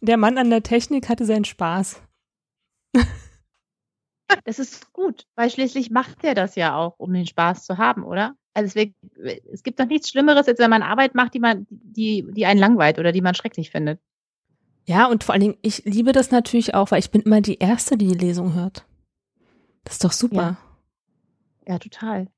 der 0.00 0.16
Mann 0.16 0.38
an 0.38 0.50
der 0.50 0.62
Technik 0.62 1.08
hatte 1.08 1.24
seinen 1.24 1.44
Spaß. 1.44 2.00
Das 4.44 4.58
ist 4.58 4.92
gut, 4.92 5.26
weil 5.34 5.50
schließlich 5.50 5.90
macht 5.90 6.24
er 6.24 6.34
das 6.34 6.54
ja 6.56 6.76
auch, 6.76 6.98
um 6.98 7.12
den 7.12 7.26
Spaß 7.26 7.64
zu 7.64 7.78
haben, 7.78 8.04
oder? 8.04 8.34
Also 8.54 8.78
es, 8.78 8.88
es 9.52 9.62
gibt 9.62 9.80
doch 9.80 9.86
nichts 9.86 10.10
Schlimmeres, 10.10 10.46
als 10.46 10.58
wenn 10.58 10.70
man 10.70 10.82
Arbeit 10.82 11.14
macht, 11.14 11.34
die 11.34 11.40
man, 11.40 11.66
die, 11.70 12.26
die 12.30 12.46
einen 12.46 12.60
langweilt 12.60 12.98
oder 12.98 13.12
die 13.12 13.22
man 13.22 13.34
schrecklich 13.34 13.70
findet. 13.70 14.00
Ja, 14.84 15.06
und 15.06 15.24
vor 15.24 15.32
allen 15.32 15.42
Dingen, 15.42 15.58
ich 15.62 15.84
liebe 15.84 16.12
das 16.12 16.30
natürlich 16.30 16.74
auch, 16.74 16.90
weil 16.90 16.98
ich 16.98 17.10
bin 17.10 17.22
immer 17.22 17.40
die 17.40 17.58
Erste, 17.58 17.96
die 17.96 18.08
die 18.08 18.26
Lesung 18.26 18.54
hört. 18.54 18.84
Das 19.84 19.94
ist 19.94 20.04
doch 20.04 20.12
super. 20.12 20.56
Ja, 21.66 21.74
ja 21.74 21.78
total. 21.78 22.28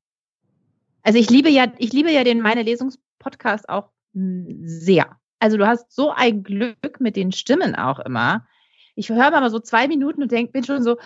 Also 1.03 1.19
ich 1.19 1.31
liebe 1.31 1.51
ja, 1.51 1.73
ich 1.79 1.93
liebe 1.93 2.11
ja 2.11 2.25
den 2.25 2.41
Meine 2.41 2.63
Lesungs-Podcast 2.63 3.69
auch 3.69 3.91
sehr. 4.13 5.19
Also 5.39 5.57
du 5.57 5.67
hast 5.67 5.93
so 5.93 6.11
ein 6.11 6.43
Glück 6.43 7.01
mit 7.01 7.17
den 7.17 7.33
Stimmen 7.33 7.75
auch 7.75 7.99
immer. 7.99 8.47
Ich 8.95 9.09
höre 9.09 9.31
mal 9.31 9.51
so 9.51 9.59
zwei 9.59 9.89
Minuten 9.89 10.23
und 10.23 10.33
denk, 10.33 10.53
bin 10.53 10.65
schon 10.65 10.83
so, 10.83 10.97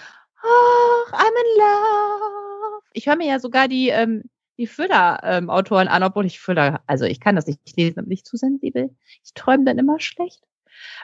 oh, 0.45 1.05
I'm 1.13 1.27
in 1.27 1.59
love. 1.59 2.83
Ich 2.93 3.07
höre 3.07 3.17
mir 3.17 3.27
ja 3.27 3.39
sogar 3.39 3.69
die, 3.69 3.89
ähm, 3.89 4.25
die 4.59 4.67
Füller-Autoren 4.67 5.87
ähm, 5.87 5.93
an, 5.93 6.03
obwohl 6.03 6.27
ich 6.27 6.41
Füller, 6.41 6.83
also 6.87 7.05
ich 7.05 7.21
kann 7.21 7.37
das 7.37 7.47
nicht 7.47 7.77
lesen, 7.77 7.97
bin 7.97 8.09
nicht 8.09 8.27
zu 8.27 8.37
sensibel. 8.37 8.91
Ich 9.25 9.35
träume 9.35 9.65
dann 9.65 9.79
immer 9.79 10.01
schlecht 10.01 10.43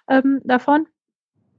ähm, 0.08 0.40
davon. 0.44 0.86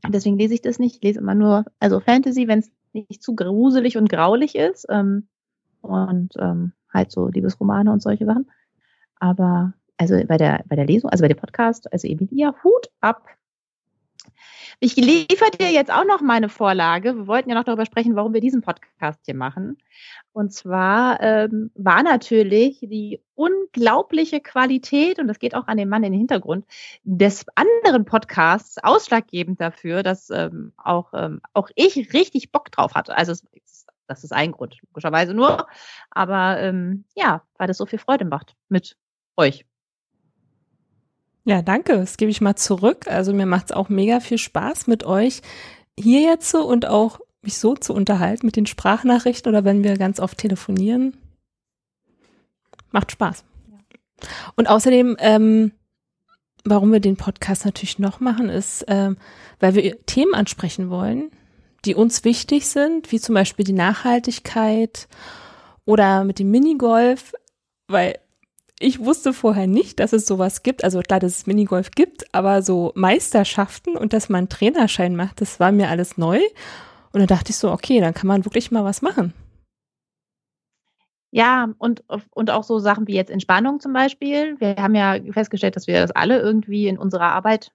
Deswegen 0.07 0.38
lese 0.38 0.53
ich 0.53 0.61
das 0.61 0.78
nicht. 0.78 0.97
Ich 0.97 1.01
lese 1.01 1.19
immer 1.19 1.36
nur, 1.36 1.65
also 1.80 1.99
Fantasy, 1.99 2.47
wenn 2.47 2.59
es 2.59 2.71
nicht 2.93 3.23
zu 3.23 3.36
gruselig 3.36 3.97
und 3.97 4.09
graulich 4.09 4.55
ist. 4.55 4.86
Ähm, 4.89 5.28
und 5.82 6.34
ähm, 6.39 6.73
halt 6.93 7.11
so 7.11 7.28
Liebesromane 7.28 7.91
und 7.91 8.01
solche 8.01 8.26
Sachen. 8.26 8.49
Aber 9.19 9.73
also 9.97 10.15
bei 10.28 10.38
der, 10.38 10.63
bei 10.67 10.76
der 10.76 10.86
Lesung, 10.86 11.09
also 11.09 11.21
bei 11.21 11.28
dem 11.28 11.38
Podcast, 11.38 11.91
also 11.91 12.07
Emilia, 12.07 12.55
Hut 12.63 12.89
ab. 13.01 13.28
Ich 14.80 14.95
liefere 14.95 15.51
dir 15.51 15.72
jetzt 15.72 15.91
auch 15.91 16.05
noch 16.05 16.22
meine 16.22 16.49
Vorlage. 16.49 17.16
Wir 17.16 17.28
wollten 17.28 17.49
ja 17.49 17.55
noch 17.55 17.63
darüber 17.63 17.86
sprechen, 17.86 18.16
warum 18.16 18.34
wir 18.34 18.41
diesen 18.41 18.61
Podcast 18.61 19.20
hier 19.26 19.36
machen. 19.36 19.78
Und 20.32 20.53
zwar 20.53 21.22
ähm, 21.22 21.72
war 21.76 22.03
natürlich 22.03 22.80
die 22.82 23.22
unglaubliche 23.36 24.41
Qualität, 24.41 25.20
und 25.20 25.28
das 25.28 25.39
geht 25.39 25.55
auch 25.55 25.68
an 25.68 25.78
den 25.78 25.89
Mann 25.89 26.03
in 26.03 26.11
den 26.11 26.20
Hintergrund, 26.20 26.66
des 27.03 27.45
anderen 27.55 28.05
Podcasts 28.05 28.78
ausschlaggebend 28.84 29.61
dafür, 29.61 30.03
dass 30.03 30.30
ähm, 30.30 30.74
auch, 30.78 31.13
ähm, 31.13 31.41
auch 31.53 31.70
ich 31.76 32.13
richtig 32.13 32.51
Bock 32.51 32.72
drauf 32.72 32.95
hatte. 32.95 33.16
Also 33.16 33.32
es, 33.32 33.45
das 34.07 34.24
ist 34.24 34.34
ein 34.34 34.51
Grund, 34.51 34.78
logischerweise 34.88 35.34
nur. 35.34 35.68
Aber 36.11 36.59
ähm, 36.59 37.05
ja, 37.16 37.43
weil 37.57 37.68
das 37.68 37.78
so 37.78 37.86
viel 37.86 37.99
Freude 37.99 38.26
macht 38.26 38.55
mit 38.70 38.97
euch. 39.38 39.66
Ja, 41.46 41.62
danke. 41.62 41.93
Das 41.93 42.18
gebe 42.18 42.32
ich 42.32 42.41
mal 42.41 42.56
zurück. 42.56 43.08
Also 43.08 43.34
mir 43.34 43.46
macht 43.46 43.66
es 43.66 43.72
auch 43.72 43.89
mega 43.89 44.20
viel 44.20 44.39
Spaß 44.39 44.88
mit 44.88 45.04
euch 45.04 45.41
hier 45.98 46.22
jetzt 46.22 46.50
so 46.50 46.68
und 46.68 46.86
auch 46.86 47.20
mich 47.41 47.58
so 47.58 47.76
zu 47.76 47.93
unterhalten 47.93 48.46
mit 48.46 48.56
den 48.56 48.66
Sprachnachrichten 48.66 49.50
oder 49.50 49.64
wenn 49.64 49.84
wir 49.84 49.98
ganz 49.98 50.20
oft 50.20 50.38
telefonieren. 50.38 51.16
Macht 52.91 53.12
Spaß. 53.12 53.43
Und 54.56 54.68
außerdem, 54.68 55.18
ähm, 55.20 55.72
warum 56.64 56.91
wir 56.91 57.00
den 57.00 57.18
Podcast 57.18 57.66
natürlich 57.66 58.00
noch 58.00 58.20
machen, 58.20 58.50
ist, 58.50 58.86
ähm, 58.88 59.18
weil 59.60 59.76
wir 59.76 60.06
Themen 60.06 60.34
ansprechen 60.34 60.89
wollen, 60.89 61.32
die 61.86 61.96
uns 61.96 62.24
wichtig 62.24 62.68
sind, 62.68 63.12
wie 63.12 63.20
zum 63.20 63.36
Beispiel 63.36 63.66
die 63.66 63.74
Nachhaltigkeit 63.74 65.08
oder 65.86 66.24
mit 66.24 66.39
dem 66.39 66.50
Minigolf, 66.50 67.34
weil 67.88 68.18
ich 68.80 68.99
wusste 68.99 69.34
vorher 69.34 69.67
nicht, 69.67 69.99
dass 69.99 70.13
es 70.13 70.26
sowas 70.26 70.63
gibt. 70.63 70.84
Also 70.84 70.99
klar, 70.99 71.19
dass 71.19 71.38
es 71.38 71.47
Minigolf 71.47 71.91
gibt, 71.91 72.34
aber 72.34 72.61
so 72.61 72.91
Meisterschaften 72.95 73.95
und 73.95 74.13
dass 74.13 74.30
man 74.30 74.49
Trainerschein 74.49 75.15
macht, 75.15 75.41
das 75.41 75.59
war 75.59 75.71
mir 75.71 75.89
alles 75.89 76.17
neu. 76.17 76.39
Und 77.11 77.19
dann 77.19 77.28
dachte 77.28 77.51
ich 77.51 77.57
so, 77.57 77.71
okay, 77.71 78.01
dann 78.01 78.13
kann 78.13 78.28
man 78.28 78.43
wirklich 78.43 78.71
mal 78.71 78.84
was 78.84 79.01
machen. 79.01 79.34
Ja, 81.32 81.69
und, 81.78 82.03
und 82.32 82.49
auch 82.49 82.63
so 82.63 82.80
Sachen 82.80 83.07
wie 83.07 83.15
jetzt 83.15 83.32
Entspannung 83.32 83.80
zum 83.80 83.93
Beispiel. 83.93 84.59
Wir 84.59 84.76
haben 84.78 84.95
ja 84.95 85.17
festgestellt, 85.32 85.76
dass 85.76 85.88
wir 85.88 86.01
das 86.01 86.11
alle 86.11 86.39
irgendwie 86.39 86.88
in 86.88 86.97
unserer 86.97 87.32
Arbeit 87.32 87.71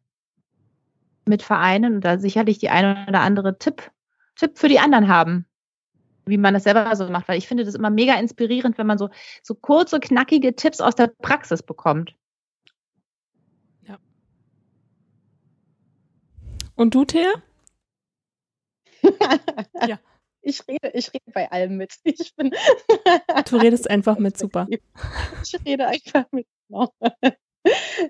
mit 1.26 1.42
vereinen 1.42 1.96
und 1.96 2.04
da 2.04 2.18
sicherlich 2.18 2.58
die 2.58 2.70
eine 2.70 3.06
oder 3.08 3.20
andere 3.20 3.58
Tipp, 3.58 3.90
Tipp 4.36 4.58
für 4.58 4.68
die 4.68 4.78
anderen 4.78 5.08
haben 5.08 5.46
wie 6.26 6.38
man 6.38 6.54
das 6.54 6.64
selber 6.64 6.94
so 6.96 7.08
macht, 7.08 7.28
weil 7.28 7.38
ich 7.38 7.48
finde 7.48 7.64
das 7.64 7.74
immer 7.74 7.90
mega 7.90 8.14
inspirierend, 8.18 8.78
wenn 8.78 8.86
man 8.86 8.98
so, 8.98 9.10
so 9.42 9.54
kurze, 9.54 10.00
knackige 10.00 10.54
Tipps 10.54 10.80
aus 10.80 10.94
der 10.94 11.08
Praxis 11.08 11.62
bekommt. 11.62 12.14
Ja. 13.86 13.98
Und 16.76 16.94
du, 16.94 17.04
Thea? 17.04 17.32
ja. 19.86 19.98
Ich 20.42 20.66
rede, 20.66 20.90
ich 20.94 21.12
rede 21.12 21.30
bei 21.32 21.50
allem 21.50 21.76
mit. 21.76 21.94
Ich 22.04 22.34
bin 22.34 22.50
du 22.50 23.56
redest 23.56 23.90
einfach 23.90 24.18
mit, 24.18 24.38
super. 24.38 24.66
Ich 25.44 25.58
rede 25.66 25.86
einfach 25.86 26.24
mit. 26.32 26.46
Genau. 26.68 26.92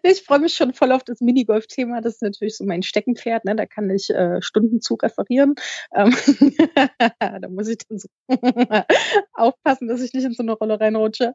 Ich 0.03 0.23
freue 0.23 0.39
mich 0.39 0.55
schon 0.55 0.73
voll 0.73 0.93
auf 0.93 1.03
das 1.05 1.21
Minigolf-Thema. 1.21 2.01
Das 2.01 2.15
ist 2.15 2.23
natürlich 2.23 2.57
so 2.57 2.65
mein 2.65 2.83
Steckenpferd. 2.83 3.45
Ne? 3.45 3.57
Da 3.57 3.67
kann 3.67 3.91
ich 3.91 4.11
äh, 4.11 4.41
Stunden 4.41 4.81
zu 4.81 4.95
referieren. 4.95 5.55
Ähm 5.95 6.15
da 7.19 7.49
muss 7.49 7.69
ich 7.69 7.79
dann 7.79 7.99
so 7.99 8.09
aufpassen, 9.33 9.89
dass 9.89 10.01
ich 10.03 10.13
nicht 10.13 10.25
in 10.25 10.33
so 10.33 10.43
eine 10.43 10.53
Rolle 10.53 10.81
reinrutsche. 10.81 11.35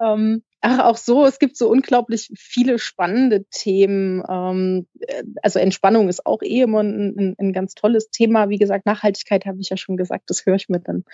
Ähm, 0.00 0.42
ach, 0.66 0.80
auch 0.80 0.96
so, 0.96 1.24
es 1.24 1.38
gibt 1.38 1.56
so 1.56 1.68
unglaublich 1.68 2.28
viele 2.36 2.78
spannende 2.78 3.44
Themen. 3.50 4.22
Ähm, 4.28 4.86
äh, 5.00 5.22
also 5.42 5.58
Entspannung 5.58 6.08
ist 6.08 6.26
auch 6.26 6.42
eh 6.42 6.62
immer 6.62 6.82
ein, 6.82 7.14
ein, 7.16 7.34
ein 7.38 7.52
ganz 7.52 7.74
tolles 7.74 8.10
Thema. 8.10 8.48
Wie 8.48 8.58
gesagt, 8.58 8.84
Nachhaltigkeit 8.84 9.46
habe 9.46 9.60
ich 9.60 9.70
ja 9.70 9.76
schon 9.76 9.96
gesagt, 9.96 10.28
das 10.28 10.44
höre 10.44 10.56
ich 10.56 10.68
mir 10.68 10.80
dann 10.80 11.04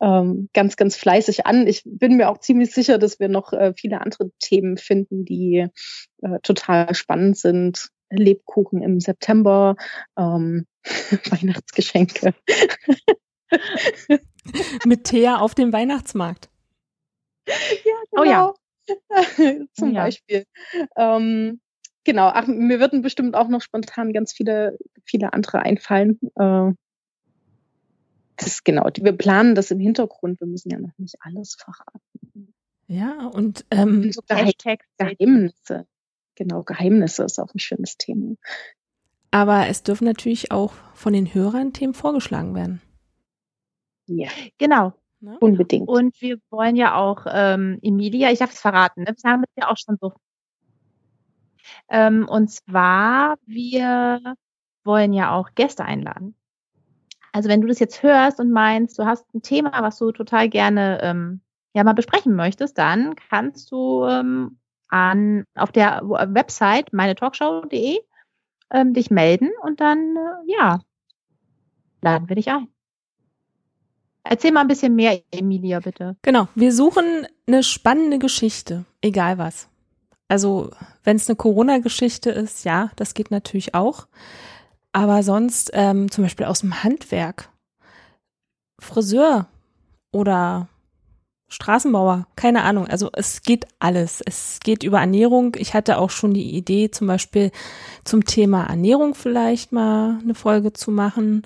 ähm, 0.00 0.50
ganz, 0.52 0.76
ganz 0.76 0.96
fleißig 0.96 1.46
an. 1.46 1.66
Ich 1.66 1.82
bin 1.84 2.16
mir 2.16 2.28
auch 2.28 2.38
ziemlich 2.38 2.72
sicher, 2.72 2.98
dass 2.98 3.18
wir 3.18 3.28
noch 3.28 3.52
äh, 3.52 3.72
viele 3.74 4.00
andere 4.00 4.30
Themen 4.38 4.76
finden, 4.76 5.24
die 5.24 5.66
äh, 6.22 6.38
total 6.42 6.94
spannend 6.94 7.38
sind. 7.38 7.88
Lebkuchen 8.12 8.82
im 8.82 9.00
September, 9.00 9.76
ähm, 10.18 10.66
Weihnachtsgeschenke. 11.30 12.34
Mit 14.84 15.04
Thea 15.04 15.38
auf 15.38 15.54
dem 15.54 15.72
Weihnachtsmarkt. 15.72 16.50
Ja, 17.46 17.54
genau. 18.10 18.22
Oh 18.22 18.24
ja. 18.24 18.54
Zum 19.74 19.92
ja. 19.92 20.04
Beispiel. 20.04 20.44
Ähm, 20.96 21.60
genau, 22.04 22.28
ach, 22.28 22.46
mir 22.46 22.80
würden 22.80 23.02
bestimmt 23.02 23.34
auch 23.34 23.48
noch 23.48 23.62
spontan 23.62 24.12
ganz 24.12 24.32
viele, 24.32 24.78
viele 25.04 25.32
andere 25.32 25.60
einfallen. 25.60 26.18
Äh, 26.36 26.72
das 28.36 28.64
genau, 28.64 28.88
wir 28.94 29.12
planen 29.12 29.54
das 29.54 29.70
im 29.70 29.80
Hintergrund. 29.80 30.40
Wir 30.40 30.46
müssen 30.46 30.70
ja 30.70 30.78
noch 30.78 30.96
nicht 30.96 31.16
alles 31.20 31.56
verraten. 31.56 32.54
Ja, 32.86 33.26
und 33.26 33.64
ähm, 33.70 34.10
so 34.12 34.22
Geheimnisse. 34.26 35.86
Genau, 36.34 36.62
Geheimnisse 36.62 37.24
ist 37.24 37.38
auch 37.38 37.54
ein 37.54 37.58
schönes 37.58 37.98
Thema. 37.98 38.34
Aber 39.30 39.68
es 39.68 39.82
dürfen 39.82 40.06
natürlich 40.06 40.50
auch 40.50 40.72
von 40.94 41.12
den 41.12 41.32
Hörern 41.32 41.72
Themen 41.72 41.94
vorgeschlagen 41.94 42.54
werden. 42.54 42.80
Ja, 44.06 44.30
genau. 44.58 44.92
Ne? 45.20 45.36
Unbedingt. 45.40 45.88
Und 45.88 46.20
wir 46.20 46.38
wollen 46.50 46.76
ja 46.76 46.94
auch, 46.94 47.26
ähm, 47.30 47.78
Emilia, 47.82 48.30
ich 48.30 48.38
darf 48.38 48.52
es 48.52 48.60
verraten, 48.60 49.02
ne? 49.02 49.14
wir 49.22 49.30
haben 49.30 49.44
es 49.44 49.50
ja 49.56 49.70
auch 49.70 49.76
schon 49.76 49.98
so. 50.00 50.12
Ähm, 51.88 52.26
und 52.28 52.50
zwar, 52.50 53.36
wir 53.46 54.34
wollen 54.84 55.12
ja 55.12 55.32
auch 55.32 55.50
Gäste 55.54 55.84
einladen. 55.84 56.34
Also 57.32 57.48
wenn 57.48 57.60
du 57.60 57.68
das 57.68 57.78
jetzt 57.78 58.02
hörst 58.02 58.40
und 58.40 58.50
meinst, 58.50 58.98
du 58.98 59.04
hast 59.04 59.32
ein 59.34 59.42
Thema, 59.42 59.82
was 59.82 59.98
du 59.98 60.10
total 60.10 60.48
gerne 60.48 61.00
ähm, 61.02 61.40
ja 61.74 61.84
mal 61.84 61.92
besprechen 61.92 62.34
möchtest, 62.34 62.78
dann 62.78 63.14
kannst 63.14 63.70
du 63.70 64.04
ähm, 64.06 64.58
an 64.88 65.44
auf 65.54 65.70
der 65.70 66.00
Website 66.02 66.92
meinetalkshow.de 66.92 68.00
ähm, 68.72 68.94
dich 68.94 69.10
melden 69.10 69.50
und 69.62 69.80
dann 69.80 70.16
äh, 70.16 70.52
ja 70.52 70.80
laden 72.02 72.28
wir 72.28 72.36
dich 72.36 72.50
ein. 72.50 72.68
Erzähl 74.24 74.52
mal 74.52 74.62
ein 74.62 74.68
bisschen 74.68 74.94
mehr, 74.94 75.20
Emilia, 75.30 75.80
bitte. 75.80 76.16
Genau, 76.22 76.48
wir 76.54 76.72
suchen 76.72 77.26
eine 77.46 77.62
spannende 77.62 78.18
Geschichte, 78.18 78.84
egal 79.00 79.38
was. 79.38 79.68
Also, 80.28 80.70
wenn 81.02 81.16
es 81.16 81.28
eine 81.28 81.36
Corona-Geschichte 81.36 82.30
ist, 82.30 82.64
ja, 82.64 82.90
das 82.96 83.14
geht 83.14 83.30
natürlich 83.30 83.74
auch. 83.74 84.06
Aber 84.92 85.22
sonst 85.22 85.70
ähm, 85.74 86.10
zum 86.10 86.24
Beispiel 86.24 86.46
aus 86.46 86.60
dem 86.60 86.82
Handwerk, 86.82 87.48
Friseur 88.80 89.46
oder 90.12 90.68
Straßenbauer, 91.50 92.28
keine 92.36 92.62
Ahnung. 92.62 92.86
Also 92.86 93.10
es 93.12 93.42
geht 93.42 93.66
alles. 93.80 94.22
Es 94.24 94.60
geht 94.62 94.84
über 94.84 95.00
Ernährung. 95.00 95.56
Ich 95.58 95.74
hatte 95.74 95.98
auch 95.98 96.10
schon 96.10 96.32
die 96.32 96.56
Idee, 96.56 96.92
zum 96.92 97.08
Beispiel 97.08 97.50
zum 98.04 98.24
Thema 98.24 98.66
Ernährung 98.66 99.16
vielleicht 99.16 99.72
mal 99.72 100.20
eine 100.22 100.36
Folge 100.36 100.72
zu 100.72 100.92
machen. 100.92 101.44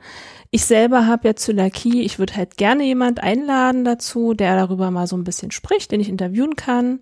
Ich 0.50 0.66
selber 0.66 1.06
habe 1.06 1.28
ja 1.28 1.36
Zöliakie. 1.36 2.02
Ich 2.02 2.18
würde 2.18 2.36
halt 2.36 2.58
gerne 2.58 2.84
jemand 2.84 3.22
einladen 3.22 3.84
dazu, 3.84 4.34
der 4.34 4.54
darüber 4.56 4.90
mal 4.90 5.06
so 5.06 5.16
ein 5.16 5.24
bisschen 5.24 5.50
spricht, 5.50 5.90
den 5.90 6.00
ich 6.00 6.10
interviewen 6.10 6.54
kann, 6.54 7.00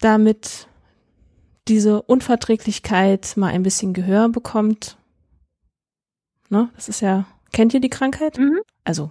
damit 0.00 0.68
diese 1.68 2.02
Unverträglichkeit 2.02 3.34
mal 3.36 3.48
ein 3.48 3.62
bisschen 3.62 3.94
Gehör 3.94 4.28
bekommt. 4.28 4.98
Ne? 6.50 6.68
Das 6.76 6.90
ist 6.90 7.00
ja, 7.00 7.24
kennt 7.52 7.72
ihr 7.72 7.80
die 7.80 7.88
Krankheit? 7.88 8.36
Mhm. 8.36 8.60
Also 8.84 9.10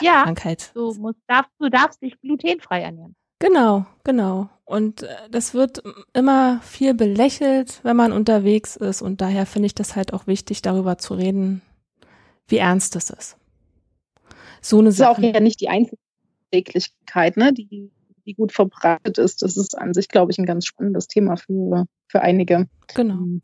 ja, 0.00 0.24
Krankheit. 0.24 0.70
Du, 0.74 0.92
musst, 0.94 1.18
darfst, 1.26 1.50
du 1.58 1.68
darfst 1.68 2.02
dich 2.02 2.20
glutenfrei 2.20 2.82
ernähren. 2.82 3.14
Genau, 3.40 3.86
genau. 4.04 4.50
Und 4.64 5.02
äh, 5.02 5.08
das 5.30 5.54
wird 5.54 5.82
immer 6.12 6.60
viel 6.62 6.94
belächelt, 6.94 7.80
wenn 7.82 7.96
man 7.96 8.12
unterwegs 8.12 8.76
ist. 8.76 9.02
Und 9.02 9.20
daher 9.20 9.46
finde 9.46 9.66
ich 9.66 9.74
das 9.74 9.96
halt 9.96 10.12
auch 10.12 10.26
wichtig, 10.26 10.62
darüber 10.62 10.98
zu 10.98 11.14
reden, 11.14 11.62
wie 12.46 12.58
ernst 12.58 12.94
es 12.96 13.10
ist. 13.10 13.36
So 14.60 14.78
eine 14.78 14.92
Sache. 14.92 15.08
Das 15.08 15.18
ist 15.18 15.24
auch 15.30 15.34
ja 15.34 15.40
nicht 15.40 15.60
die 15.60 15.68
Einzeltäglichkeit, 15.68 17.36
ne, 17.38 17.52
die, 17.52 17.90
die 18.26 18.34
gut 18.34 18.52
verbreitet 18.52 19.18
ist. 19.18 19.42
Das 19.42 19.56
ist 19.56 19.76
an 19.76 19.94
sich, 19.94 20.08
glaube 20.08 20.32
ich, 20.32 20.38
ein 20.38 20.46
ganz 20.46 20.66
spannendes 20.66 21.08
Thema 21.08 21.36
für, 21.36 21.86
für 22.08 22.20
einige. 22.20 22.68
Genau. 22.94 23.14
Mhm. 23.14 23.42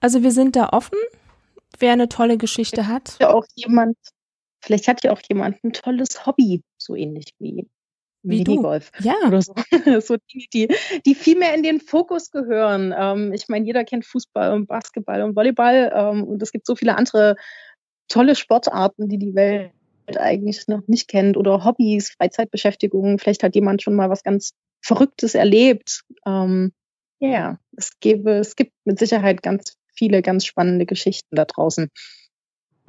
Also 0.00 0.22
wir 0.22 0.32
sind 0.32 0.54
da 0.54 0.68
offen. 0.70 0.98
Wer 1.78 1.92
eine 1.92 2.08
tolle 2.08 2.36
Geschichte 2.36 2.88
hat. 2.88 3.16
Ja, 3.20 3.32
auch 3.32 3.46
jemand, 3.54 3.96
Vielleicht 4.60 4.88
hat 4.88 5.04
ja 5.04 5.12
auch 5.12 5.20
jemand 5.28 5.62
ein 5.64 5.72
tolles 5.72 6.26
Hobby, 6.26 6.62
so 6.78 6.94
ähnlich 6.94 7.34
wie 7.38 7.66
Minigolf. 8.22 8.92
Ja. 9.00 9.14
Oder 9.26 9.42
so. 9.42 9.54
so 10.00 10.16
Dinge, 10.16 10.44
die, 10.52 10.68
die 11.06 11.14
viel 11.14 11.38
mehr 11.38 11.54
in 11.54 11.62
den 11.62 11.80
Fokus 11.80 12.30
gehören. 12.30 12.94
Ähm, 12.96 13.32
ich 13.32 13.48
meine, 13.48 13.64
jeder 13.64 13.84
kennt 13.84 14.04
Fußball 14.04 14.52
und 14.52 14.66
Basketball 14.66 15.22
und 15.22 15.36
Volleyball 15.36 15.92
ähm, 15.94 16.24
und 16.24 16.42
es 16.42 16.52
gibt 16.52 16.66
so 16.66 16.76
viele 16.76 16.96
andere 16.96 17.36
tolle 18.08 18.34
Sportarten, 18.34 19.08
die 19.08 19.18
die 19.18 19.34
Welt 19.34 19.72
eigentlich 20.16 20.66
noch 20.66 20.86
nicht 20.88 21.08
kennt 21.08 21.36
oder 21.36 21.64
Hobbys, 21.64 22.10
Freizeitbeschäftigungen. 22.10 23.18
Vielleicht 23.18 23.42
hat 23.42 23.54
jemand 23.54 23.82
schon 23.82 23.94
mal 23.94 24.10
was 24.10 24.22
ganz 24.22 24.52
Verrücktes 24.82 25.34
erlebt. 25.34 26.02
Ähm, 26.26 26.72
ja, 27.20 27.28
yeah, 27.28 27.58
es 27.76 28.00
gäbe, 28.00 28.32
es 28.32 28.56
gibt 28.56 28.72
mit 28.84 28.98
Sicherheit 28.98 29.42
ganz 29.42 29.76
viele 29.94 30.22
ganz 30.22 30.46
spannende 30.46 30.86
Geschichten 30.86 31.36
da 31.36 31.44
draußen. 31.44 31.90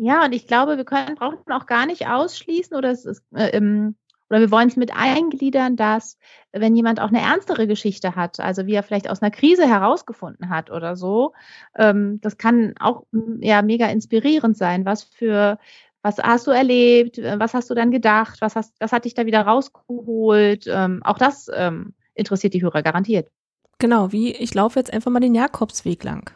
Ja, 0.04 0.26
und 0.26 0.34
ich 0.34 0.48
glaube, 0.48 0.78
wir 0.78 0.84
können, 0.84 1.14
brauchen 1.14 1.38
auch 1.52 1.68
gar 1.68 1.86
nicht 1.86 2.08
ausschließen 2.08 2.76
oder 2.76 2.90
es 2.90 3.06
ist, 3.06 3.24
äh, 3.36 3.56
ähm, 3.56 3.96
oder 4.32 4.40
wir 4.40 4.50
wollen 4.50 4.68
es 4.68 4.76
mit 4.76 4.92
eingliedern, 4.96 5.76
dass 5.76 6.18
wenn 6.52 6.76
jemand 6.76 7.00
auch 7.00 7.10
eine 7.10 7.22
ernstere 7.22 7.68
Geschichte 7.68 8.16
hat, 8.16 8.40
also 8.40 8.66
wie 8.66 8.74
er 8.74 8.82
vielleicht 8.82 9.08
aus 9.08 9.22
einer 9.22 9.30
Krise 9.30 9.68
herausgefunden 9.68 10.50
hat 10.50 10.72
oder 10.72 10.96
so, 10.96 11.34
ähm, 11.78 12.20
das 12.20 12.40
kann 12.40 12.74
auch 12.80 13.04
ja 13.42 13.62
mega 13.62 13.90
inspirierend 13.90 14.58
sein. 14.58 14.86
Was 14.86 15.04
für 15.04 15.60
was 16.02 16.18
hast 16.18 16.48
du 16.48 16.52
erlebt? 16.52 17.20
Was 17.20 17.54
hast 17.54 17.70
du 17.70 17.76
dann 17.76 17.92
gedacht? 17.92 18.42
Was, 18.42 18.56
hast, 18.56 18.74
was 18.80 18.92
hat 18.92 19.06
dich 19.06 19.14
da 19.14 19.28
wieder 19.28 19.42
rausgeholt? 19.42 20.66
Ähm, 20.66 21.02
auch 21.04 21.20
das 21.20 21.48
ähm, 21.54 21.94
interessiert 22.16 22.56
die 22.56 22.64
Hörer 22.64 22.82
garantiert. 22.82 23.30
Genau, 23.78 24.12
wie 24.12 24.32
ich 24.32 24.52
laufe 24.56 24.80
jetzt 24.80 24.92
einfach 24.92 25.12
mal 25.12 25.20
den 25.20 25.36
Jakobsweg 25.36 26.04
lang. 26.04 26.32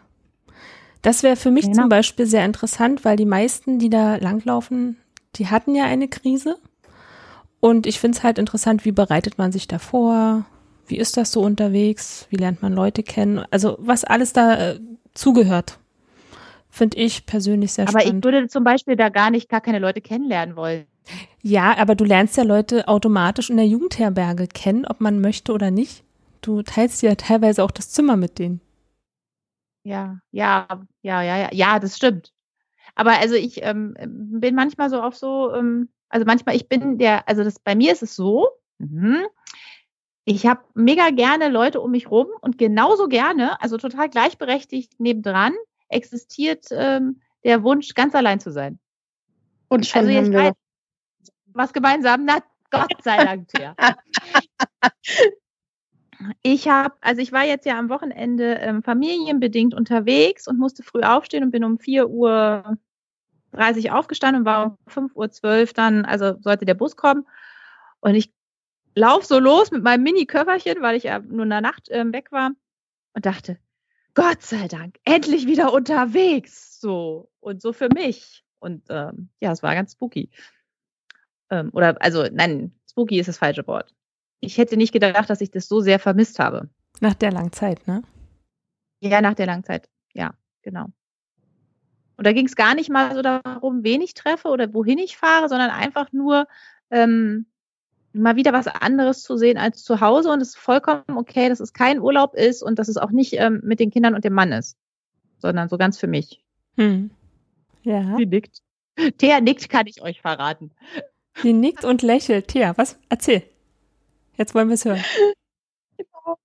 Das 1.05 1.21
wäre 1.21 1.35
für 1.35 1.51
mich 1.51 1.65
genau. 1.65 1.83
zum 1.83 1.89
Beispiel 1.89 2.25
sehr 2.25 2.43
interessant, 2.45 3.05
weil 3.05 3.15
die 3.15 3.27
meisten, 3.27 3.77
die 3.77 3.91
da 3.91 4.15
langlaufen, 4.15 4.97
die 5.35 5.45
hatten 5.45 5.75
ja 5.75 5.83
eine 5.83 6.07
Krise. 6.07 6.57
Und 7.59 7.85
ich 7.85 7.99
finde 7.99 8.17
es 8.17 8.23
halt 8.23 8.39
interessant, 8.39 8.85
wie 8.85 8.91
bereitet 8.91 9.37
man 9.37 9.51
sich 9.51 9.67
da 9.67 9.77
vor? 9.77 10.47
Wie 10.87 10.97
ist 10.97 11.15
das 11.15 11.31
so 11.31 11.41
unterwegs? 11.41 12.25
Wie 12.31 12.37
lernt 12.37 12.63
man 12.63 12.73
Leute 12.73 13.03
kennen? 13.03 13.45
Also 13.51 13.75
was 13.77 14.03
alles 14.03 14.33
da 14.33 14.55
äh, 14.55 14.79
zugehört, 15.13 15.77
finde 16.71 16.97
ich 16.97 17.27
persönlich 17.27 17.73
sehr 17.73 17.83
aber 17.87 17.99
spannend. 17.99 18.25
Aber 18.25 18.33
ich 18.33 18.33
würde 18.33 18.47
zum 18.49 18.63
Beispiel 18.63 18.95
da 18.95 19.09
gar 19.09 19.29
nicht 19.29 19.47
gar 19.47 19.61
keine 19.61 19.77
Leute 19.77 20.01
kennenlernen 20.01 20.55
wollen. 20.55 20.85
Ja, 21.43 21.77
aber 21.77 21.93
du 21.93 22.03
lernst 22.03 22.35
ja 22.35 22.43
Leute 22.43 22.87
automatisch 22.87 23.51
in 23.51 23.57
der 23.57 23.67
Jugendherberge 23.67 24.47
kennen, 24.47 24.85
ob 24.87 25.01
man 25.01 25.21
möchte 25.21 25.53
oder 25.53 25.69
nicht. 25.69 26.03
Du 26.41 26.63
teilst 26.63 27.03
ja 27.03 27.13
teilweise 27.13 27.63
auch 27.63 27.69
das 27.69 27.91
Zimmer 27.91 28.17
mit 28.17 28.39
denen. 28.39 28.59
Ja, 29.85 30.17
ja, 30.31 30.67
ja, 31.03 31.21
ja, 31.21 31.37
ja, 31.37 31.49
ja, 31.53 31.79
das 31.79 31.95
stimmt. 31.95 32.33
Aber 32.95 33.19
also 33.19 33.35
ich 33.35 33.61
ähm, 33.61 33.95
bin 33.99 34.55
manchmal 34.55 34.89
so 34.89 34.99
auf 34.99 35.15
so, 35.15 35.53
ähm, 35.53 35.89
also 36.09 36.25
manchmal, 36.25 36.55
ich 36.55 36.67
bin 36.67 36.97
der, 36.97 37.29
also 37.29 37.43
das 37.43 37.59
bei 37.59 37.75
mir 37.75 37.91
ist 37.91 38.01
es 38.01 38.15
so, 38.15 38.47
mh, 38.79 39.27
ich 40.25 40.47
habe 40.47 40.63
mega 40.73 41.11
gerne 41.11 41.49
Leute 41.49 41.81
um 41.81 41.91
mich 41.91 42.09
rum 42.09 42.25
und 42.41 42.57
genauso 42.57 43.07
gerne, 43.07 43.61
also 43.61 43.77
total 43.77 44.09
gleichberechtigt 44.09 44.99
nebendran, 44.99 45.53
existiert 45.87 46.65
ähm, 46.71 47.21
der 47.43 47.61
Wunsch, 47.61 47.93
ganz 47.93 48.15
allein 48.15 48.39
zu 48.39 48.51
sein. 48.51 48.79
Und 49.67 49.85
schon 49.85 49.99
also 49.99 50.11
jetzt 50.11 50.31
wir 50.31 50.53
was 51.53 51.73
gemeinsam, 51.73 52.25
na 52.25 52.39
Gott 52.71 53.03
sei 53.03 53.23
Dank, 53.23 53.49
ja. 53.59 53.75
Ich 56.41 56.67
habe, 56.67 56.95
also 57.01 57.21
ich 57.21 57.31
war 57.31 57.43
jetzt 57.43 57.65
ja 57.65 57.77
am 57.77 57.89
Wochenende 57.89 58.55
ähm, 58.55 58.83
familienbedingt 58.83 59.73
unterwegs 59.73 60.47
und 60.47 60.57
musste 60.57 60.83
früh 60.83 61.01
aufstehen 61.01 61.43
und 61.43 61.51
bin 61.51 61.63
um 61.63 61.79
4 61.79 62.09
Uhr 62.09 62.77
30 63.51 63.91
aufgestanden 63.91 64.41
und 64.41 64.45
war 64.45 64.65
um 64.65 64.77
5 64.87 65.15
Uhr 65.15 65.31
12 65.31 65.73
dann, 65.73 66.05
also 66.05 66.35
sollte 66.41 66.65
der 66.65 66.73
Bus 66.73 66.95
kommen. 66.95 67.25
Und 67.99 68.15
ich 68.15 68.33
laufe 68.95 69.25
so 69.25 69.39
los 69.39 69.71
mit 69.71 69.83
meinem 69.83 70.03
Mini-Köfferchen, 70.03 70.81
weil 70.81 70.95
ich 70.95 71.03
ja 71.03 71.19
nur 71.19 71.43
in 71.43 71.49
der 71.49 71.61
Nacht 71.61 71.87
ähm, 71.89 72.13
weg 72.13 72.31
war 72.31 72.51
und 73.13 73.25
dachte, 73.25 73.57
Gott 74.13 74.41
sei 74.41 74.67
Dank, 74.67 74.97
endlich 75.03 75.47
wieder 75.47 75.73
unterwegs. 75.73 76.79
So. 76.79 77.29
Und 77.39 77.61
so 77.61 77.73
für 77.73 77.89
mich. 77.93 78.43
Und 78.59 78.85
ähm, 78.89 79.29
ja, 79.39 79.51
es 79.51 79.63
war 79.63 79.75
ganz 79.75 79.93
spooky. 79.93 80.29
Ähm, 81.49 81.69
oder, 81.73 82.01
also, 82.01 82.25
nein, 82.31 82.73
spooky 82.89 83.19
ist 83.19 83.27
das 83.27 83.37
falsche 83.37 83.67
Wort 83.67 83.94
ich 84.39 84.57
hätte 84.57 84.77
nicht 84.77 84.93
gedacht, 84.93 85.29
dass 85.29 85.41
ich 85.41 85.51
das 85.51 85.67
so 85.67 85.79
sehr 85.79 85.99
vermisst 85.99 86.39
habe. 86.39 86.69
Nach 86.99 87.13
der 87.13 87.31
langen 87.31 87.51
Zeit, 87.51 87.87
ne? 87.87 88.03
Ja, 89.01 89.21
nach 89.21 89.33
der 89.33 89.45
langen 89.45 89.63
Zeit. 89.63 89.89
Ja, 90.13 90.33
genau. 90.61 90.87
Und 92.17 92.25
da 92.25 92.31
ging 92.31 92.45
es 92.45 92.55
gar 92.55 92.75
nicht 92.75 92.89
mal 92.89 93.13
so 93.13 93.21
darum, 93.21 93.83
wen 93.83 94.01
ich 94.01 94.13
treffe 94.13 94.47
oder 94.47 94.73
wohin 94.73 94.99
ich 94.99 95.17
fahre, 95.17 95.49
sondern 95.49 95.69
einfach 95.69 96.13
nur 96.13 96.47
ähm, 96.89 97.45
mal 98.13 98.35
wieder 98.35 98.53
was 98.53 98.67
anderes 98.67 99.21
zu 99.21 99.37
sehen 99.37 99.57
als 99.57 99.83
zu 99.83 99.99
Hause 99.99 100.31
und 100.31 100.41
es 100.41 100.49
ist 100.49 100.57
vollkommen 100.57 101.03
okay, 101.15 101.49
dass 101.49 101.59
es 101.59 101.73
kein 101.73 101.99
Urlaub 101.99 102.33
ist 102.33 102.63
und 102.63 102.79
dass 102.79 102.87
es 102.87 102.97
auch 102.97 103.11
nicht 103.11 103.33
ähm, 103.33 103.59
mit 103.63 103.79
den 103.79 103.91
Kindern 103.91 104.15
und 104.15 104.23
dem 104.23 104.33
Mann 104.33 104.53
ist, 104.53 104.77
sondern 105.39 105.67
so 105.67 105.77
ganz 105.77 105.97
für 105.97 106.07
mich. 106.07 106.41
Hm. 106.77 107.11
Ja. 107.83 108.15
Sie 108.17 108.25
nickt. 108.25 108.61
Thea 109.17 109.41
nickt, 109.41 109.69
kann 109.69 109.87
ich 109.87 110.01
euch 110.01 110.21
verraten. 110.21 110.71
Sie 111.41 111.51
nickt 111.51 111.83
und 111.83 112.01
lächelt. 112.01 112.47
Thea, 112.47 112.77
was? 112.77 112.97
Erzähl. 113.09 113.43
Jetzt 114.37 114.53
wollen 114.55 114.67
wir 114.67 114.75
es 114.75 114.85
hören. 114.85 115.03
Genau. 115.97 116.37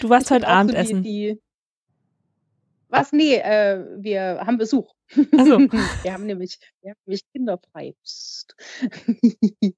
Du 0.00 0.08
warst 0.08 0.30
heute 0.30 0.48
Abendessen. 0.48 1.02
Die, 1.02 1.34
die 1.34 1.40
was? 2.94 3.12
Nee, 3.12 3.34
äh, 3.34 3.84
wir 3.98 4.42
haben 4.46 4.56
Besuch. 4.56 4.94
Also. 5.36 5.58
wir 6.02 6.12
haben 6.12 6.26
nämlich, 6.26 6.60
wir 6.80 6.92
haben 6.92 7.00
nämlich 7.06 7.22
kinderfrei. 7.32 7.94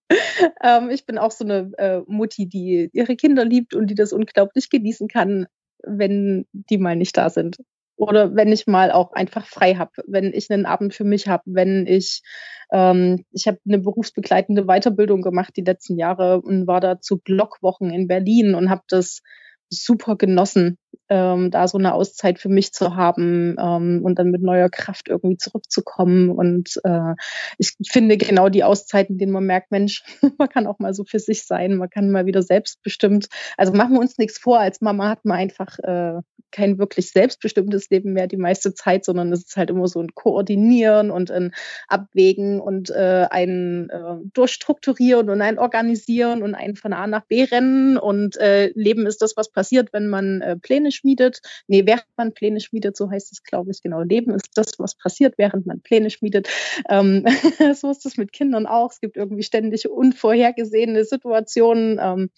ähm, 0.63 0.91
ich 0.91 1.07
bin 1.07 1.17
auch 1.17 1.31
so 1.31 1.45
eine 1.45 1.73
äh, 1.79 2.03
Mutti, 2.07 2.47
die 2.47 2.91
ihre 2.93 3.17
Kinder 3.17 3.47
liebt 3.47 3.75
und 3.75 3.87
die 3.87 3.95
das 3.95 4.13
unglaublich 4.13 4.69
genießen 4.69 5.09
kann, 5.09 5.47
wenn 5.83 6.47
die 6.53 6.77
mal 6.77 6.95
nicht 6.95 7.17
da 7.17 7.31
sind. 7.31 7.57
Oder 7.97 8.35
wenn 8.35 8.53
ich 8.53 8.67
mal 8.67 8.93
auch 8.93 9.13
einfach 9.13 9.47
frei 9.47 9.75
habe, 9.75 9.93
wenn 10.07 10.33
ich 10.33 10.51
einen 10.51 10.67
Abend 10.67 10.95
für 10.95 11.05
mich 11.05 11.29
habe, 11.29 11.43
wenn 11.47 11.87
ich, 11.87 12.23
ähm, 12.71 13.25
ich 13.33 13.47
habe 13.47 13.59
eine 13.67 13.79
berufsbegleitende 13.79 14.65
Weiterbildung 14.65 15.23
gemacht 15.23 15.55
die 15.57 15.65
letzten 15.65 15.99
Jahre 15.99 16.41
und 16.41 16.67
war 16.67 16.81
da 16.81 17.01
zu 17.01 17.19
Blockwochen 17.19 17.91
in 17.91 18.09
Berlin 18.09 18.55
und 18.55 18.71
habe 18.71 18.83
das 18.89 19.23
super 19.69 20.17
genossen, 20.17 20.79
ähm, 21.09 21.51
da 21.51 21.69
so 21.69 21.79
eine 21.79 21.95
Auszeit 21.95 22.39
für 22.39 22.49
mich 22.49 22.73
zu 22.73 22.97
haben 22.97 23.57
ähm, 23.59 24.01
und 24.05 24.19
dann 24.19 24.31
mit 24.31 24.43
neuer 24.43 24.69
Kraft 24.69 25.09
irgendwie 25.09 25.37
zurückzukommen. 25.37 26.31
Und 26.31 26.81
äh, 26.85 27.15
ich 27.59 27.75
finde 27.89 28.17
genau 28.17 28.49
die 28.49 28.65
Auszeiten, 28.65 29.15
in 29.15 29.19
denen 29.19 29.33
man 29.33 29.45
merkt, 29.45 29.71
Mensch, 29.71 30.03
man 30.39 30.49
kann 30.49 30.67
auch 30.67 30.79
mal 30.79 30.95
so 30.95 31.05
für 31.05 31.19
sich 31.19 31.47
sein, 31.47 31.77
man 31.77 31.91
kann 31.91 32.11
mal 32.11 32.27
wieder 32.27 32.43
selbstbestimmt. 32.43 33.29
Also 33.57 33.73
machen 33.73 33.95
wir 33.95 34.01
uns 34.01 34.19
nichts 34.19 34.39
vor, 34.39 34.61
als 34.61 34.81
Mama 34.81 35.09
hat 35.09 35.25
man 35.25 35.39
einfach 35.39 35.79
äh, 35.81 36.21
kein 36.57 36.79
wirklich 36.79 37.11
selbstbestimmtes 37.11 37.91
Leben 37.91 38.15
mehr 38.15 38.27
die 38.27 38.39
meiste 38.39 38.73
Zeit, 38.73 39.05
sondern 39.05 39.31
es 39.31 39.41
ist 39.41 39.57
halt 39.57 39.69
immer 39.69 39.87
so 39.89 40.01
ein 40.01 40.15
Koordinieren 40.15 41.11
und 41.11 41.31
ein 41.31 41.53
Abwägen 41.87 42.61
und 42.61 42.89
äh, 42.89 43.27
ein 43.31 43.91
äh, 43.91 44.17
Durchstrukturieren 44.33 45.29
und 45.29 45.43
ein 45.43 45.59
Organisieren 45.59 46.43
und 46.43 46.55
ein 46.55 46.75
von 46.75 46.95
A 46.95 47.07
nach 47.07 47.27
B 47.27 47.45
rennen. 47.45 47.99
Und 47.99 48.39
äh, 48.39 48.73
Leben 48.75 49.07
ist 49.07 49.21
das, 49.21 49.37
was 49.37 49.53
passiert, 49.53 49.93
wenn 49.93 50.09
man 50.09 50.41
äh, 50.41 50.57
Pläne 50.57 50.93
schmiedet. 50.93 51.41
Nee, 51.69 51.85
während 51.85 52.07
man 52.17 52.33
Pläne 52.33 52.61
schmiedet, 52.61 52.97
so 52.97 53.11
heißt 53.11 53.33
es, 53.33 53.43
glaube 53.43 53.71
ich, 53.71 53.83
genau. 53.83 54.01
Leben 54.01 54.33
ist 54.33 54.49
das, 54.55 54.79
was 54.79 54.95
passiert, 54.95 55.35
während 55.37 55.67
man 55.67 55.83
Pläne 55.83 56.09
schmiedet. 56.09 56.49
Ähm, 56.89 57.27
so 57.75 57.91
ist 57.91 58.07
es 58.07 58.17
mit 58.17 58.33
Kindern 58.33 58.67
auch. 58.67 58.93
Es 58.93 59.01
gibt 59.01 59.19
irgendwie 59.19 59.43
ständig 59.43 59.91
unvorhergesehene 59.91 61.05
Situationen. 61.05 61.99
Ähm, 62.01 62.31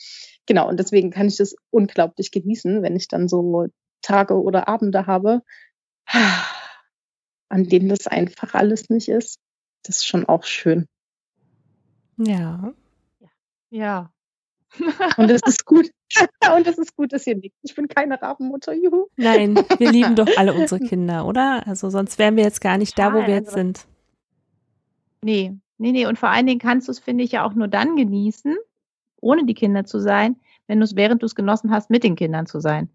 genau, 0.46 0.68
und 0.68 0.80
deswegen 0.80 1.10
kann 1.10 1.28
ich 1.28 1.36
das 1.36 1.54
unglaublich 1.70 2.32
genießen, 2.32 2.82
wenn 2.82 2.96
ich 2.96 3.06
dann 3.06 3.28
so 3.28 3.68
Tage 4.02 4.40
oder 4.40 4.68
Abende 4.68 5.06
habe, 5.06 5.42
an 7.48 7.64
denen 7.64 7.88
das 7.88 8.06
einfach 8.06 8.54
alles 8.54 8.90
nicht 8.90 9.08
ist. 9.08 9.38
Das 9.82 9.96
ist 9.96 10.06
schon 10.06 10.28
auch 10.28 10.44
schön. 10.44 10.86
Ja. 12.16 12.72
Ja. 13.70 14.10
Und 15.16 15.30
es 15.30 15.42
ist 15.46 15.64
gut. 15.64 15.90
Und 16.56 16.66
es 16.66 16.78
ist 16.78 16.96
gut, 16.96 17.12
dass 17.12 17.26
ihr 17.26 17.36
nickt. 17.36 17.56
Ich 17.62 17.74
bin 17.74 17.88
keine 17.88 18.20
Rabenmutter, 18.20 18.72
juhu. 18.74 19.06
Nein, 19.16 19.56
wir 19.78 19.90
lieben 19.90 20.16
doch 20.16 20.28
alle 20.36 20.54
unsere 20.60 20.80
Kinder, 20.80 21.26
oder? 21.26 21.66
Also 21.66 21.90
sonst 21.90 22.18
wären 22.18 22.36
wir 22.36 22.44
jetzt 22.44 22.60
gar 22.60 22.78
nicht 22.78 22.98
da, 22.98 23.12
wo 23.12 23.18
wir 23.18 23.34
jetzt 23.34 23.52
sind. 23.52 23.86
Nee, 25.22 25.54
nee, 25.78 25.92
nee. 25.92 26.06
Und 26.06 26.18
vor 26.18 26.30
allen 26.30 26.46
Dingen 26.46 26.60
kannst 26.60 26.88
du 26.88 26.92
es, 26.92 26.98
finde 26.98 27.24
ich, 27.24 27.32
ja 27.32 27.44
auch 27.44 27.54
nur 27.54 27.68
dann 27.68 27.96
genießen, 27.96 28.56
ohne 29.20 29.44
die 29.44 29.54
Kinder 29.54 29.84
zu 29.84 30.00
sein, 30.00 30.36
wenn 30.66 30.78
du 30.78 30.84
es, 30.84 30.96
während 30.96 31.22
du 31.22 31.26
es 31.26 31.34
genossen 31.34 31.70
hast, 31.70 31.90
mit 31.90 32.04
den 32.04 32.16
Kindern 32.16 32.46
zu 32.46 32.60
sein. 32.60 32.88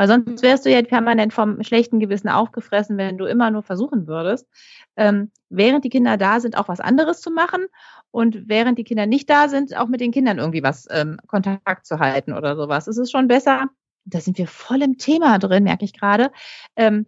Weil 0.00 0.08
sonst 0.08 0.40
wärst 0.40 0.64
du 0.64 0.70
ja 0.70 0.80
permanent 0.80 1.34
vom 1.34 1.62
schlechten 1.62 2.00
Gewissen 2.00 2.30
aufgefressen, 2.30 2.96
wenn 2.96 3.18
du 3.18 3.26
immer 3.26 3.50
nur 3.50 3.62
versuchen 3.62 4.06
würdest, 4.06 4.48
ähm, 4.96 5.30
während 5.50 5.84
die 5.84 5.90
Kinder 5.90 6.16
da 6.16 6.40
sind, 6.40 6.56
auch 6.56 6.68
was 6.68 6.80
anderes 6.80 7.20
zu 7.20 7.30
machen 7.30 7.66
und 8.10 8.48
während 8.48 8.78
die 8.78 8.84
Kinder 8.84 9.04
nicht 9.04 9.28
da 9.28 9.50
sind, 9.50 9.76
auch 9.76 9.88
mit 9.88 10.00
den 10.00 10.10
Kindern 10.10 10.38
irgendwie 10.38 10.62
was 10.62 10.88
ähm, 10.90 11.18
Kontakt 11.26 11.84
zu 11.84 11.98
halten 11.98 12.32
oder 12.32 12.56
sowas. 12.56 12.86
Es 12.86 12.96
ist 12.96 13.10
schon 13.10 13.28
besser. 13.28 13.66
Da 14.06 14.20
sind 14.20 14.38
wir 14.38 14.46
voll 14.46 14.80
im 14.80 14.96
Thema 14.96 15.38
drin, 15.38 15.64
merke 15.64 15.84
ich 15.84 15.92
gerade. 15.92 16.32
Ähm, 16.76 17.04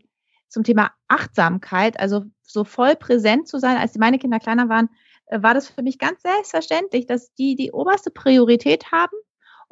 zum 0.49 0.63
Thema 0.63 0.91
Achtsamkeit, 1.09 1.99
also 1.99 2.25
so 2.43 2.63
voll 2.63 2.95
präsent 2.97 3.49
zu 3.49 3.59
sein, 3.59 3.79
als 3.79 3.97
meine 3.97 4.19
Kinder 4.19 4.39
kleiner 4.39 4.69
waren, 4.69 4.91
äh, 5.29 5.43
war 5.43 5.55
das 5.55 5.67
für 5.67 5.83
mich 5.83 5.99
ganz 5.99 6.21
selbstverständlich, 6.21 7.07
dass 7.07 7.33
die 7.33 7.57
die 7.57 7.73
oberste 7.73 8.11
Priorität 8.11 8.93
haben. 8.93 9.17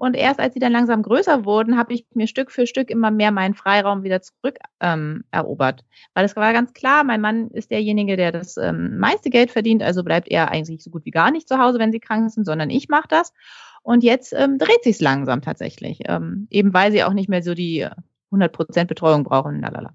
Und 0.00 0.16
erst 0.16 0.40
als 0.40 0.54
sie 0.54 0.60
dann 0.60 0.72
langsam 0.72 1.02
größer 1.02 1.44
wurden, 1.44 1.76
habe 1.76 1.92
ich 1.92 2.06
mir 2.14 2.26
Stück 2.26 2.50
für 2.50 2.66
Stück 2.66 2.88
immer 2.88 3.10
mehr 3.10 3.30
meinen 3.32 3.52
Freiraum 3.52 4.02
wieder 4.02 4.22
zurück 4.22 4.56
ähm, 4.80 5.24
erobert. 5.30 5.84
Weil 6.14 6.24
es 6.24 6.34
war 6.36 6.54
ganz 6.54 6.72
klar, 6.72 7.04
mein 7.04 7.20
Mann 7.20 7.48
ist 7.50 7.70
derjenige, 7.70 8.16
der 8.16 8.32
das 8.32 8.56
ähm, 8.56 8.96
meiste 8.96 9.28
Geld 9.28 9.50
verdient, 9.50 9.82
also 9.82 10.02
bleibt 10.02 10.28
er 10.28 10.50
eigentlich 10.50 10.82
so 10.82 10.88
gut 10.88 11.04
wie 11.04 11.10
gar 11.10 11.30
nicht 11.30 11.46
zu 11.46 11.58
Hause, 11.58 11.78
wenn 11.78 11.92
sie 11.92 12.00
krank 12.00 12.30
sind, 12.30 12.46
sondern 12.46 12.70
ich 12.70 12.88
mache 12.88 13.08
das. 13.08 13.34
Und 13.82 14.02
jetzt 14.02 14.32
ähm, 14.32 14.56
dreht 14.56 14.82
sich's 14.84 15.02
langsam 15.02 15.42
tatsächlich, 15.42 16.00
ähm, 16.06 16.46
eben 16.48 16.72
weil 16.72 16.92
sie 16.92 17.04
auch 17.04 17.12
nicht 17.12 17.28
mehr 17.28 17.42
so 17.42 17.52
die 17.52 17.86
100% 18.32 18.86
Betreuung 18.86 19.24
brauchen. 19.24 19.60
Lalala. 19.60 19.92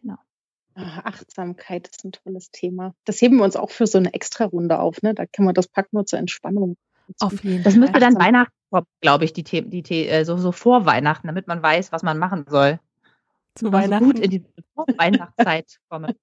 Genau. 0.00 0.16
Ah, 0.76 1.02
Achtsamkeit 1.04 1.88
ist 1.88 2.06
ein 2.06 2.12
tolles 2.12 2.50
Thema. 2.50 2.94
Das 3.04 3.20
heben 3.20 3.36
wir 3.36 3.44
uns 3.44 3.56
auch 3.56 3.70
für 3.70 3.86
so 3.86 3.98
eine 3.98 4.14
Extra-Runde 4.14 4.78
auf. 4.78 5.02
Ne? 5.02 5.14
Da 5.14 5.26
können 5.26 5.46
wir 5.46 5.52
das 5.52 5.68
packen 5.68 5.94
wir 5.94 6.06
zur 6.06 6.20
Entspannung. 6.20 6.78
Auf 7.20 7.44
jeden 7.44 7.56
Fall. 7.56 7.64
Das 7.64 7.76
müsste 7.76 8.00
dann 8.00 8.14
Weihnachten, 8.14 8.54
glaube 9.00 9.24
ich, 9.24 9.32
die 9.32 9.44
Themen, 9.44 9.70
die 9.70 9.82
The 9.86 10.08
äh, 10.08 10.24
so, 10.24 10.36
so 10.36 10.52
vor 10.52 10.86
Weihnachten, 10.86 11.26
damit 11.26 11.46
man 11.46 11.62
weiß, 11.62 11.92
was 11.92 12.02
man 12.02 12.18
machen 12.18 12.46
soll. 12.48 12.78
Zu 13.54 13.72
Weihnachten. 13.72 14.06
So 14.06 14.12
gut 14.12 14.20
in 14.20 14.30
die 14.30 14.44
Weihnachtszeit 14.96 15.78
komme. 15.88 16.16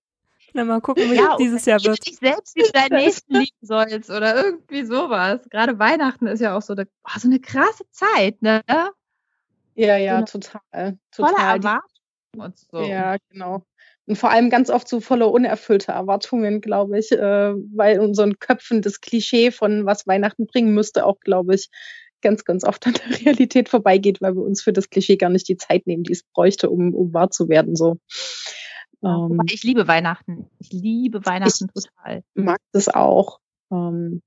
Na, 0.54 0.64
mal 0.64 0.82
gucken, 0.82 1.12
wie 1.12 1.16
ja, 1.16 1.36
dieses 1.38 1.66
Jahr 1.66 1.84
wird. 1.84 2.06
dich 2.08 2.18
selbst 2.18 2.56
wie 2.56 2.64
deinen 2.72 3.04
Nächsten 3.04 3.36
lieben 3.36 3.58
sollst 3.62 4.10
oder 4.10 4.44
irgendwie 4.44 4.84
sowas. 4.84 5.42
Gerade 5.52 5.78
Weihnachten 5.78 6.26
ist 6.26 6.40
ja 6.40 6.58
auch 6.58 6.62
so 6.64 6.74
eine, 6.74 6.88
oh, 7.04 7.20
so 7.20 7.28
eine 7.28 7.40
krasse 7.40 7.84
Zeit, 7.92 8.42
ne? 8.42 8.64
Ja, 9.76 9.96
ja, 9.98 10.26
so 10.26 10.40
total. 10.40 10.98
Total. 11.12 11.58
Erwartung 11.58 11.82
und 12.38 12.58
so. 12.58 12.82
Ja, 12.82 13.18
genau. 13.30 13.64
Und 14.08 14.16
vor 14.16 14.32
allem 14.32 14.50
ganz 14.50 14.72
oft 14.72 14.88
so 14.88 15.02
voller 15.02 15.32
unerfüllter 15.32 15.94
Erwartungen, 15.94 16.62
glaube 16.62 16.98
ich, 16.98 17.12
äh, 17.12 17.54
weil 17.76 18.00
unseren 18.00 18.40
Köpfen 18.40 18.82
das 18.82 19.02
Klischee 19.02 19.52
von 19.52 19.86
was 19.86 20.08
Weihnachten 20.08 20.48
bringen 20.48 20.74
müsste, 20.74 21.06
auch, 21.06 21.20
glaube 21.20 21.54
ich, 21.54 21.70
ganz, 22.22 22.46
ganz 22.46 22.64
oft 22.64 22.86
an 22.88 22.94
der 22.94 23.20
Realität 23.26 23.70
vorbeigeht, 23.70 24.22
weil 24.22 24.36
wir 24.36 24.44
uns 24.44 24.62
für 24.62 24.74
das 24.74 24.90
Klischee 24.90 25.18
gar 25.18 25.30
nicht 25.30 25.48
die 25.48 25.58
Zeit 25.58 25.88
nehmen, 25.88 26.04
die 26.04 26.14
es 26.14 26.24
bräuchte, 26.24 26.70
um, 26.70 26.94
um 26.94 27.14
wahr 27.14 27.32
zu 27.32 27.50
werden. 27.50 27.76
So. 27.76 27.98
Ja, 29.02 29.26
ähm, 29.26 29.42
ich 29.50 29.64
liebe 29.64 29.88
Weihnachten. 29.88 30.50
Ich 30.60 30.72
liebe 30.72 31.26
Weihnachten 31.26 31.70
ich 31.74 31.84
total. 31.84 32.24
Mag 32.36 32.60
das 32.72 32.90
auch. 32.90 33.40
Ähm, 33.72 34.22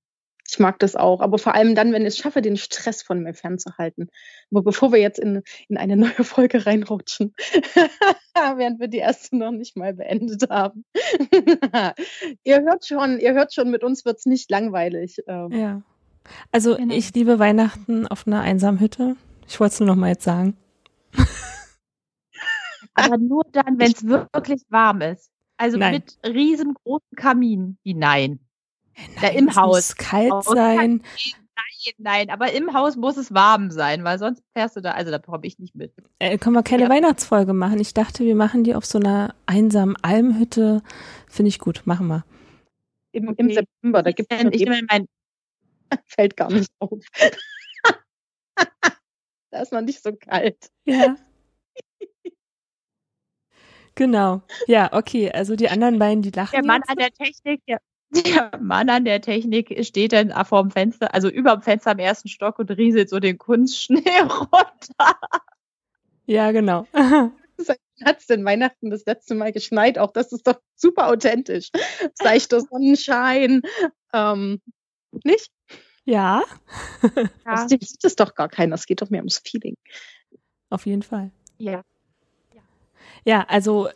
ich 0.49 0.59
mag 0.59 0.79
das 0.81 0.97
auch, 0.97 1.21
aber 1.21 1.39
vor 1.39 1.55
allem 1.55 1.75
dann, 1.75 1.93
wenn 1.93 2.03
ich 2.03 2.09
es 2.09 2.19
schaffe, 2.19 2.43
den 2.43 2.59
Stress 2.59 3.03
von 3.03 3.23
mir 3.23 3.33
fernzuhalten. 3.33 4.11
Aber 4.51 4.63
bevor 4.63 4.93
wir 4.93 5.01
jetzt 5.01 5.19
in, 5.19 5.43
in 5.69 5.79
eine 5.79 5.97
neue 5.97 6.25
Folge 6.25 6.67
reinrutschen, 6.67 7.35
während 8.35 8.79
wir 8.79 8.89
die 8.89 8.99
erste 8.99 9.37
noch 9.37 9.53
nicht 9.53 9.77
mal 9.77 9.95
beendet 9.95 10.51
haben. 10.51 10.85
ihr 12.45 12.61
hört 12.61 12.87
schon, 12.87 13.19
ihr 13.19 13.33
hört 13.33 13.55
schon, 13.55 13.71
mit 13.71 13.83
uns 13.83 14.05
wird 14.05 14.19
es 14.19 14.27
nicht 14.27 14.51
langweilig. 14.51 15.23
Ähm, 15.27 15.53
ja. 15.53 15.83
Also 16.51 16.77
genau. 16.77 16.95
ich 16.95 17.15
liebe 17.15 17.39
Weihnachten 17.39 18.07
auf 18.07 18.27
einer 18.27 18.41
einsamen 18.41 18.81
Hütte. 18.81 19.17
Ich 19.47 19.61
wollte 19.61 19.75
es 19.75 19.81
nur 19.81 19.89
noch 19.89 19.97
mal 19.97 20.09
jetzt 20.09 20.25
sagen. 20.25 20.57
Aber 22.95 23.17
nur 23.19 23.45
dann, 23.53 23.79
wenn 23.79 23.93
es 23.93 24.05
wirklich 24.05 24.63
warm 24.69 25.01
ist. 25.01 25.31
Also 25.57 25.79
Nein. 25.79 25.95
mit 25.95 26.19
riesengroßen 26.27 27.17
Kamin 27.17 27.79
hinein. 27.85 28.41
Nein, 28.97 29.23
ja, 29.23 29.29
im 29.29 29.55
Haus. 29.55 29.77
Muss 29.77 29.97
kalt 29.97 30.45
sein. 30.45 31.03
Nein, 31.55 31.95
nein, 31.99 32.31
aber 32.31 32.53
im 32.53 32.73
Haus 32.75 32.97
muss 32.97 33.17
es 33.17 33.33
warm 33.33 33.71
sein, 33.71 34.05
weil 34.05 34.19
sonst 34.19 34.43
fährst 34.55 34.77
du 34.77 34.81
da, 34.81 34.93
also 34.93 35.11
da 35.11 35.19
komme 35.19 35.47
ich 35.47 35.59
nicht 35.59 35.75
mit. 35.75 35.93
Äh, 36.19 36.39
können 36.39 36.55
wir 36.55 36.63
keine 36.63 36.85
ja. 36.85 36.89
Weihnachtsfolge 36.89 37.53
machen? 37.53 37.81
Ich 37.81 37.95
dachte, 37.95 38.25
wir 38.25 38.35
machen 38.35 38.65
die 38.65 38.75
auf 38.75 38.85
so 38.85 38.99
einer 38.99 39.35
einsamen 39.47 39.97
Almhütte. 40.03 40.83
Finde 41.29 41.49
ich 41.49 41.59
gut, 41.59 41.83
machen 41.85 42.09
wir. 42.09 42.25
Im, 43.13 43.29
okay. 43.29 43.37
im 43.39 43.51
September, 43.53 44.03
da 44.03 44.13
gibt 44.13 44.33
es 44.33 44.45
ich 44.53 44.63
immer 44.63 44.79
mein 44.91 45.07
fällt 46.07 46.37
gar 46.37 46.51
nicht 46.51 46.71
auf. 46.79 46.99
da 49.51 49.63
ist 49.63 49.73
man 49.73 49.85
nicht 49.85 50.03
so 50.03 50.15
kalt. 50.15 50.71
Ja. 50.85 51.17
Genau. 53.95 54.43
Ja, 54.67 54.91
okay. 54.93 55.31
Also 55.31 55.55
die 55.55 55.69
anderen 55.69 55.99
beiden, 55.99 56.23
die 56.23 56.31
lachen. 56.31 56.53
Der 56.53 56.65
Mann 56.65 56.83
an 56.87 56.97
der 56.97 57.11
Technik, 57.11 57.61
der, 57.67 57.79
der 58.11 58.59
Mann 58.59 58.89
an 58.89 59.05
der 59.05 59.21
Technik 59.21 59.85
steht 59.85 60.13
dann 60.13 60.33
vor 60.47 60.63
dem 60.63 60.71
Fenster, 60.71 61.13
also 61.15 61.29
über 61.29 61.57
dem 61.57 61.63
Fenster 61.63 61.91
am 61.91 61.99
ersten 61.99 62.29
Stock 62.29 62.59
und 62.59 62.71
rieselt 62.71 63.11
so 63.11 63.21
den 63.21 63.37
Kunstschnee 63.37 64.21
runter. 64.21 65.19
Ja, 66.25 66.53
genau. 66.53 66.87
Hat 66.95 68.19
es 68.19 68.27
denn 68.27 68.45
Weihnachten 68.45 68.91
das 68.91 69.05
letzte 69.05 69.35
Mal 69.35 69.53
geschneit? 69.53 69.99
Auch 69.99 70.13
das 70.13 70.33
ist 70.33 70.47
doch 70.47 70.61
super 70.75 71.09
authentisch. 71.09 71.69
Seichter 72.15 72.61
Sonnenschein. 72.61 73.63
Ähm, 74.13 74.61
nicht? 75.25 75.51
Ja. 76.05 76.43
ja. 77.03 77.29
Das 77.45 77.69
sieht 77.69 78.05
es 78.05 78.17
doch 78.17 78.35
gar 78.35 78.49
keiner. 78.49 78.75
Es 78.75 78.87
geht 78.87 79.03
doch 79.03 79.11
mehr 79.11 79.21
ums 79.21 79.39
Feeling. 79.39 79.77
Auf 80.71 80.87
jeden 80.87 81.03
Fall. 81.03 81.31
Ja. 81.59 81.83
Ja, 83.25 83.45
also 83.49 83.89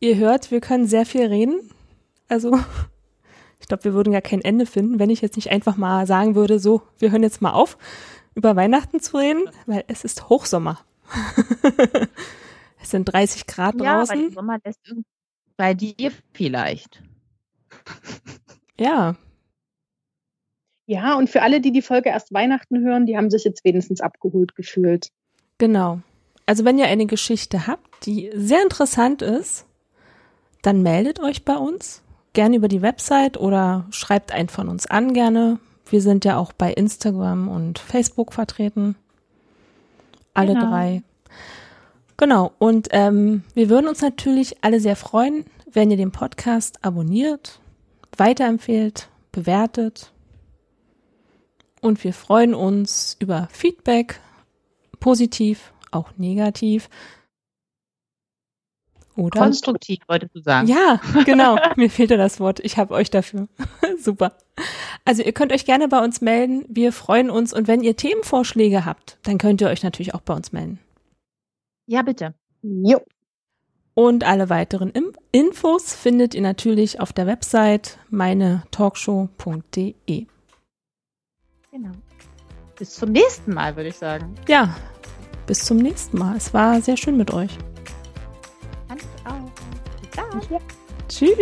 ihr 0.00 0.16
hört, 0.16 0.50
wir 0.50 0.60
können 0.60 0.86
sehr 0.86 1.06
viel 1.06 1.26
reden. 1.26 1.70
Also 2.28 2.58
ich 3.58 3.66
glaube, 3.66 3.84
wir 3.84 3.94
würden 3.94 4.12
gar 4.12 4.22
kein 4.22 4.40
Ende 4.40 4.66
finden, 4.66 4.98
wenn 4.98 5.10
ich 5.10 5.20
jetzt 5.20 5.36
nicht 5.36 5.50
einfach 5.50 5.76
mal 5.76 6.06
sagen 6.06 6.34
würde, 6.34 6.58
so, 6.58 6.82
wir 6.98 7.10
hören 7.10 7.22
jetzt 7.22 7.42
mal 7.42 7.52
auf, 7.52 7.78
über 8.34 8.54
Weihnachten 8.54 9.00
zu 9.00 9.16
reden, 9.16 9.50
weil 9.66 9.84
es 9.88 10.04
ist 10.04 10.28
Hochsommer. 10.28 10.78
es 12.80 12.90
sind 12.90 13.06
30 13.06 13.46
Grad 13.46 13.80
ja, 13.80 13.98
draußen. 13.98 14.28
Ja, 14.28 14.30
Sommer 14.30 14.58
lässt 14.64 14.80
bei 15.56 15.74
dir 15.74 16.12
vielleicht. 16.32 17.02
Ja. 18.78 19.16
Ja, 20.88 21.16
und 21.18 21.28
für 21.28 21.42
alle, 21.42 21.60
die 21.60 21.70
die 21.70 21.82
Folge 21.82 22.08
erst 22.08 22.32
Weihnachten 22.32 22.82
hören, 22.82 23.04
die 23.04 23.18
haben 23.18 23.28
sich 23.28 23.44
jetzt 23.44 23.62
wenigstens 23.62 24.00
abgeholt 24.00 24.56
gefühlt. 24.56 25.10
Genau. 25.58 26.00
Also 26.46 26.64
wenn 26.64 26.78
ihr 26.78 26.86
eine 26.86 27.04
Geschichte 27.04 27.66
habt, 27.66 28.06
die 28.06 28.30
sehr 28.34 28.62
interessant 28.62 29.20
ist, 29.20 29.66
dann 30.62 30.82
meldet 30.82 31.20
euch 31.20 31.44
bei 31.44 31.56
uns 31.56 32.02
gerne 32.32 32.56
über 32.56 32.68
die 32.68 32.80
Website 32.80 33.38
oder 33.38 33.84
schreibt 33.90 34.32
einen 34.32 34.48
von 34.48 34.70
uns 34.70 34.86
an 34.86 35.12
gerne. 35.12 35.58
Wir 35.90 36.00
sind 36.00 36.24
ja 36.24 36.38
auch 36.38 36.54
bei 36.54 36.72
Instagram 36.72 37.48
und 37.48 37.78
Facebook 37.78 38.32
vertreten. 38.32 38.96
Alle 40.32 40.54
genau. 40.54 40.70
drei. 40.70 41.02
Genau. 42.16 42.52
Und 42.58 42.88
ähm, 42.92 43.44
wir 43.52 43.68
würden 43.68 43.88
uns 43.88 44.00
natürlich 44.00 44.64
alle 44.64 44.80
sehr 44.80 44.96
freuen, 44.96 45.44
wenn 45.70 45.90
ihr 45.90 45.98
den 45.98 46.12
Podcast 46.12 46.82
abonniert, 46.82 47.60
weiterempfehlt, 48.16 49.10
bewertet. 49.32 50.12
Und 51.80 52.04
wir 52.04 52.12
freuen 52.12 52.54
uns 52.54 53.16
über 53.20 53.48
Feedback, 53.50 54.20
positiv, 55.00 55.72
auch 55.90 56.10
negativ. 56.16 56.88
Oder? 59.16 59.40
Konstruktiv, 59.40 59.98
wolltest 60.06 60.36
du 60.36 60.40
sagen. 60.40 60.68
Ja, 60.68 61.00
genau. 61.24 61.58
Mir 61.76 61.90
fehlte 61.90 62.16
das 62.16 62.38
Wort. 62.38 62.60
Ich 62.60 62.76
habe 62.76 62.94
euch 62.94 63.10
dafür. 63.10 63.48
Super. 63.98 64.34
Also 65.04 65.24
ihr 65.24 65.32
könnt 65.32 65.52
euch 65.52 65.64
gerne 65.64 65.88
bei 65.88 65.98
uns 66.02 66.20
melden. 66.20 66.64
Wir 66.68 66.92
freuen 66.92 67.28
uns. 67.28 67.52
Und 67.52 67.66
wenn 67.66 67.82
ihr 67.82 67.96
Themenvorschläge 67.96 68.84
habt, 68.84 69.18
dann 69.24 69.38
könnt 69.38 69.60
ihr 69.60 69.66
euch 69.68 69.82
natürlich 69.82 70.14
auch 70.14 70.20
bei 70.20 70.34
uns 70.34 70.52
melden. 70.52 70.78
Ja, 71.86 72.02
bitte. 72.02 72.34
Jo. 72.62 73.00
Und 73.94 74.22
alle 74.22 74.50
weiteren 74.50 74.92
Infos 75.32 75.94
findet 75.94 76.36
ihr 76.36 76.42
natürlich 76.42 77.00
auf 77.00 77.12
der 77.12 77.26
Website 77.26 77.98
meinetalkshow.de. 78.10 80.26
Genau. 81.70 81.92
Bis 82.78 82.94
zum 82.94 83.12
nächsten 83.12 83.54
Mal, 83.54 83.76
würde 83.76 83.88
ich 83.90 83.96
sagen. 83.96 84.34
Ja, 84.46 84.74
bis 85.46 85.64
zum 85.64 85.78
nächsten 85.78 86.18
Mal. 86.18 86.36
Es 86.36 86.54
war 86.54 86.80
sehr 86.80 86.96
schön 86.96 87.16
mit 87.16 87.32
euch. 87.32 87.58
Danke 88.88 89.04
auch. 89.24 89.50
Bis 90.00 90.10
dann. 90.10 90.60
Tschüss. 91.08 91.38